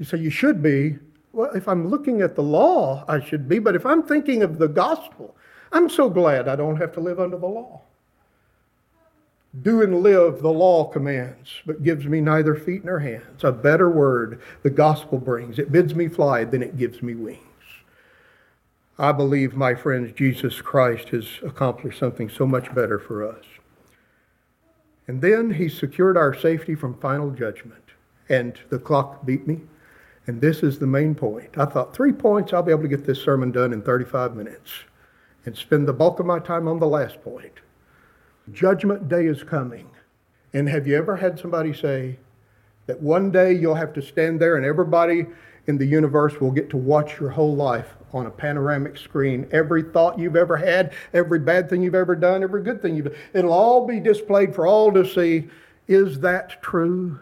You 0.00 0.06
say 0.06 0.16
you 0.18 0.30
should 0.30 0.62
be. 0.62 0.98
Well, 1.32 1.50
if 1.54 1.68
I'm 1.68 1.88
looking 1.88 2.22
at 2.22 2.34
the 2.34 2.42
law, 2.42 3.04
I 3.06 3.20
should 3.20 3.48
be. 3.48 3.58
But 3.58 3.76
if 3.76 3.84
I'm 3.84 4.02
thinking 4.02 4.42
of 4.42 4.58
the 4.58 4.66
gospel, 4.66 5.36
I'm 5.72 5.90
so 5.90 6.08
glad 6.08 6.48
I 6.48 6.56
don't 6.56 6.78
have 6.78 6.92
to 6.94 7.00
live 7.00 7.20
under 7.20 7.36
the 7.36 7.46
law. 7.46 7.82
Do 9.62 9.82
and 9.82 10.02
live 10.02 10.40
the 10.40 10.50
law 10.50 10.84
commands, 10.84 11.50
but 11.66 11.82
gives 11.82 12.06
me 12.06 12.20
neither 12.20 12.54
feet 12.54 12.84
nor 12.84 13.00
hands. 13.00 13.44
A 13.44 13.52
better 13.52 13.90
word 13.90 14.40
the 14.62 14.70
gospel 14.70 15.18
brings. 15.18 15.58
It 15.58 15.70
bids 15.70 15.94
me 15.94 16.08
fly, 16.08 16.44
then 16.44 16.62
it 16.62 16.78
gives 16.78 17.02
me 17.02 17.14
wings. 17.14 17.38
I 18.98 19.12
believe, 19.12 19.54
my 19.54 19.74
friends, 19.74 20.12
Jesus 20.12 20.62
Christ 20.62 21.08
has 21.10 21.26
accomplished 21.42 21.98
something 21.98 22.30
so 22.30 22.46
much 22.46 22.74
better 22.74 22.98
for 22.98 23.26
us. 23.26 23.44
And 25.06 25.20
then 25.20 25.50
he 25.50 25.68
secured 25.68 26.16
our 26.16 26.32
safety 26.32 26.74
from 26.74 26.94
final 27.00 27.30
judgment. 27.30 27.82
And 28.28 28.58
the 28.70 28.78
clock 28.78 29.26
beat 29.26 29.46
me. 29.46 29.60
And 30.30 30.40
this 30.40 30.62
is 30.62 30.78
the 30.78 30.86
main 30.86 31.16
point. 31.16 31.58
I 31.58 31.64
thought, 31.64 31.92
three 31.92 32.12
points, 32.12 32.52
I'll 32.52 32.62
be 32.62 32.70
able 32.70 32.82
to 32.82 32.88
get 32.88 33.04
this 33.04 33.20
sermon 33.20 33.50
done 33.50 33.72
in 33.72 33.82
35 33.82 34.36
minutes 34.36 34.70
and 35.44 35.56
spend 35.56 35.88
the 35.88 35.92
bulk 35.92 36.20
of 36.20 36.26
my 36.26 36.38
time 36.38 36.68
on 36.68 36.78
the 36.78 36.86
last 36.86 37.20
point. 37.20 37.54
Judgment 38.52 39.08
day 39.08 39.26
is 39.26 39.42
coming. 39.42 39.90
And 40.52 40.68
have 40.68 40.86
you 40.86 40.96
ever 40.96 41.16
had 41.16 41.36
somebody 41.36 41.74
say 41.74 42.20
that 42.86 43.02
one 43.02 43.32
day 43.32 43.54
you'll 43.54 43.74
have 43.74 43.92
to 43.94 44.00
stand 44.00 44.40
there 44.40 44.54
and 44.54 44.64
everybody 44.64 45.26
in 45.66 45.78
the 45.78 45.84
universe 45.84 46.40
will 46.40 46.52
get 46.52 46.70
to 46.70 46.76
watch 46.76 47.18
your 47.18 47.30
whole 47.30 47.56
life 47.56 47.96
on 48.12 48.26
a 48.26 48.30
panoramic 48.30 48.98
screen. 48.98 49.48
Every 49.50 49.82
thought 49.82 50.16
you've 50.16 50.36
ever 50.36 50.56
had, 50.56 50.92
every 51.12 51.40
bad 51.40 51.68
thing 51.68 51.82
you've 51.82 51.96
ever 51.96 52.14
done, 52.14 52.44
every 52.44 52.62
good 52.62 52.80
thing 52.80 52.94
you've 52.94 53.06
done, 53.06 53.18
it'll 53.34 53.52
all 53.52 53.84
be 53.84 53.98
displayed 53.98 54.54
for 54.54 54.64
all 54.64 54.92
to 54.92 55.04
see. 55.04 55.48
Is 55.88 56.20
that 56.20 56.62
true? 56.62 57.18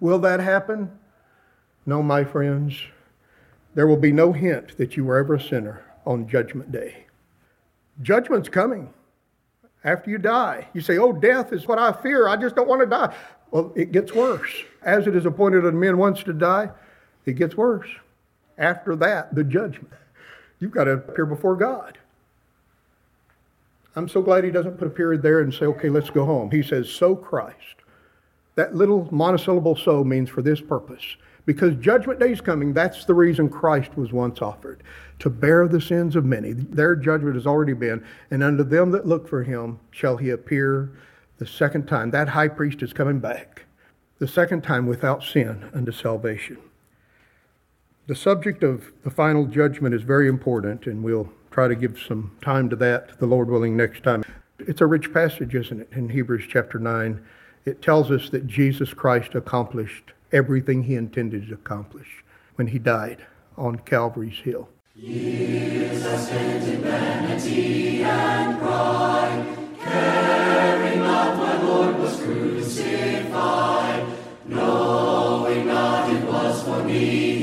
Will 0.00 0.18
that 0.18 0.40
happen? 0.40 0.90
No, 1.86 2.02
my 2.02 2.24
friends. 2.24 2.82
There 3.74 3.86
will 3.86 3.96
be 3.96 4.12
no 4.12 4.32
hint 4.32 4.76
that 4.76 4.96
you 4.96 5.04
were 5.04 5.16
ever 5.18 5.34
a 5.34 5.40
sinner 5.40 5.84
on 6.04 6.28
Judgment 6.28 6.72
Day. 6.72 7.06
Judgment's 8.02 8.48
coming 8.48 8.92
after 9.84 10.10
you 10.10 10.18
die. 10.18 10.68
You 10.74 10.80
say, 10.80 10.98
Oh, 10.98 11.12
death 11.12 11.52
is 11.52 11.66
what 11.66 11.78
I 11.78 11.92
fear. 11.92 12.28
I 12.28 12.36
just 12.36 12.56
don't 12.56 12.68
want 12.68 12.80
to 12.82 12.86
die. 12.86 13.14
Well, 13.50 13.72
it 13.76 13.92
gets 13.92 14.12
worse. 14.12 14.64
As 14.82 15.06
it 15.06 15.14
is 15.14 15.24
appointed 15.24 15.64
unto 15.64 15.78
men 15.78 15.96
once 15.96 16.22
to 16.24 16.32
die, 16.32 16.70
it 17.24 17.34
gets 17.34 17.56
worse. 17.56 17.88
After 18.58 18.96
that, 18.96 19.34
the 19.34 19.44
judgment. 19.44 19.92
You've 20.58 20.72
got 20.72 20.84
to 20.84 20.92
appear 20.92 21.26
before 21.26 21.56
God. 21.56 21.98
I'm 23.94 24.08
so 24.08 24.20
glad 24.20 24.44
he 24.44 24.50
doesn't 24.50 24.78
put 24.78 24.88
a 24.88 24.90
period 24.90 25.22
there 25.22 25.40
and 25.40 25.52
say, 25.52 25.66
okay, 25.66 25.88
let's 25.88 26.10
go 26.10 26.24
home. 26.24 26.50
He 26.50 26.62
says, 26.62 26.88
so 26.90 27.14
Christ. 27.14 27.76
That 28.54 28.74
little 28.74 29.08
monosyllable 29.10 29.76
so 29.76 30.02
means 30.04 30.28
for 30.28 30.42
this 30.42 30.60
purpose. 30.60 31.16
Because 31.46 31.76
judgment 31.76 32.18
day 32.18 32.32
is 32.32 32.40
coming, 32.40 32.74
that's 32.74 33.04
the 33.04 33.14
reason 33.14 33.48
Christ 33.48 33.96
was 33.96 34.12
once 34.12 34.42
offered 34.42 34.82
to 35.20 35.30
bear 35.30 35.66
the 35.66 35.80
sins 35.80 36.16
of 36.16 36.24
many. 36.24 36.52
Their 36.52 36.94
judgment 36.96 37.36
has 37.36 37.46
already 37.46 37.72
been, 37.72 38.04
and 38.30 38.42
unto 38.42 38.64
them 38.64 38.90
that 38.90 39.06
look 39.06 39.28
for 39.28 39.44
him 39.44 39.78
shall 39.90 40.16
he 40.16 40.30
appear 40.30 40.92
the 41.38 41.46
second 41.46 41.86
time. 41.86 42.10
That 42.10 42.28
high 42.28 42.48
priest 42.48 42.82
is 42.82 42.92
coming 42.92 43.20
back, 43.20 43.64
the 44.18 44.28
second 44.28 44.62
time 44.62 44.86
without 44.86 45.22
sin 45.22 45.70
unto 45.72 45.92
salvation. 45.92 46.58
The 48.08 48.14
subject 48.14 48.62
of 48.62 48.92
the 49.04 49.10
final 49.10 49.46
judgment 49.46 49.94
is 49.94 50.02
very 50.02 50.28
important, 50.28 50.86
and 50.86 51.02
we'll 51.02 51.32
try 51.50 51.68
to 51.68 51.74
give 51.74 51.98
some 51.98 52.36
time 52.42 52.68
to 52.70 52.76
that, 52.76 53.18
the 53.18 53.26
Lord 53.26 53.48
willing, 53.48 53.76
next 53.76 54.02
time. 54.02 54.24
It's 54.58 54.80
a 54.80 54.86
rich 54.86 55.12
passage, 55.12 55.54
isn't 55.54 55.80
it, 55.80 55.88
in 55.92 56.08
Hebrews 56.08 56.44
chapter 56.48 56.78
9. 56.78 57.24
It 57.64 57.82
tells 57.82 58.10
us 58.10 58.30
that 58.30 58.46
Jesus 58.46 58.92
Christ 58.94 59.34
accomplished 59.34 60.12
everything 60.36 60.82
he 60.82 60.94
intended 60.94 61.48
to 61.48 61.54
accomplish 61.54 62.22
when 62.56 62.66
he 62.68 62.78
died 62.78 63.24
on 63.56 63.76
Calvary's 63.76 64.40
Hill. 64.40 64.68
Knowing 74.48 75.66
not 75.66 76.08
it 76.12 76.24
was 76.24 76.62
for 76.62 76.84
me 76.84 77.35